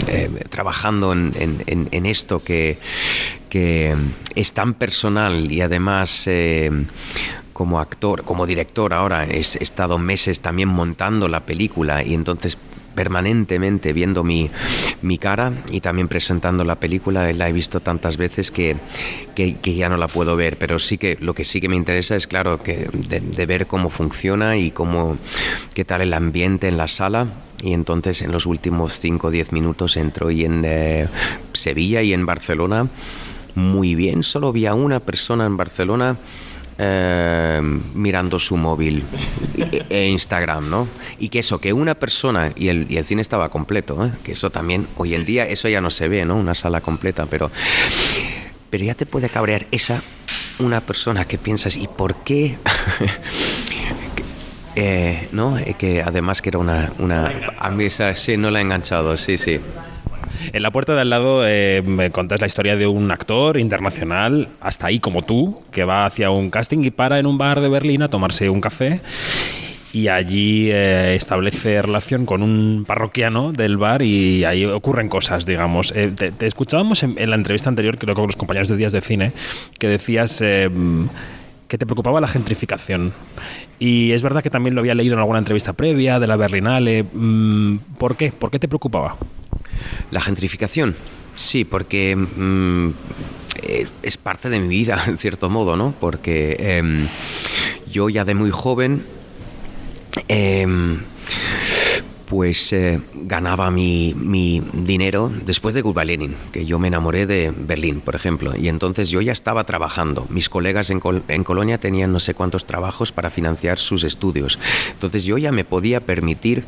[0.09, 1.33] eh, trabajando en,
[1.67, 2.79] en- esto que,
[3.49, 3.95] que
[4.35, 6.25] es tan personal y además...
[6.27, 6.71] eh,
[7.53, 12.59] como actor, como director ahora, he estado meses también montando la película y entonces
[12.95, 14.51] permanentemente viendo mi,
[15.03, 18.77] mi cara y también presentando la película, la he visto tantas veces que,
[19.35, 22.17] que, ya no la puedo ver, pero sí que lo que sí que me interesa
[22.17, 25.19] es claro que de, ver cómo funciona y cómo
[25.75, 27.27] qué tal el ambiente en la sala.
[27.63, 31.07] Y entonces en los últimos 5 o 10 minutos entro y en eh,
[31.53, 32.89] Sevilla y en Barcelona.
[33.55, 36.17] Muy bien, solo vi a una persona en Barcelona
[36.79, 37.61] eh,
[37.95, 39.05] mirando su móvil
[39.57, 40.89] e, e Instagram, ¿no?
[41.19, 44.11] Y que eso, que una persona, y el, y el cine estaba completo, ¿eh?
[44.25, 46.37] que eso también, hoy en día eso ya no se ve, ¿no?
[46.37, 47.51] Una sala completa, pero,
[48.71, 50.03] pero ya te puede cabrear esa,
[50.59, 52.57] una persona que piensas, ¿y por qué?
[54.77, 58.59] Eh, no, Eh, que además que era una, una a mí esa sí no la
[58.59, 59.61] he enganchado, sí, sí.
[60.53, 64.49] En la puerta de al lado eh, me contas la historia de un actor internacional,
[64.61, 67.69] hasta ahí como tú, que va hacia un casting y para en un bar de
[67.69, 69.01] Berlín a tomarse un café
[69.93, 75.93] y allí eh, establece relación con un parroquiano del bar y ahí ocurren cosas, digamos.
[75.95, 78.77] Eh, te, te escuchábamos en, en la entrevista anterior, creo que con los compañeros de
[78.77, 79.33] Días de Cine,
[79.79, 80.41] que decías...
[80.43, 80.69] eh,
[81.69, 83.13] que te preocupaba la gentrificación.
[83.79, 87.03] Y es verdad que también lo había leído en alguna entrevista previa de la Berlinale.
[87.03, 88.31] Mm, ¿Por qué?
[88.31, 89.17] ¿Por qué te preocupaba?
[90.11, 90.95] La gentrificación,
[91.37, 92.89] sí, porque mm,
[93.63, 95.95] eh, es parte de mi vida, en cierto modo, ¿no?
[96.01, 97.09] Porque em,
[97.91, 99.03] yo ya de muy joven,
[100.29, 100.99] em,
[102.27, 108.01] pues eh, ganaba mi, mi dinero después de Lenin, que yo me enamoré de Berlín,
[108.01, 110.27] por ejemplo, y entonces yo ya estaba trabajando.
[110.31, 114.59] Mis colegas en, Col- en Colonia tenían no sé cuántos trabajos para financiar sus estudios.
[114.93, 116.65] Entonces yo ya me podía permitir...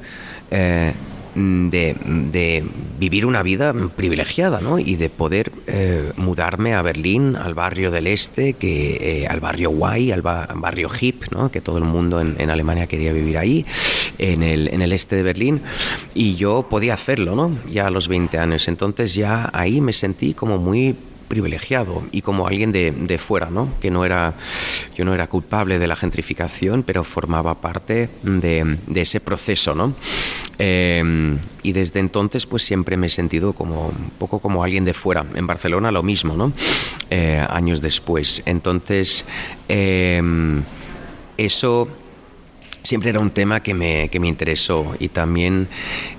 [1.37, 1.95] eh, de,
[2.33, 2.65] de
[2.99, 4.79] vivir una vida privilegiada ¿no?
[4.79, 9.71] y de poder eh, mudarme a Berlín, al barrio del este, que, eh, al barrio
[9.71, 11.51] guay, al ba- barrio hip, ¿no?
[11.51, 13.67] que todo el mundo en, en Alemania quería vivir ahí,
[14.19, 15.61] en el, en el este de Berlín,
[16.15, 17.53] y yo podía hacerlo ¿no?
[17.71, 18.67] ya a los 20 años.
[18.69, 20.95] Entonces ya ahí me sentí como muy
[21.29, 23.69] privilegiado y como alguien de, de, fuera, ¿no?
[23.81, 24.35] Que no era,
[24.97, 29.95] yo no era culpable de la gentrificación, pero formaba parte de, de ese proceso, ¿no?
[30.59, 34.95] Eh, y desde entonces, pues siempre me he sentido como un poco como alguien de
[34.95, 35.27] fuera.
[35.35, 36.53] En Barcelona lo mismo, ¿no?
[37.11, 38.43] Eh, años después.
[38.47, 39.25] Entonces,
[39.69, 40.23] eh,
[41.37, 41.89] eso
[42.83, 45.67] siempre era un tema que me, que me interesó y también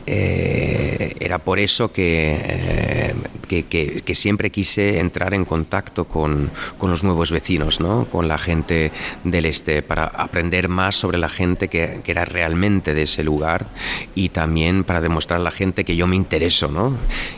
[0.08, 3.14] eh, era por eso que, eh,
[3.50, 8.06] que, que, que, siempre quise entrar en contacto con, con, los nuevos vecinos, ¿no?
[8.06, 8.94] con la gente
[9.26, 13.68] del este, para aprender más sobre la gente que, era realmente de ese lugar
[14.16, 16.96] y también para demostrar a la gente que yo me intereso ¿no?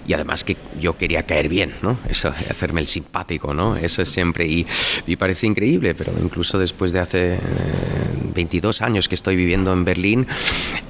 [0.08, 1.98] y además que yo quería caer bien, ¿no?
[2.08, 3.76] eso, hacerme el simpático, ¿no?
[3.78, 4.68] eso es siempre, y,
[5.08, 7.40] y parece increíble, pero incluso después de hace eh,
[8.36, 10.28] 22 años que estoy viviendo en Berlín,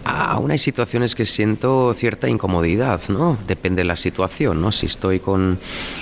[0.03, 3.37] aún hay situaciones que siento cierta incomodidad, ¿no?
[3.47, 4.71] Depende de la situación, ¿no?
[4.71, 5.59] Si estoy con,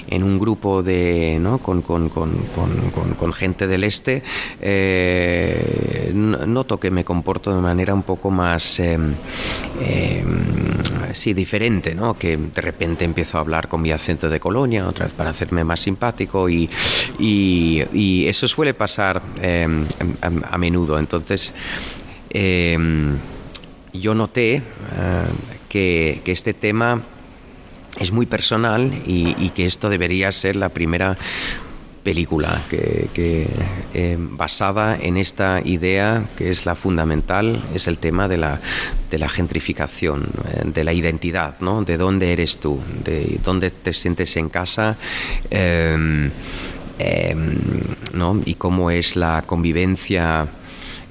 [0.08, 1.58] en un grupo de, ¿no?
[1.60, 4.24] Con, con, con, gente del este,
[4.62, 8.98] eh, noto que me comporto de manera un poco más, eh,
[9.82, 10.24] eh,
[11.36, 12.18] diferente, ¿no?
[12.18, 15.64] Que de repente empiezo a hablar con mi acento de Colonia, otra vez para hacerme
[15.64, 16.70] más simpático y,
[17.20, 19.22] y, eso suele pasar
[20.22, 20.98] a, a, menudo.
[21.00, 21.54] Entonces,
[23.94, 24.62] yo noté
[25.70, 27.02] que, este tema
[28.00, 31.18] es muy personal y, que esto debería ser la primera
[32.04, 33.10] película que,
[33.94, 38.62] eh, basada en esta idea que es la fundamental es el tema de la,
[39.12, 41.84] de la gentrificación eh, de la identidad ¿no?
[41.84, 44.96] de dónde eres tú de dónde te sientes en casa
[45.52, 45.98] eh,
[48.14, 48.42] ¿no?
[48.46, 50.48] y cómo es la convivencia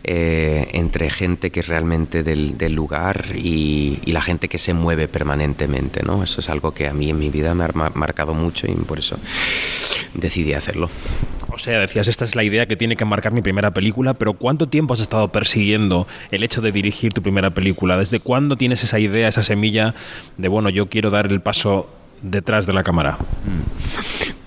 [0.08, 4.72] eh, entre gente que es realmente del, del lugar y, y, la gente que se
[4.72, 6.04] mueve permanentemente.
[6.04, 6.22] ¿no?
[6.22, 9.00] Eso es algo que a mí en mi vida me ha marcado mucho y por
[9.00, 9.18] eso
[10.14, 10.88] decidí hacerlo.
[11.48, 14.34] O sea, decías, esta es la idea que tiene que marcar mi primera película, pero
[14.34, 17.96] ¿cuánto tiempo has estado persiguiendo el hecho de dirigir tu primera película?
[17.96, 19.92] ¿Desde cuándo tienes esa idea, esa semilla
[20.36, 21.90] de, bueno, yo quiero dar el paso
[22.22, 23.18] detrás de la cámara?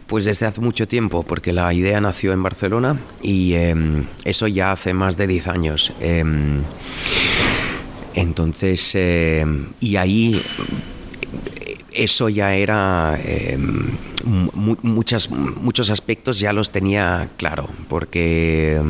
[0.09, 3.75] Pues desde hace mucho tiempo, porque la idea nació en Barcelona y eh,
[4.25, 5.93] eso ya hace más de 10 años.
[6.01, 6.23] Eh,
[8.15, 9.45] entonces, eh,
[9.79, 10.41] y ahí
[11.91, 13.19] eso ya era
[14.81, 18.81] muchas, muchos aspectos ya los tenía claro, porque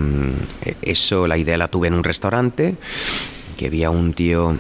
[0.82, 2.76] eso, la idea la tuve en un restaurante,
[3.58, 4.56] que había un tío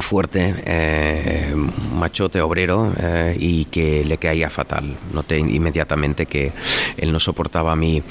[0.00, 1.54] fuerte, eh,
[1.94, 4.96] machote obrero eh, y que le caía fatal.
[5.12, 6.52] Noté inmediatamente que
[6.96, 8.02] él no soportaba mi,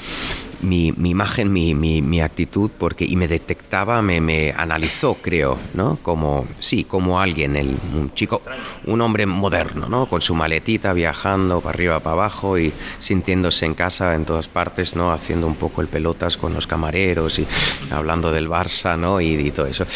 [0.62, 5.58] mi, mi imagen, mi, mi, mi, actitud, porque y me detectaba, me, me, analizó, creo,
[5.74, 5.98] ¿no?
[6.02, 8.42] Como, sí, como alguien, el, un chico,
[8.86, 10.06] un hombre moderno, ¿no?
[10.06, 14.94] Con su maletita viajando para arriba, para abajo y sintiéndose en casa en todas partes,
[14.96, 15.12] ¿no?
[15.12, 17.46] Haciendo un poco el pelotas con los camareros y
[17.90, 19.20] hablando del Barça, ¿no?
[19.20, 19.86] Y, y todo eso.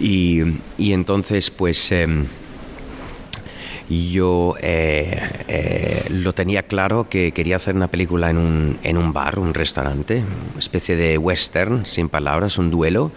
[0.00, 0.42] Y,
[0.76, 1.92] y entonces, pues...
[1.92, 2.06] Eh,
[3.88, 9.12] yo eh, eh, lo tenía claro que quería hacer una película en un, en un
[9.12, 13.10] bar, un restaurante, una especie de western, sin palabras, un duelo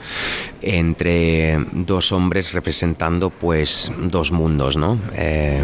[0.62, 4.98] entre dos hombres representando pues dos mundos, ¿no?
[5.16, 5.62] Eh,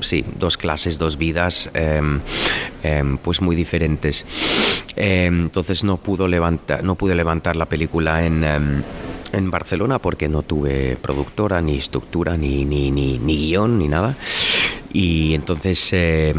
[0.00, 1.70] sí, dos clases, dos vidas
[3.22, 4.26] pues muy diferentes.
[4.96, 8.42] entonces no pudo levantar, no pude levantar la película en
[9.34, 14.16] en Barcelona porque no tuve productora, ni estructura, ni, ni, ni, ni guion, ni nada.
[14.92, 16.34] Y entonces eh,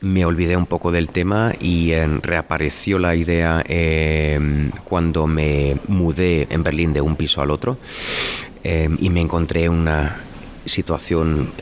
[0.00, 6.46] me olvidé un poco del tema y eh, reapareció la idea eh, cuando me mudé
[6.50, 7.78] en Berlín de un piso al otro
[8.98, 10.16] y me encontré una
[10.64, 11.52] situación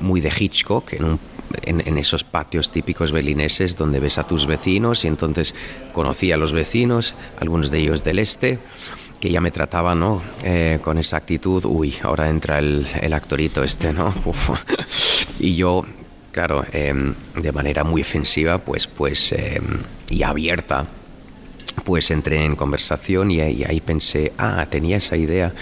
[0.00, 1.18] muy de Hitchcock en,
[1.62, 5.54] en, esos patios típicos berlineses donde ves a tus vecinos y entonces
[5.92, 8.58] conocí a los vecinos, algunos de ellos del este,
[9.24, 10.22] que ya me trataba ¿no?
[10.42, 14.12] Eh, con esa actitud, uy, ahora entra el, el actorito este, ¿no?
[15.38, 15.86] Y yo,
[16.30, 16.92] claro, eh,
[17.34, 19.62] de manera muy ofensiva, pues, pues, eh,
[20.10, 20.84] y abierta,
[21.84, 25.54] pues entré en conversación y, ahí pensé, ah, tenía esa idea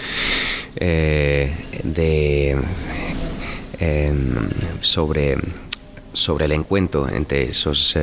[0.75, 1.53] eh,
[1.85, 2.57] de
[4.81, 5.37] sobre,
[6.11, 7.97] sobre el encuentro entre esos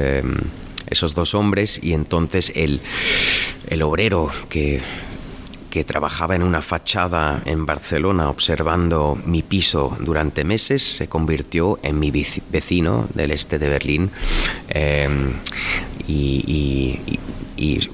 [0.88, 2.80] esos dos hombres y entonces el,
[3.68, 4.80] el obrero que
[5.70, 11.98] que trabajaba en una fachada en Barcelona observando mi piso durante meses, se convirtió en
[11.98, 14.10] mi vecino del este de Berlín
[14.68, 15.08] eh,
[16.06, 16.98] y,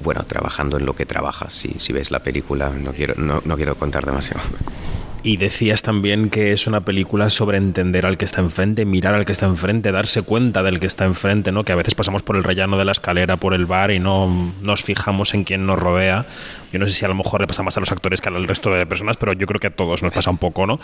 [0.03, 1.51] bueno, trabajando en lo que trabaja.
[1.51, 4.41] Si, si ves la película, no quiero, no quiero contar demasiado.
[5.27, 9.27] Y decías también que es una película sobre entender al que está enfrente, mirar al
[9.27, 11.65] que está enfrente, darse cuenta del que está enfrente, ¿no?
[11.65, 14.53] Que a veces pasamos por el rellano de la escalera, por el bar y no
[14.63, 16.27] nos fijamos en quién nos rodea.
[16.73, 18.47] Yo no sé si a lo mejor le pasa más a los actores que al
[18.47, 20.79] resto de personas, pero yo creo que a todos nos pasa un poco, ¿no?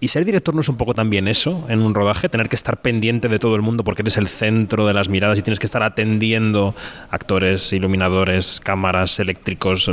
[0.00, 2.80] Y ser director no es un poco también eso en un rodaje, tener que estar
[2.80, 5.66] pendiente de todo el mundo porque eres el centro de las miradas y tienes que
[5.66, 6.74] estar atendiendo
[7.10, 9.88] actores, iluminadores, cámaras, eléctricos.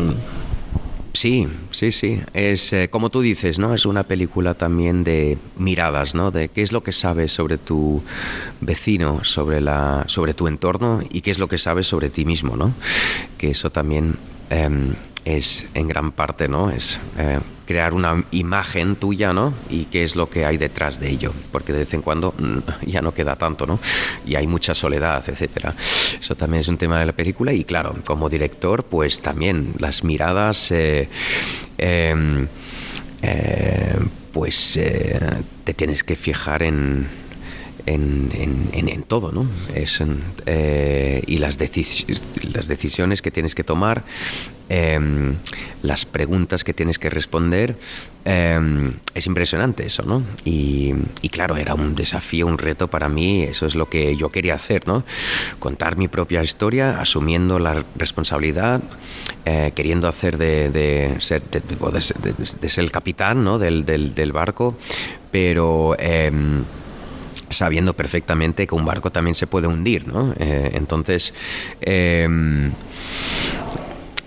[1.15, 2.21] Sí, sí, sí.
[2.33, 3.73] Es eh, como tú dices, ¿no?
[3.73, 6.29] Es una película también de miradas, ¿no?
[6.29, 8.03] De qué es lo que sabes sobre tu
[8.59, 12.57] vecino, sobre la, sobre tu entorno y qué es lo que sabes sobre ti mismo,
[12.57, 12.73] ¿no?
[13.37, 14.17] Que eso también
[14.49, 14.93] em,
[15.23, 16.69] es en gran parte, ¿no?
[16.69, 19.53] Es eh, crear una imagen tuya, ¿no?
[19.69, 22.87] Y qué es lo que hay detrás de ello, porque de vez en cuando mm,
[22.87, 23.79] ya no queda tanto, ¿no?
[24.25, 25.73] Y hay mucha soledad, etcétera.
[26.19, 30.03] Eso también es un tema de la película y claro, como director, pues también las
[30.03, 31.09] miradas, eh,
[31.77, 32.47] em,
[33.21, 33.95] eh,
[34.31, 35.19] pues eh,
[35.63, 37.07] te tienes que fijar en
[37.85, 38.29] en,
[38.73, 39.45] en- en- todo, ¿no?
[39.75, 40.01] Es,
[40.47, 42.05] eh, y las, decis-
[42.53, 44.03] las decisiones que tienes que tomar,
[44.69, 45.35] em,
[45.83, 47.75] las preguntas que tienes que responder,
[48.25, 50.23] em, es impresionante eso, ¿no?
[50.43, 54.29] Y, y claro, era un desafío, un reto para mí, eso es lo que yo
[54.31, 55.03] quería hacer, ¿no?
[55.59, 58.81] Contar mi propia historia, asumiendo la responsabilidad,
[59.45, 63.59] eh, queriendo hacer de, de ser, de, de- ser- el capitán, ¿no?
[63.59, 64.75] Del, del- del barco,
[65.31, 65.95] pero...
[65.99, 66.63] em,
[67.57, 70.33] sabiendo perfectamente que un barco también se puede hundir, ¿no?
[70.39, 71.33] Eh, entonces,
[71.81, 72.27] eh,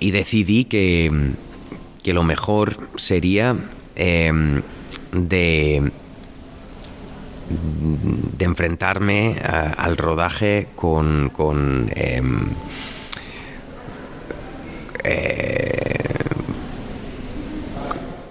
[0.01, 1.33] y decidí que,
[2.03, 3.57] que lo mejor sería
[3.97, 4.61] eh,
[5.13, 5.91] de
[7.51, 12.41] de enfrentarme al rodaje con, con em,
[15.05, 15.99] eh,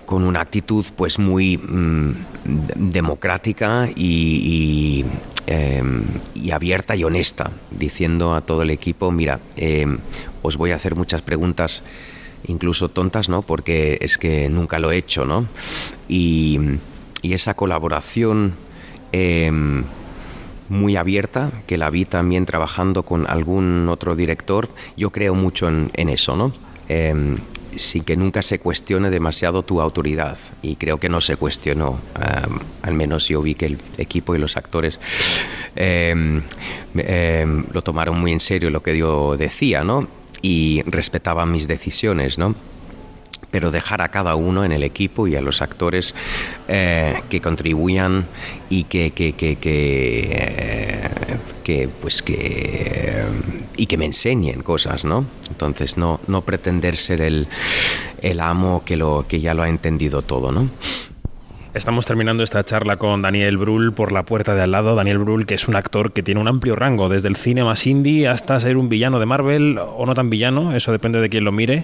[0.06, 2.12] con una actitud pues muy mm,
[2.48, 5.06] democrática em,
[6.36, 9.98] y abierta y honesta, diciendo a todo el equipo, mira, em,
[10.42, 11.84] os voy a hacer muchas preguntas,
[12.48, 13.42] incluso tontas, ¿no?
[13.42, 15.46] Porque es que nunca lo he hecho, ¿no?
[16.08, 16.60] Y,
[17.22, 18.54] y esa colaboración
[19.12, 19.84] em,
[20.70, 25.92] muy abierta, que la vi también trabajando con algún otro director, yo creo mucho en,
[25.94, 26.54] en eso, ¿no?
[26.90, 27.38] Em,
[27.76, 30.38] sin que nunca se cuestione demasiado tu autoridad.
[30.62, 32.00] Y creo que no se cuestionó.
[32.16, 35.00] em, al menos yo vi que el equipo y los actores
[35.76, 36.42] em,
[36.96, 40.08] em, lo tomaron muy en serio lo que yo decía, ¿no?
[40.42, 42.56] Y respetaban mis decisiones, ¿no?
[43.50, 46.14] pero dejar a cada uno en el equipo y a los actores
[46.68, 48.26] eh, que contribuyan
[48.70, 51.10] y que, que, que, que, eh,
[51.64, 53.26] que, pues que eh,
[53.78, 55.26] y que me enseñen cosas, ¿no?
[55.50, 57.48] Entonces no, no pretender ser el,
[58.22, 60.70] el amo que lo que ya lo ha entendido todo, ¿no?
[61.74, 64.96] Estamos terminando esta charla con Daniel Brühl por la puerta de al lado.
[64.96, 67.86] Daniel Brühl, que es un actor que tiene un amplio rango, desde el cine más
[67.86, 71.44] indie hasta ser un villano de Marvel o no tan villano, eso depende de quién
[71.44, 71.84] lo mire.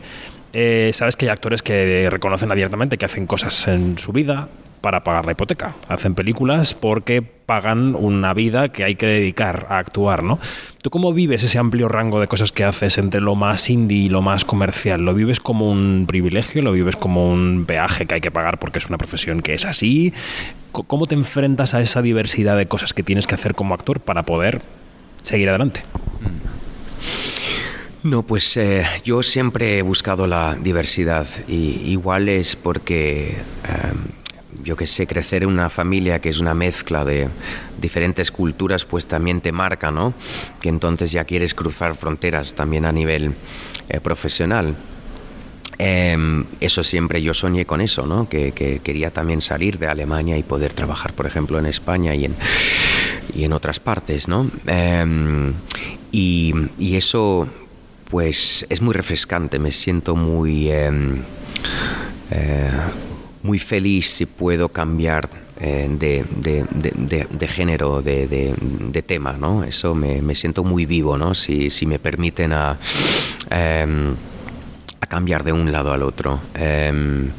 [0.52, 4.50] Eh, Sabes que hay actores que reconocen abiertamente que hacen cosas en su vida
[4.84, 5.76] para pagar la hipoteca.
[5.88, 10.40] Hacen películas porque pagan una vida que hay que dedicar a actuar, ¿no?
[10.82, 14.10] ¿Tú cómo vives ese amplio rango de cosas que haces entre lo más indie y
[14.10, 15.06] lo más comercial?
[15.06, 16.62] ¿Lo vives como un privilegio?
[16.62, 19.64] ¿Lo vives como un peaje que hay que pagar porque es una profesión que es
[19.64, 20.14] así?
[20.74, 24.24] ¿Cómo te enfrentas a esa diversidad de cosas que tienes que hacer como actor para
[24.24, 24.62] poder
[25.22, 25.82] seguir adelante?
[28.04, 34.23] No, pues eh, yo siempre he buscado la diversidad y igual es porque em,
[34.64, 37.28] yo que sé, crecer en una familia que es una mezcla de
[37.80, 40.14] diferentes culturas, pues también te marca, ¿no?
[40.62, 43.34] Que entonces ya quieres cruzar fronteras también a nivel
[43.90, 44.76] eh, profesional.
[45.78, 48.30] Em, eso siempre yo soñé con eso, ¿no?
[48.30, 52.26] Que, que quería también salir de Alemania y poder trabajar, por ejemplo, en España y
[52.26, 52.36] en,
[53.36, 54.50] y en otras partes, ¿no?
[54.68, 55.54] Em,
[56.12, 57.48] y, y eso,
[58.10, 59.60] pues, es muy refrescante.
[59.60, 61.18] Me siento muy, em,
[62.32, 62.70] eh,
[63.44, 65.30] muy feliz si puedo cambiar
[65.60, 68.28] eh, de, de- de- género, de,
[69.04, 69.64] tema, ¿no?
[69.64, 71.36] Eso me, me siento muy vivo, ¿no?
[71.36, 72.78] Si, si me permiten a...
[73.50, 74.16] em,
[75.00, 76.40] a cambiar de un lado al otro.
[76.56, 77.30] Em,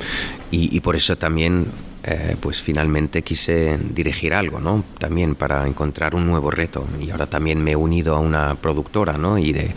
[0.77, 1.67] y por eso también,
[2.07, 4.85] eh, pues finalmente quise dirigir algo, ¿no?
[4.99, 6.87] También para encontrar un nuevo reto.
[7.01, 9.39] Y ahora también me he unido a una productora, ¿no?
[9.39, 9.71] Y de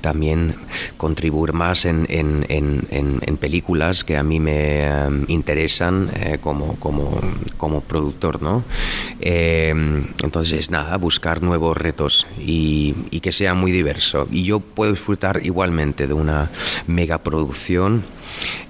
[0.00, 0.54] también
[0.96, 6.74] contribuir más en, en- en- en- películas que a mí me em, interesan eh, como,
[6.80, 7.20] como,
[7.56, 8.64] como productor, ¿no?
[9.20, 14.26] Em, entonces, nada, buscar nuevos retos y, y que sea muy diverso.
[14.32, 16.50] Y yo puedo disfrutar igualmente de una
[16.88, 18.02] megaproducción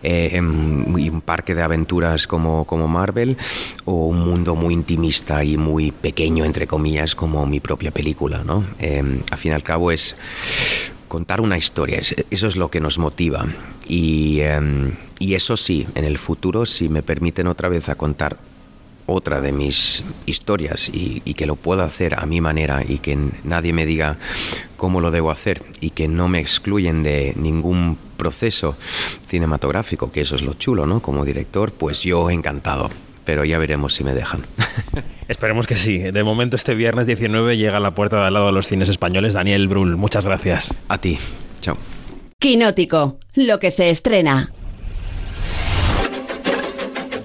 [0.02, 3.36] eh, un parque de aventuras como, como Marvel
[3.85, 8.43] o un mundo muy intimista y muy pequeño, entre comillas, como mi propia película.
[8.44, 8.64] ¿no?
[8.78, 10.16] Em, al fin y al cabo es
[11.09, 13.47] contar una historia, eso es lo que nos motiva.
[13.86, 18.36] Y, em, y eso sí, en el futuro, si me permiten otra vez a contar
[19.09, 23.72] otra de mis historias y, que lo pueda hacer a mi manera y que nadie
[23.72, 24.16] me diga
[24.76, 28.76] cómo lo debo hacer y que no me excluyen de ningún proceso
[29.26, 31.01] cinematográfico, que eso es lo chulo, ¿no?
[31.01, 32.90] Como director, pues yo encantado,
[33.24, 34.43] pero ya veremos si me dejan.
[35.28, 35.98] Esperemos que sí.
[35.98, 38.89] De momento este viernes 19 llega a la puerta de al lado de los cines
[38.89, 39.97] españoles Daniel Brul.
[39.97, 40.74] Muchas gracias.
[40.89, 41.18] A ti.
[41.60, 41.76] Chao.
[42.39, 44.52] Quinótico, lo que se estrena.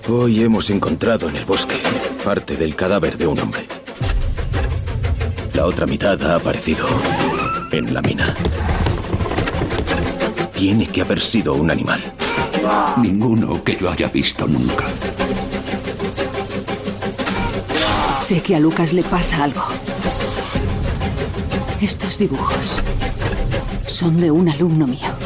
[0.10, 1.78] Hoy hemos encontrado en el bosque
[2.26, 3.66] parte del cadáver de un hombre.
[5.54, 6.86] La otra mitad ha aparecido
[7.72, 8.36] en la mina.
[10.54, 12.02] Tiene que haber sido un animal.
[12.98, 14.86] Ninguno que yo haya visto nunca.
[18.20, 19.64] Sé que a Lucas le pasa algo.
[21.82, 22.78] Estos dibujos
[23.88, 25.23] son de un alumno mío.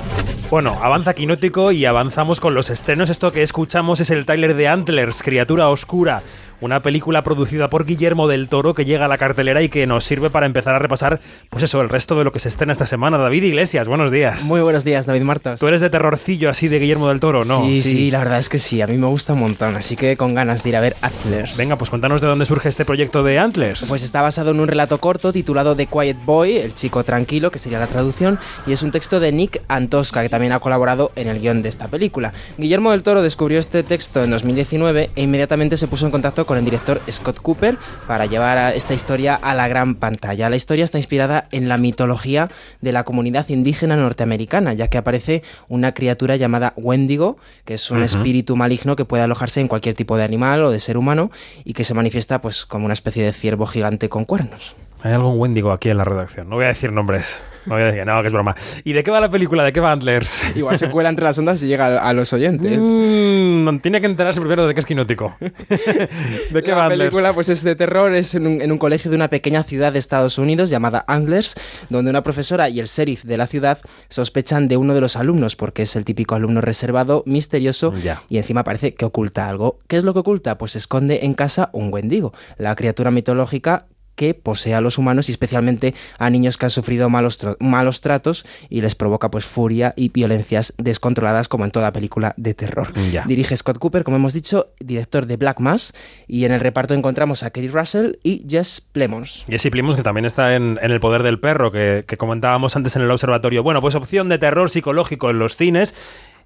[0.49, 3.10] Bueno, avanza Quinótico y avanzamos con los estrenos.
[3.10, 6.24] Esto que escuchamos es el tráiler de Antlers, Criatura Oscura,
[6.61, 10.03] una película producida por Guillermo del Toro que llega a la cartelera y que nos
[10.03, 11.19] sirve para empezar a repasar,
[11.49, 13.17] pues eso, el resto de lo que se estrena esta semana.
[13.17, 14.43] David Iglesias, buenos días.
[14.43, 15.59] Muy buenos días, David Martos.
[15.59, 17.63] ¿Tú eres de terrorcillo así de Guillermo del Toro, no?
[17.63, 20.17] Sí, sí, la verdad es que sí, a mí me gusta un montón, así que
[20.17, 21.57] con ganas de ir a ver Antlers.
[21.57, 23.85] Venga, pues cuéntanos de dónde surge este proyecto de Antlers.
[23.88, 27.59] Pues está basado en un relato corto titulado The Quiet Boy, el chico tranquilo, que
[27.59, 31.27] sería la traducción, y es un texto de Nick Antosca, que también ha colaborado en
[31.27, 32.34] el guion de esta película.
[32.57, 36.57] Guillermo del Toro descubrió este texto en 2019 e inmediatamente se puso en contacto con
[36.57, 40.49] el director Scott Cooper para llevar esta historia a la gran pantalla.
[40.49, 42.49] La historia está inspirada en la mitología
[42.82, 48.02] de la comunidad indígena norteamericana, ya que aparece una criatura llamada Wendigo, que es un
[48.02, 51.30] espíritu maligno que puede alojarse en cualquier tipo de animal o de ser humano
[51.64, 54.76] y que se manifiesta pues como una especie de ciervo gigante con cuernos.
[55.03, 56.49] Hay algún Wendigo aquí en la redacción.
[56.49, 57.44] No voy a decir nombres.
[57.68, 58.56] No voy a decir, no, que es broma.
[58.84, 59.64] ¿Y de qué va la película?
[59.64, 60.44] ¿De qué va Antlers?
[60.56, 62.80] Igual se cuela entre las ondas y llega a, los oyentes.
[62.82, 65.36] Mm, tiene que enterarse primero de qué es quinótico.
[65.40, 69.11] ¿De qué va La película pues es de terror, es en un, en un, colegio
[69.11, 71.56] de una pequeña ciudad de Estados Unidos llamada Antlers,
[71.90, 73.80] donde una profesora y el sheriff de la ciudad
[74.10, 77.94] sospechan de uno de los alumnos porque es el típico alumno reservado, misterioso
[78.30, 79.80] y encima parece que oculta algo.
[79.88, 80.57] ¿Qué es lo que oculta?
[80.57, 83.88] Pues esconde en casa un Wendigo, la criatura mitológica
[84.18, 88.45] que posee a los humanos y especialmente a niños que han sufrido malos, malos tratos
[88.68, 92.91] y les provoca pues furia y violencias descontroladas como en toda película de terror.
[93.26, 95.94] Dirige Scott Cooper, como hemos dicho, director de Black Mass
[96.27, 99.45] y en el reparto encontramos a Kerry Russell y Jess Plemons.
[99.48, 103.03] Jesse Plemons que también está en, El poder del perro que, que comentábamos antes en
[103.03, 103.61] el observatorio.
[103.61, 105.94] Bueno, pues opción de terror psicológico en los cines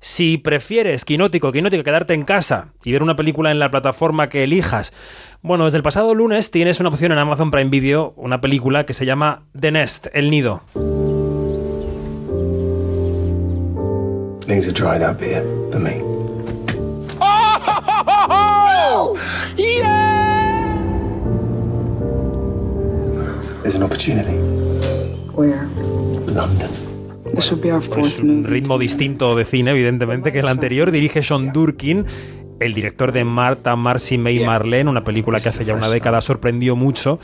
[0.02, 4.44] si prefieres, quinótico, quinótico, quedarte en casa y ver una película en la plataforma que
[4.44, 4.94] elijas,
[5.44, 8.96] bueno, desde el pasado lunes tienes una opción en Amazon Prime Video, una película que
[8.96, 10.64] se llama The Nest, El Nido.
[14.48, 16.02] Things are dried up here for me.
[17.22, 19.18] Oh!
[19.58, 20.78] Yeah!
[23.62, 24.38] There's an opportunity.
[25.36, 25.68] Where?
[26.26, 26.91] London.
[27.38, 30.92] Es pues un ritmo distinto de cine, evidentemente, que el anterior.
[30.92, 32.06] Dirige Sean Durkin,
[32.60, 36.76] el director de Marta, Marcy, May, Marlene, una película que hace ya una década sorprendió
[36.76, 37.20] mucho.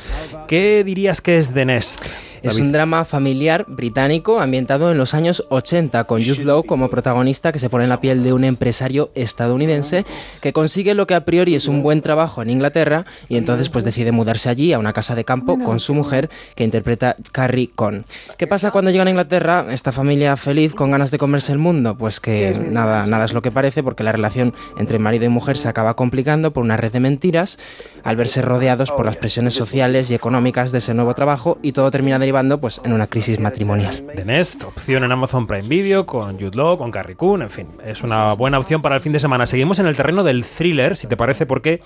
[0.47, 2.05] ¿Qué dirías que es The Nest?
[2.43, 7.51] Es un drama familiar británico ambientado en los años 80 con Jude Law como protagonista
[7.51, 10.05] que se pone en la piel de un empresario estadounidense
[10.41, 13.83] que consigue lo que a priori es un buen trabajo en Inglaterra y entonces pues
[13.83, 18.05] decide mudarse allí a una casa de campo con su mujer que interpreta Carrie Con.
[18.37, 21.97] ¿Qué pasa cuando llegan a Inglaterra esta familia feliz con ganas de comerse el mundo?
[21.97, 25.57] Pues que nada, nada es lo que parece porque la relación entre marido y mujer
[25.57, 27.57] se acaba complicando por una red de mentiras
[28.03, 31.91] al verse rodeados por las presiones sociales y económicas de ese nuevo trabajo y todo
[31.91, 34.05] termina de derivando pues, en una crisis matrimonial.
[34.13, 37.67] The Nest, opción en Amazon Prime Video, con Jude Law, con Carrie Coon, en fin,
[37.85, 39.45] es una buena opción para el fin de semana.
[39.45, 41.81] Seguimos en el terreno del thriller, si te parece, porque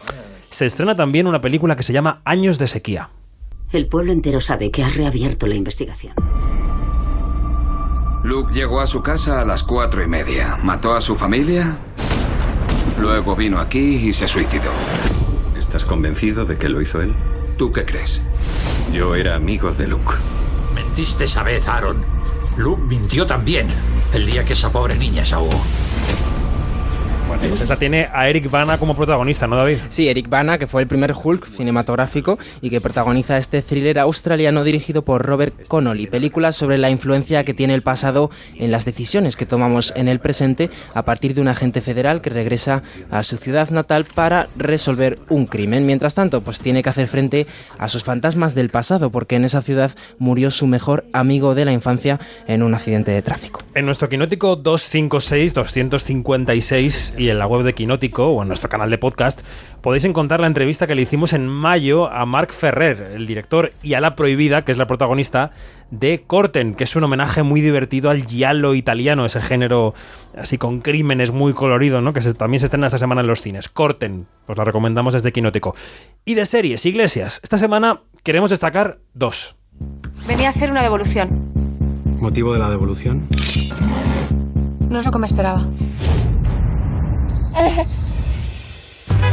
[0.50, 3.12] se estrena también una película que se llama Años de sequía.
[3.72, 6.16] El pueblo entero sabe que has reabierto la investigación.
[8.24, 11.78] Luke llegó a su casa a las cuatro y media, mató a su familia,
[12.98, 14.72] luego vino aquí y se suicidó.
[15.56, 17.16] ¿Estás convencido de que lo hizo él?
[17.62, 18.24] ¿Tú qué crees?
[18.92, 20.16] Yo era amigo de Luke.
[20.74, 22.04] Mentiste esa vez, Aaron.
[22.58, 23.68] Luke mintió también
[24.14, 25.62] el día que esa pobre niña se ahogó.
[27.32, 29.78] Bueno, pues esta tiene a Eric Bana como protagonista, ¿no, David?
[29.88, 34.66] Sí, Eric Bana, que fue el primer Hulk cinematográfico y que protagoniza este thriller australiano
[34.66, 39.38] dirigido por Robert Connolly, película sobre la influencia que tiene el pasado en las decisiones
[39.38, 43.38] que tomamos en el presente a partir de un agente federal que regresa a su
[43.38, 45.86] ciudad natal para resolver un crimen.
[45.86, 47.48] Mientras tanto, pues tiene que hacer frente
[47.80, 51.72] a sus fantasmas del pasado, porque en esa ciudad murió su mejor amigo de la
[51.72, 53.62] infancia en un accidente de tráfico.
[53.74, 58.90] En nuestro Quinótico 256, 256 y en la web de Quinótico o en nuestro canal
[58.90, 59.42] de podcast
[59.82, 63.94] podéis encontrar la entrevista que le hicimos en mayo a Marc Ferrer, el director, y
[63.94, 65.52] a La Prohibida, que es la protagonista
[65.92, 69.94] de Corten, que es un homenaje muy divertido al giallo italiano, ese género
[70.36, 72.12] así con crímenes muy colorido, ¿no?
[72.14, 73.70] que también se estrena esta semana en los cines.
[73.70, 75.76] Corten, os la recomendamos desde Quinótico.
[76.26, 79.56] Y de series, Iglesias, esta semana queremos destacar dos.
[80.28, 81.52] Venía a hacer una devolución.
[82.20, 83.28] ¿Motivo de la devolución?
[84.90, 85.68] No es lo que me esperaba.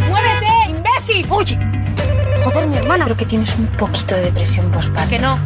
[0.09, 1.27] ¡Muévete, imbécil!
[1.31, 1.59] ¡Oye!
[2.45, 3.05] Joder, mi hermana.
[3.05, 5.11] Creo que tienes un poquito de depresión postparto.
[5.11, 5.39] Que no.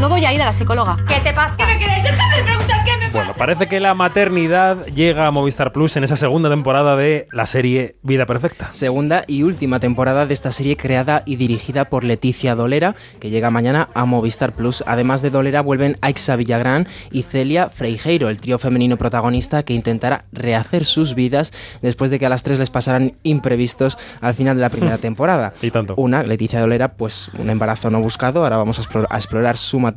[0.00, 0.96] No voy a ir a la psicóloga.
[1.06, 1.56] ¿Qué te pasa?
[1.58, 2.02] ¿Qué me queréis?
[2.02, 3.12] Déjame de preguntar qué me pasa.
[3.12, 7.44] Bueno, parece que la maternidad llega a Movistar Plus en esa segunda temporada de la
[7.44, 8.70] serie Vida Perfecta.
[8.72, 13.50] Segunda y última temporada de esta serie creada y dirigida por Leticia Dolera, que llega
[13.50, 14.82] mañana a Movistar Plus.
[14.86, 20.24] Además de Dolera vuelven Aixa Villagrán y Celia Freijeiro, el trío femenino protagonista que intentará
[20.32, 21.52] rehacer sus vidas
[21.82, 25.52] después de que a las tres les pasaran imprevistos al final de la primera temporada.
[25.60, 25.94] Y tanto.
[25.98, 29.78] Una, Leticia Dolera, pues un embarazo no buscado, ahora vamos a, explor- a explorar su
[29.78, 29.89] maternidad,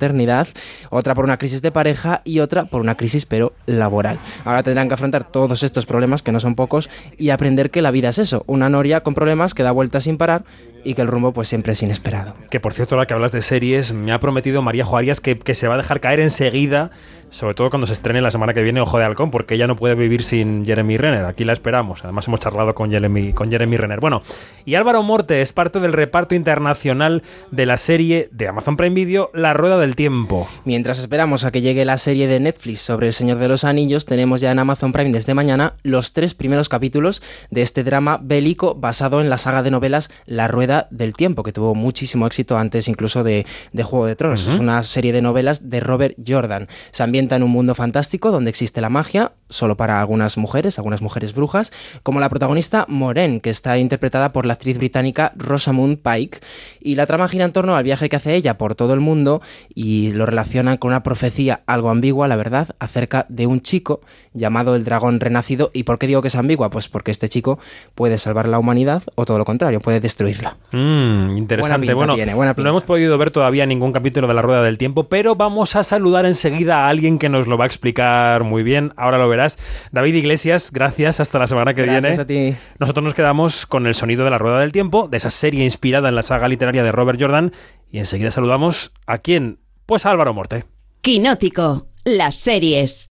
[0.90, 4.20] otra por una crisis de pareja y otra por una crisis pero laboral.
[4.45, 7.91] Ahora tendrán que afrontar todos estos problemas, que no son pocos, y aprender que la
[7.91, 10.44] vida es eso, una noria con problemas que da vueltas sin parar
[10.84, 12.36] y que el rumbo pues siempre es inesperado.
[12.49, 15.53] Que por cierto, ahora que hablas de series, me ha prometido María Juarias que, que
[15.53, 16.91] se va a dejar caer enseguida,
[17.34, 19.76] sobre todo cuando se estrene la semana que viene Ojo de Halcón, porque ella no
[19.76, 21.26] puede vivir sin Jeremy Renner.
[21.26, 22.03] Aquí la esperamos.
[22.03, 23.99] Además, hemos charlado con Jeremy, con Jeremy Renner.
[23.99, 24.22] Bueno,
[24.65, 29.31] y Álvaro Morte es parte del reparto internacional de la serie de Amazon Prime Video
[29.34, 30.47] La Rueda del Tiempo.
[30.64, 34.05] Mientras esperamos a que llegue la serie de Netflix sobre El Señor de los Anillos,
[34.05, 38.76] tenemos ya en Amazon Prime desde mañana los tres primeros capítulos de este drama bélico
[38.76, 42.88] basado en la saga de novelas La Rueda del Tiempo, que tuvo muchísimo éxito antes
[42.88, 44.45] incluso de, de Juego de Tronos.
[44.45, 46.68] Es una serie de novelas de Robert Jordan.
[46.91, 51.02] Se ambienta en un mundo fantástico donde existe la magia, solo para algunas mujeres, algunas
[51.02, 51.72] mujeres brujas,
[52.02, 56.40] como la protagonista Moren, que está interpretada por la actriz británica Rosamund Pike.
[56.82, 59.41] Y la trama gira en torno al viaje que hace ella por todo el mundo
[59.74, 64.02] y lo relacionan con una profecía algo ambigua, la verdad, acerca de un chico
[64.34, 65.72] llamado el dragón renacido.
[65.74, 66.70] ¿Y por qué digo que es ambigua?
[66.70, 67.60] Pues porque este chico
[67.95, 70.58] puede salvar la humanidad o todo lo contrario, puede destruirla.
[70.72, 71.94] Mm, interesante.
[71.94, 72.64] bueno, tiene, buena pinta.
[72.64, 75.84] no hemos podido ver todavía ningún capítulo de La Rueda del Tiempo, pero vamos a
[75.84, 78.94] saludar enseguida a alguien que nos lo va a explicar muy bien.
[78.98, 79.57] Ahora lo verás.
[79.91, 81.19] David Iglesias, gracias.
[81.19, 82.49] Hasta la semana que Gracias viene.
[82.49, 82.57] a ti.
[82.80, 86.10] Nosotros nos quedamos con el sonido de La Rueda del Tiempo, de esa serie inspirada
[86.10, 87.52] en la saga literaria de Robert Jordan.
[87.91, 89.60] Y enseguida saludamos a quién?
[89.85, 90.65] Pues a Álvaro Morte.
[91.02, 93.10] Quinótico, las series.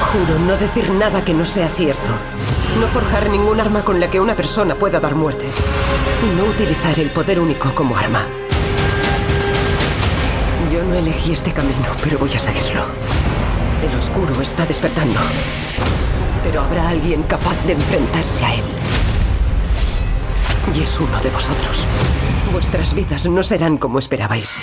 [0.00, 2.10] Juro no decir nada que no sea cierto.
[2.80, 5.44] No forjar ningún arma con la que una persona pueda dar muerte.
[6.24, 8.26] Y no utilizar el poder único como arma.
[10.72, 12.84] Yo no elegí este camino, pero voy a seguirlo.
[13.82, 15.18] El oscuro está despertando.
[16.44, 18.64] Pero habrá alguien capaz de enfrentarse a él.
[20.76, 21.86] Y es uno de vosotros.
[22.52, 24.60] Vuestras vidas no serán como esperabais.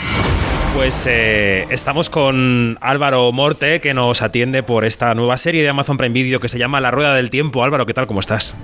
[0.75, 5.97] Pues eh, estamos con Álvaro Morte, que nos atiende por esta nueva serie de Amazon
[5.97, 7.63] Prime Video que se llama La Rueda del Tiempo.
[7.63, 8.05] Álvaro, ¿qué tal?
[8.05, 8.55] ¿Cómo estás?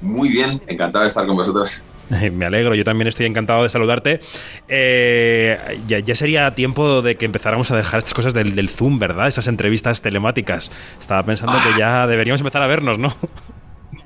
[0.00, 1.84] Muy bien, encantado de estar con vosotros.
[2.32, 4.20] Me alegro, yo también estoy encantado de saludarte.
[4.68, 9.26] Eh, ya, sería tiempo de que empezáramos a dejar estas cosas del, del Zoom, ¿verdad?
[9.28, 10.70] Esas entrevistas telemáticas.
[10.98, 13.14] Estaba pensando que ya deberíamos empezar a vernos, ¿no?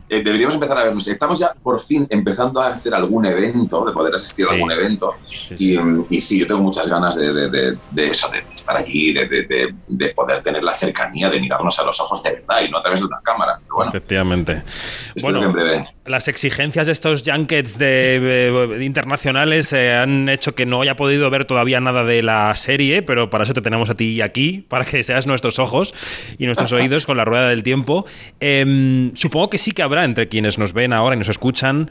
[0.09, 1.07] Eh, deberíamos empezar a vernos.
[1.07, 5.15] Estamos ya por fin empezando a hacer algún evento, de poder asistir a algún evento.
[5.59, 5.77] Y,
[6.11, 9.27] y sí, yo tengo muchas ganas de, de- de- de eso, de estar allí, de,
[9.29, 12.71] de- de- de poder tener la cercanía, de mirarnos a los ojos de verdad y
[12.71, 13.59] no a través de una cámara.
[13.63, 14.63] Pero bueno, Efectivamente.
[15.17, 15.85] en breve.
[16.07, 18.17] Las exigencias de estos junkets de,
[18.49, 23.03] eh, internacionales eh, han hecho que no haya podido ver todavía nada de la serie,
[23.03, 25.95] pero para eso te tenemos a ti aquí, para que seas nuestros ojos
[26.39, 28.07] y nuestros oídos con la rueda del tiempo.
[28.41, 31.91] Em, supongo que sí que habrá entre quienes nos ven ahora y nos escuchan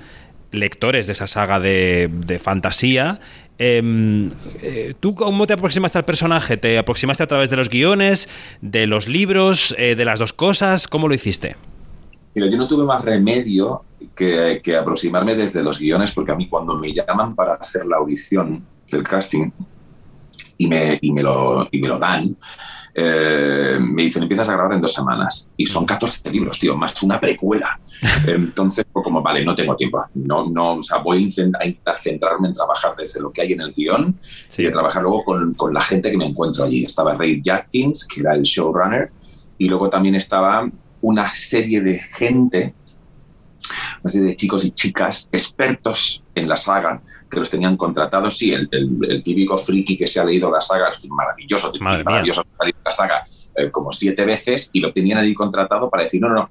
[0.51, 3.19] lectores de esa saga de, de fantasía.
[3.59, 4.31] Em,
[4.61, 6.57] eh, ¿Tú cómo te aproximaste al personaje?
[6.57, 8.29] ¿Te aproximaste a través de los guiones,
[8.61, 10.87] de los libros, eh, de las dos cosas?
[10.87, 11.55] ¿Cómo lo hiciste?
[12.35, 13.83] Mira, yo no tuve más remedio
[14.15, 17.97] que, que aproximarme desde los guiones, porque a mí cuando me llaman para hacer la
[17.97, 19.49] audición del casting
[20.57, 22.37] y me, y me, lo, y me lo dan,
[22.99, 25.51] eh, me dicen, empiezas a grabar en dos semanas.
[25.55, 27.79] Y son 14 libros, tío, más una precuela.
[28.27, 30.03] Entonces, pues como, vale, no tengo tiempo.
[30.15, 33.61] No, no, o sea, voy a intentar, centrarme en trabajar desde lo que hay en
[33.61, 34.17] el guion
[34.57, 36.85] y a trabajar luego con, con, la gente que me encuentro allí.
[36.85, 39.11] Estaba Ray Jackins, que era el showrunner,
[39.59, 40.67] y luego también estaba
[41.01, 42.73] una serie de gente,
[44.01, 46.99] una serie de chicos y chicas expertos en la saga,
[47.29, 50.89] que los tenían contratados, sí, el, el, típico friki que se ha leído la saga,
[50.89, 52.43] es maravilloso, maravilloso,
[52.83, 53.23] la saga
[53.55, 56.49] eh, como siete veces y lo tenían ahí contratado para decir, no, no, no,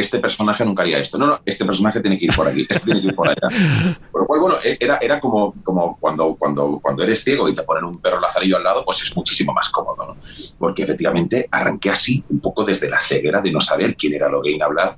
[0.00, 1.18] este personaje nunca haría esto.
[1.18, 3.48] No, no, este personaje tiene que ir por aquí, este tiene que ir por allá.
[4.10, 7.54] Por lo cual, bueno, e, era, era como, como cuando, cuando, cuando eres ciego y
[7.54, 10.16] te ponen un perro lazarillo al lado, pues es muchísimo más cómodo, ¿no?
[10.58, 14.62] Porque efectivamente arranqué así, un poco desde la ceguera de no saber quién era Logain
[14.62, 14.96] hablar.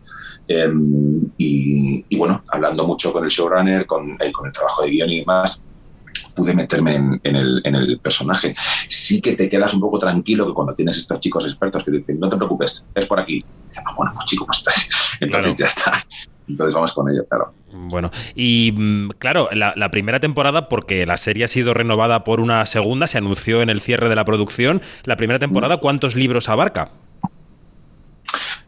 [0.48, 4.90] Em, y, y, bueno, hablando mucho con el showrunner, con, eh, con el trabajo de
[4.90, 5.62] guion y demás,
[6.36, 8.54] pude meterme en, el, en, el, personaje.
[8.88, 12.20] Sí que te quedas un poco tranquilo que cuando tienes estos chicos expertos que dicen,
[12.20, 13.42] no te preocupes, es por aquí.
[13.84, 14.62] ah, bueno, pues chico, pues
[15.20, 16.04] entonces ya está.
[16.48, 17.52] Entonces vamos con ello, claro.
[17.72, 22.64] Bueno, y mm, claro, la, primera temporada, porque la serie ha sido renovada por una
[22.66, 24.82] segunda, se anunció en el cierre de la producción.
[25.04, 26.90] La primera temporada, ¿cuántos libros abarca?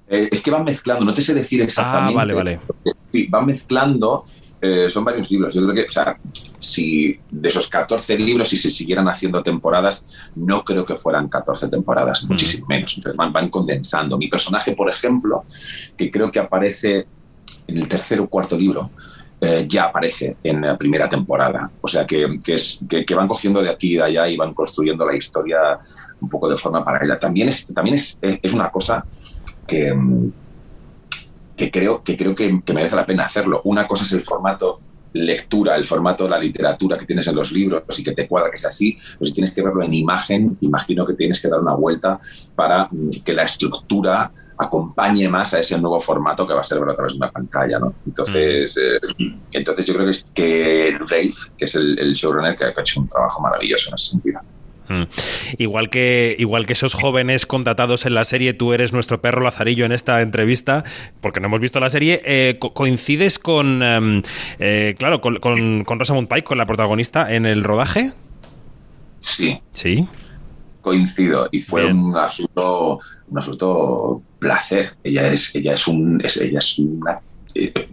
[0.08, 2.14] Eh, es que van mezclando, no te sé decir exactamente.
[2.14, 2.60] Ah, vale, vale.
[3.12, 4.24] Sí, van mezclando
[4.60, 5.54] eh, son varios libros.
[5.54, 6.18] Yo creo que, o sea,
[6.58, 11.68] si de esos 14 libros, si se siguieran haciendo temporadas, no creo que fueran 14
[11.68, 12.28] temporadas, mm.
[12.28, 12.96] muchísimo menos.
[12.96, 14.18] Entonces van, van, condensando.
[14.18, 15.44] Mi personaje, por ejemplo,
[15.96, 17.06] que creo que aparece
[17.66, 18.90] en el tercer o cuarto libro,
[19.40, 21.70] eh, ya aparece en la primera temporada.
[21.80, 24.52] O sea, que, que es, que, van cogiendo de aquí y de allá y van
[24.52, 25.78] construyendo la historia
[26.20, 27.20] un poco de forma paralela.
[27.20, 29.04] También es, también es, es una cosa
[29.64, 30.32] que mm,
[31.58, 33.60] que creo, que, creo que, merece la pena hacerlo.
[33.64, 34.80] Una cosa es el formato
[35.12, 38.50] lectura, el formato de la literatura que tienes en los libros y que te cuadra
[38.50, 41.60] que sea así, pues si tienes que verlo en imagen, imagino que tienes que dar
[41.60, 42.20] una vuelta
[42.54, 46.78] para mm, que la estructura acompañe más a ese nuevo formato que va a ser
[46.78, 47.94] ver a través de una pantalla, ¿no?
[48.06, 49.22] Entonces, mm.
[49.22, 52.74] eh, entonces yo creo que, es, que Dave, que es el, el showrunner, que ha
[52.76, 54.40] hecho un trabajo maravilloso en ese sentido.
[54.88, 55.02] Mm.
[55.58, 59.84] Igual que, igual que esos jóvenes contratados en la serie, tú eres nuestro perro Lazarillo
[59.84, 60.84] en esta entrevista,
[61.20, 64.22] porque no hemos visto la serie, eh, coincides con, em,
[64.58, 68.12] eh, claro, con, con, con, Rosamund Pike, con la protagonista, en el rodaje.
[69.20, 69.60] Sí.
[69.72, 70.06] Sí.
[70.80, 72.98] Coincido y fue un absoluto,
[73.28, 74.92] un absoluto placer.
[75.02, 77.20] Ella es, ella es un, ella es una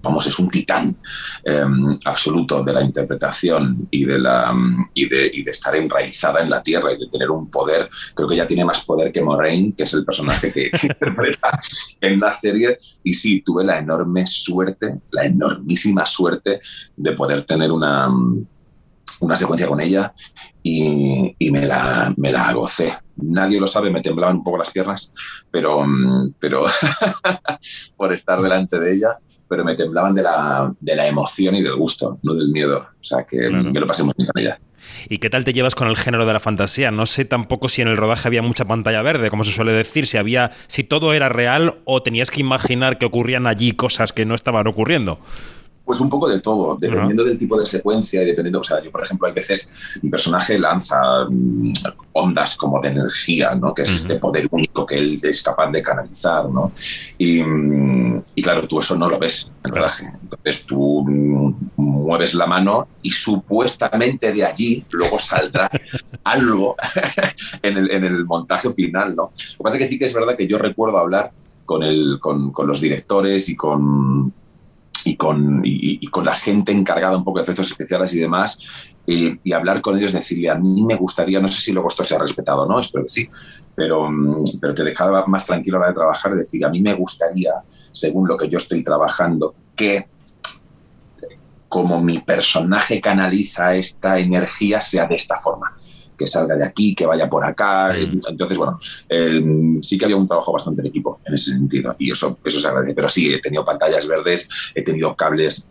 [0.01, 0.95] vamos, es un titán
[1.43, 4.53] em, absoluto de la interpretación y de, la,
[4.93, 7.89] y de, y, de, estar enraizada en la tierra y de tener un poder.
[8.13, 11.59] Creo que ella tiene más poder que Moraine, que es el personaje que, interpreta
[12.01, 12.77] en la serie.
[13.03, 16.59] Y sí, tuve la enorme suerte, la enormísima suerte
[16.95, 18.09] de poder tener una
[19.21, 20.13] una secuencia con ella
[20.61, 22.97] y, y, me, la, me la gocé.
[23.17, 25.11] Nadie lo sabe, me temblaban un poco las piernas,
[25.49, 25.85] pero,
[26.39, 26.65] pero
[27.97, 31.75] por estar delante de ella pero me temblaban de la, de la emoción y del
[31.75, 32.77] gusto, no del miedo.
[32.77, 34.59] O sea, que, que lo pasé muy bien con ella.
[35.09, 36.91] ¿Y qué tal te llevas con el género de la fantasía?
[36.91, 40.07] No sé tampoco si en el rodaje había mucha pantalla verde, como se suele decir,
[40.07, 44.25] si había, si todo era real o tenías que imaginar que ocurrían allí cosas que
[44.25, 45.19] no estaban ocurriendo.
[45.85, 48.91] Pues un poco de todo, dependiendo del tipo de secuencia y dependiendo, o sea, yo
[48.91, 50.97] por ejemplo, hay veces mi personaje lanza
[51.29, 51.73] mm,
[52.13, 53.73] ondas como de energía, ¿no?
[53.73, 56.71] Que es este poder único que él es capaz de canalizar, ¿no?
[57.17, 60.11] Y, mm, y claro, tú eso no lo ves en el rodaje.
[60.21, 65.69] Entonces tú mm, mueves la mano y supuestamente de allí luego saldrá
[66.23, 66.75] algo
[67.61, 69.23] en, el, en el montaje final, ¿no?
[69.23, 71.31] Lo que pasa es que sí que es verdad que yo recuerdo hablar
[71.65, 74.33] con, el, con, con los directores y con
[75.03, 78.57] y con, y, con la gente encargada un poco de efectos especiales y demás,
[79.05, 82.15] y, hablar con ellos, decirle, a mí me gustaría, no sé si luego esto se
[82.15, 83.29] ha respetado no, espero que sí,
[83.75, 86.93] pero, mm, pero te dejaba más tranquilo a la de trabajar decir, a mí me
[86.93, 87.53] gustaría,
[87.91, 90.07] según lo que yo estoy trabajando, que
[91.67, 95.75] como mi personaje canaliza esta energía sea de esta forma
[96.17, 97.93] que salga de aquí, que vaya por acá.
[97.93, 98.19] Mm.
[98.29, 98.79] Entonces, bueno,
[99.81, 102.67] sí que había un trabajo bastante en equipo en ese sentido y eso, eso se
[102.67, 102.93] agradece.
[102.93, 105.67] Pero sí, he tenido pantallas verdes, he tenido cables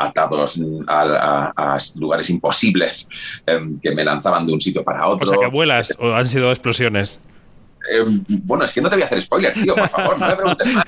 [0.00, 3.08] atados a, lugares imposibles
[3.46, 5.30] em, que me lanzaban de un sitio para otro.
[5.30, 7.20] O sea, que vuelas o han sido explosiones.
[7.90, 10.36] Em, bueno, es que no te voy a hacer spoiler, tío, por favor, no me
[10.36, 10.84] preguntes más.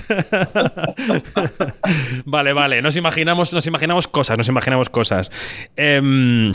[2.25, 5.31] vale, vale, nos imaginamos, nos imaginamos cosas, nos imaginamos cosas.
[5.77, 6.53] Eh,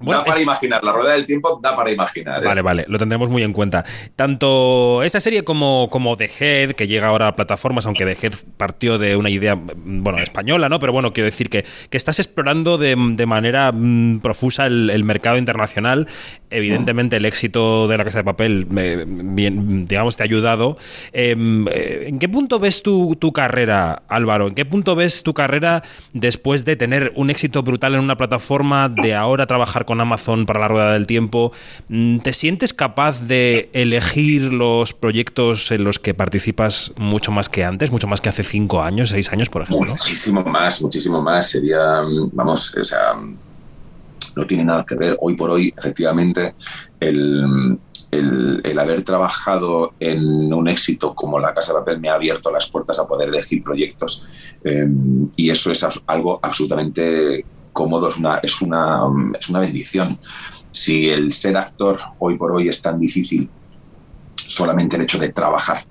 [0.00, 2.42] da para imaginar, la rueda del tiempo da para imaginar.
[2.42, 2.46] ¿eh?
[2.46, 3.84] Vale, vale, lo tendremos muy en cuenta.
[4.16, 8.34] Tanto esta serie como, como The Head, que llega ahora a plataformas, aunque The Head
[8.56, 10.80] partió de una idea, bueno, española, ¿no?
[10.80, 16.08] Pero bueno, quiero decir que, que estás explorando de, manera mm, profusa el, mercado internacional.
[16.50, 20.76] Evidentemente, el éxito de la Casa de Papel, bien, digamos, te ha ayudado.
[21.12, 24.48] Em, eh, ¿En qué punto ves tu, tu carrera, Álvaro?
[24.48, 28.88] ¿En qué punto ves tu carrera después de tener un éxito brutal en una plataforma,
[28.88, 31.52] de ahora trabajar con Amazon para la rueda del tiempo,
[31.88, 37.64] mm, ¿te sientes capaz de elegir los proyectos en los que participas mucho más que
[37.64, 39.92] antes, mucho más que hace cinco años, seis años, por ejemplo?
[39.92, 41.48] Muchísimo más, muchísimo más.
[41.48, 43.14] Sería, mm, vamos, o sea,
[44.36, 45.16] no tiene nada que ver.
[45.20, 46.54] Hoy por hoy, efectivamente,
[47.00, 47.78] el,
[48.10, 52.68] el, haber trabajado en un éxito como la Casa de Papel me ha abierto las
[52.68, 54.26] puertas a poder elegir proyectos
[54.62, 57.44] em, y eso es algo absolutamente
[57.74, 59.02] cómodo, es una, es una,
[59.38, 60.18] es una bendición.
[60.70, 63.50] Si el ser actor hoy por hoy es tan difícil,
[64.34, 65.84] solamente el hecho de trabajar,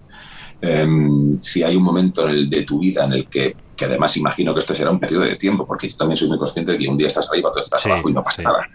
[0.61, 4.17] em, si hay un momento en el, de tu vida en el que, que además
[4.17, 6.79] imagino que esto será un periodo de tiempo, porque yo también soy muy consciente de
[6.79, 8.67] que un día estás arriba, otro estás abajo y no pasa nada.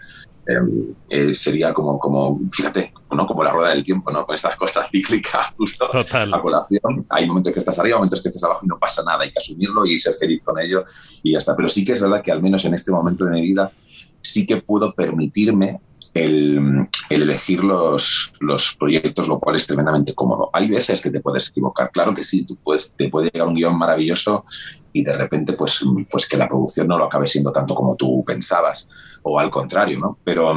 [0.49, 3.27] Em, eh, sería como, como, fíjate, ¿no?
[3.27, 4.25] como la rueda del tiempo, ¿no?
[4.25, 7.05] con estas cosas cíclicas justo a colación.
[7.09, 9.37] Hay momentos que estás arriba, momentos que estás abajo y no pasa nada, hay que
[9.37, 10.85] asumirlo y ser feliz con ello
[11.21, 11.55] y ya está.
[11.55, 13.71] Pero sí que es verdad que al menos en este momento de mi vida
[14.21, 15.81] sí que puedo permitirme
[16.25, 20.49] el, elegir los, los, proyectos, lo cual es tremendamente cómodo.
[20.53, 23.53] Hay veces que te puedes equivocar, claro que sí, tú puedes, te puede llegar un
[23.53, 24.45] guion maravilloso
[24.93, 28.23] y de repente pues, pues que la producción no lo acabe siendo tanto como tú
[28.25, 28.87] pensabas,
[29.23, 30.17] o al contrario, ¿no?
[30.23, 30.55] Pero,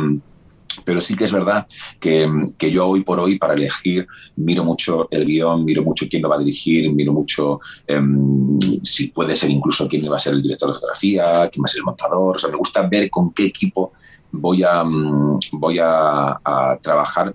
[0.84, 1.66] pero sí que es verdad
[2.00, 2.28] que,
[2.58, 4.06] que, yo hoy por hoy para elegir
[4.36, 9.08] miro mucho el guion, miro mucho quién lo va a dirigir, miro mucho em, si
[9.08, 11.80] puede ser incluso quién va a ser el director de fotografía, quién va a ser
[11.80, 13.92] el montador, o sea, me gusta ver con qué equipo
[14.32, 17.34] voy a, mm, voy a, trabajar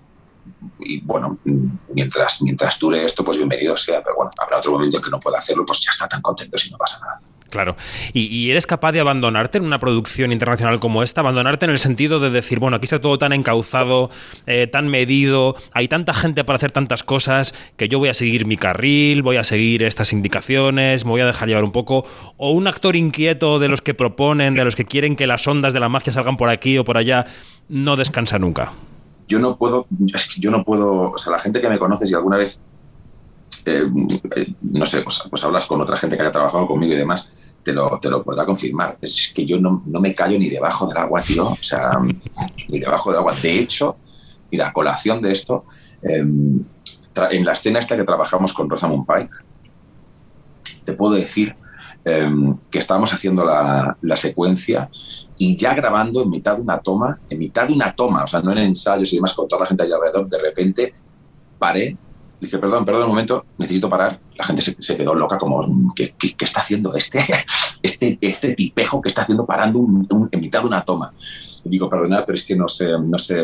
[0.80, 1.38] y bueno,
[1.92, 5.20] mientras, mientras dure esto, pues bienvenido sea, pero bueno, habrá otro momento en que no
[5.20, 7.20] pueda hacerlo, pues ya está tan contento si no pasa nada.
[7.50, 7.76] Claro.
[8.12, 11.22] ¿Y, eres capaz de abandonarte en una producción internacional como esta?
[11.22, 14.10] Abandonarte en el sentido de decir, bueno, aquí está todo tan encauzado,
[14.46, 18.44] eh, tan medido, hay tanta gente para hacer tantas cosas que yo voy a seguir
[18.44, 22.04] mi carril, voy a seguir estas indicaciones, me voy a dejar llevar un poco.
[22.36, 25.72] O un actor inquieto de los que proponen, de los que quieren que las ondas
[25.72, 27.24] de la magia salgan por aquí o por allá,
[27.68, 28.72] no descansa nunca.
[29.26, 29.86] Yo no puedo,
[30.38, 32.60] yo no puedo, o sea, la gente que me conoce, si alguna vez
[33.76, 37.56] eh, no sé, pues, pues, hablas con otra gente que haya trabajado conmigo y demás,
[37.62, 38.98] te lo, te lo podrá confirmar.
[39.00, 41.48] Es que yo no, me callo ni debajo del agua, tío.
[41.48, 41.92] O sea,
[42.68, 43.34] ni debajo del agua.
[43.40, 43.96] De hecho,
[44.50, 45.64] y la colación de esto,
[46.02, 46.64] em,
[47.30, 49.36] en la escena esta que trabajamos con Rosamund Pike,
[50.84, 51.54] te puedo decir
[52.04, 54.88] em, que estábamos haciendo la, la, secuencia
[55.36, 58.40] y ya grabando en mitad de una toma, en mitad de una toma, o sea,
[58.40, 60.94] no en ensayos y demás, con toda la gente allá alrededor, de repente
[61.58, 61.98] paré
[62.40, 64.20] Dije, perdón, perdón, un momento, necesito parar.
[64.36, 67.20] La gente se, quedó loca, como, ¿qué, qué, está haciendo este,
[67.82, 69.80] este, este tipejo que está haciendo parando
[70.30, 71.12] en mitad de una toma?
[71.64, 73.42] Digo, perdonad, pero es que no sé, no sé,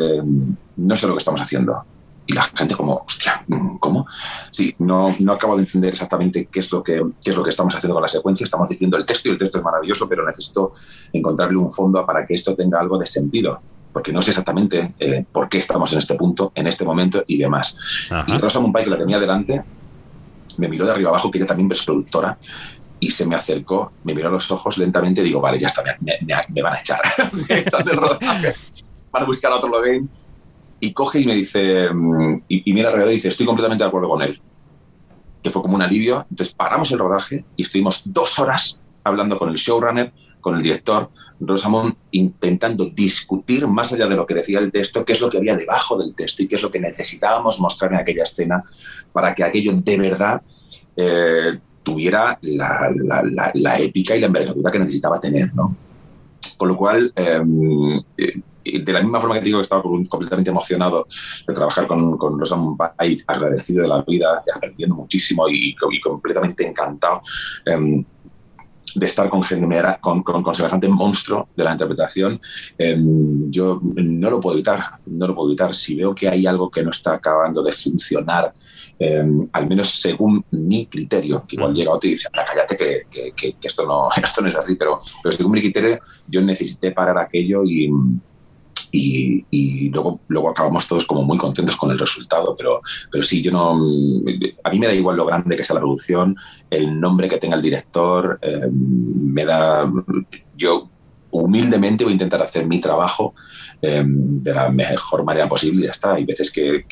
[0.77, 1.83] no sé lo que estamos haciendo.
[2.27, 3.45] Y la gente como, hostia,
[3.81, 4.07] ¿cómo?
[4.51, 7.51] Sí, no, no acabo de entender exactamente qué es, lo que, qué es lo que
[7.51, 8.45] estamos haciendo con la secuencia.
[8.45, 10.73] Estamos diciendo el texto y el texto es maravilloso, pero necesito
[11.13, 13.61] encontrarle un fondo para que esto tenga algo de sentido
[13.95, 17.39] porque no sé exactamente eh, por qué estamos en este punto, en este momento y
[17.39, 17.77] demás.
[18.27, 19.63] Y Rosa Mumbai, que la tenía delante,
[20.57, 22.37] me miró de arriba abajo, que ella también es productora,
[22.99, 25.85] y se me acercó, me miró a los ojos lentamente y digo, vale, ya está,
[26.01, 27.01] me, van a echar.
[27.33, 28.55] me echan del rodaje,
[29.13, 30.09] van a buscar a otro Logan.
[30.81, 33.89] Y coge y me dice, mm, y, y mira alrededor y dice, estoy completamente de
[33.89, 34.41] acuerdo con él.
[35.41, 36.27] Que fue como un alivio.
[36.29, 40.13] Entonces paramos el rodaje y estuvimos dos horas hablando con el showrunner,
[40.45, 41.09] con el director
[41.41, 45.39] Rosamond intentando discutir más allá de lo que decía el texto, qué es lo que
[45.39, 48.63] había debajo del texto y qué es lo que necesitábamos mostrar en aquella escena
[49.11, 50.43] para que aquello de verdad
[50.95, 55.55] eh, tuviera la, épica y la envergadura que necesitaba tener.
[55.55, 55.75] ¿no?
[56.59, 57.41] Con lo cual, eh,
[58.65, 61.07] de la misma forma que digo que estaba completamente emocionado
[61.49, 67.23] de trabajar con, con Rosamund Pike, agradecido de la vida, aprendiendo muchísimo y, completamente encantado.
[67.65, 68.05] Em,
[68.95, 69.43] de estar con,
[70.23, 72.41] con, con, semejante monstruo de la interpretación,
[72.79, 75.75] em, yo no lo puedo evitar, no lo puedo evitar.
[75.75, 78.53] Si veo que hay algo que no está acabando de funcionar,
[78.99, 83.57] em, al menos según mi criterio, que igual llega otro y dice, cállate que, que,
[83.63, 87.65] esto, no, esto no es así, pero, pero según mi criterio, yo necesité parar aquello
[87.65, 87.91] y
[88.97, 92.55] y, luego, luego acabamos todos como muy contentos con el resultado.
[92.57, 92.81] Pero,
[93.11, 93.73] pero sí, yo no.
[94.63, 96.37] A mí me da igual lo grande que sea la producción,
[96.71, 99.91] el nombre que tenga el director, eh, me da.
[100.57, 100.89] Yo
[101.31, 103.35] humildemente voy a intentar hacer mi trabajo
[103.83, 106.15] em, de la mejor manera posible y ya está.
[106.15, 106.85] Hay veces que,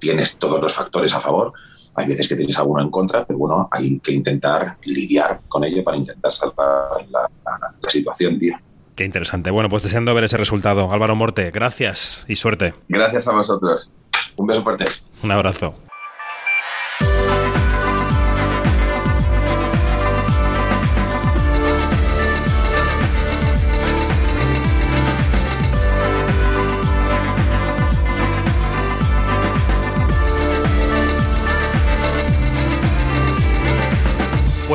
[0.00, 1.52] tienes todos los factores a favor,
[1.94, 5.84] hay veces que tienes alguno en contra, pero bueno, hay que intentar lidiar con ello
[5.84, 8.56] para intentar salvar la situación, tío.
[8.96, 9.50] Qué interesante.
[9.50, 10.90] Bueno, pues deseando ver ese resultado.
[10.90, 12.72] Álvaro Morte, gracias y suerte.
[12.88, 13.92] Gracias a vosotros.
[14.36, 14.86] Un beso fuerte.
[15.22, 15.74] Un abrazo.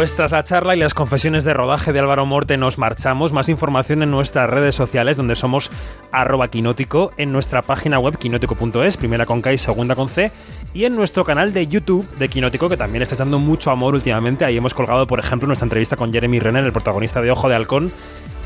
[0.01, 3.33] Pues tras la charla y las confesiones de rodaje de Álvaro Morte nos marchamos.
[3.33, 5.69] Más información en nuestras redes sociales donde somos
[6.11, 10.31] arroba quinótico, en nuestra página web quinótico.es, primera con K y segunda con C,
[10.73, 14.43] y en nuestro canal de YouTube de Quinótico que también está echando mucho amor últimamente.
[14.43, 17.53] Ahí hemos colgado, por ejemplo, nuestra entrevista con Jeremy Renner, el protagonista de Ojo de
[17.53, 17.93] Halcón.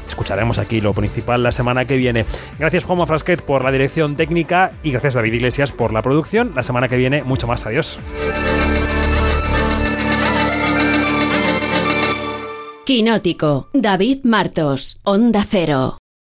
[0.09, 2.25] Escucharemos aquí lo principal la semana que viene.
[2.59, 6.51] Gracias Juanma Frasquet por la dirección técnica y gracias David Iglesias por la producción.
[6.53, 7.65] La semana que viene mucho más.
[7.65, 7.97] Adiós.
[12.85, 16.04] Quinótico, David Martos, Onda Cero.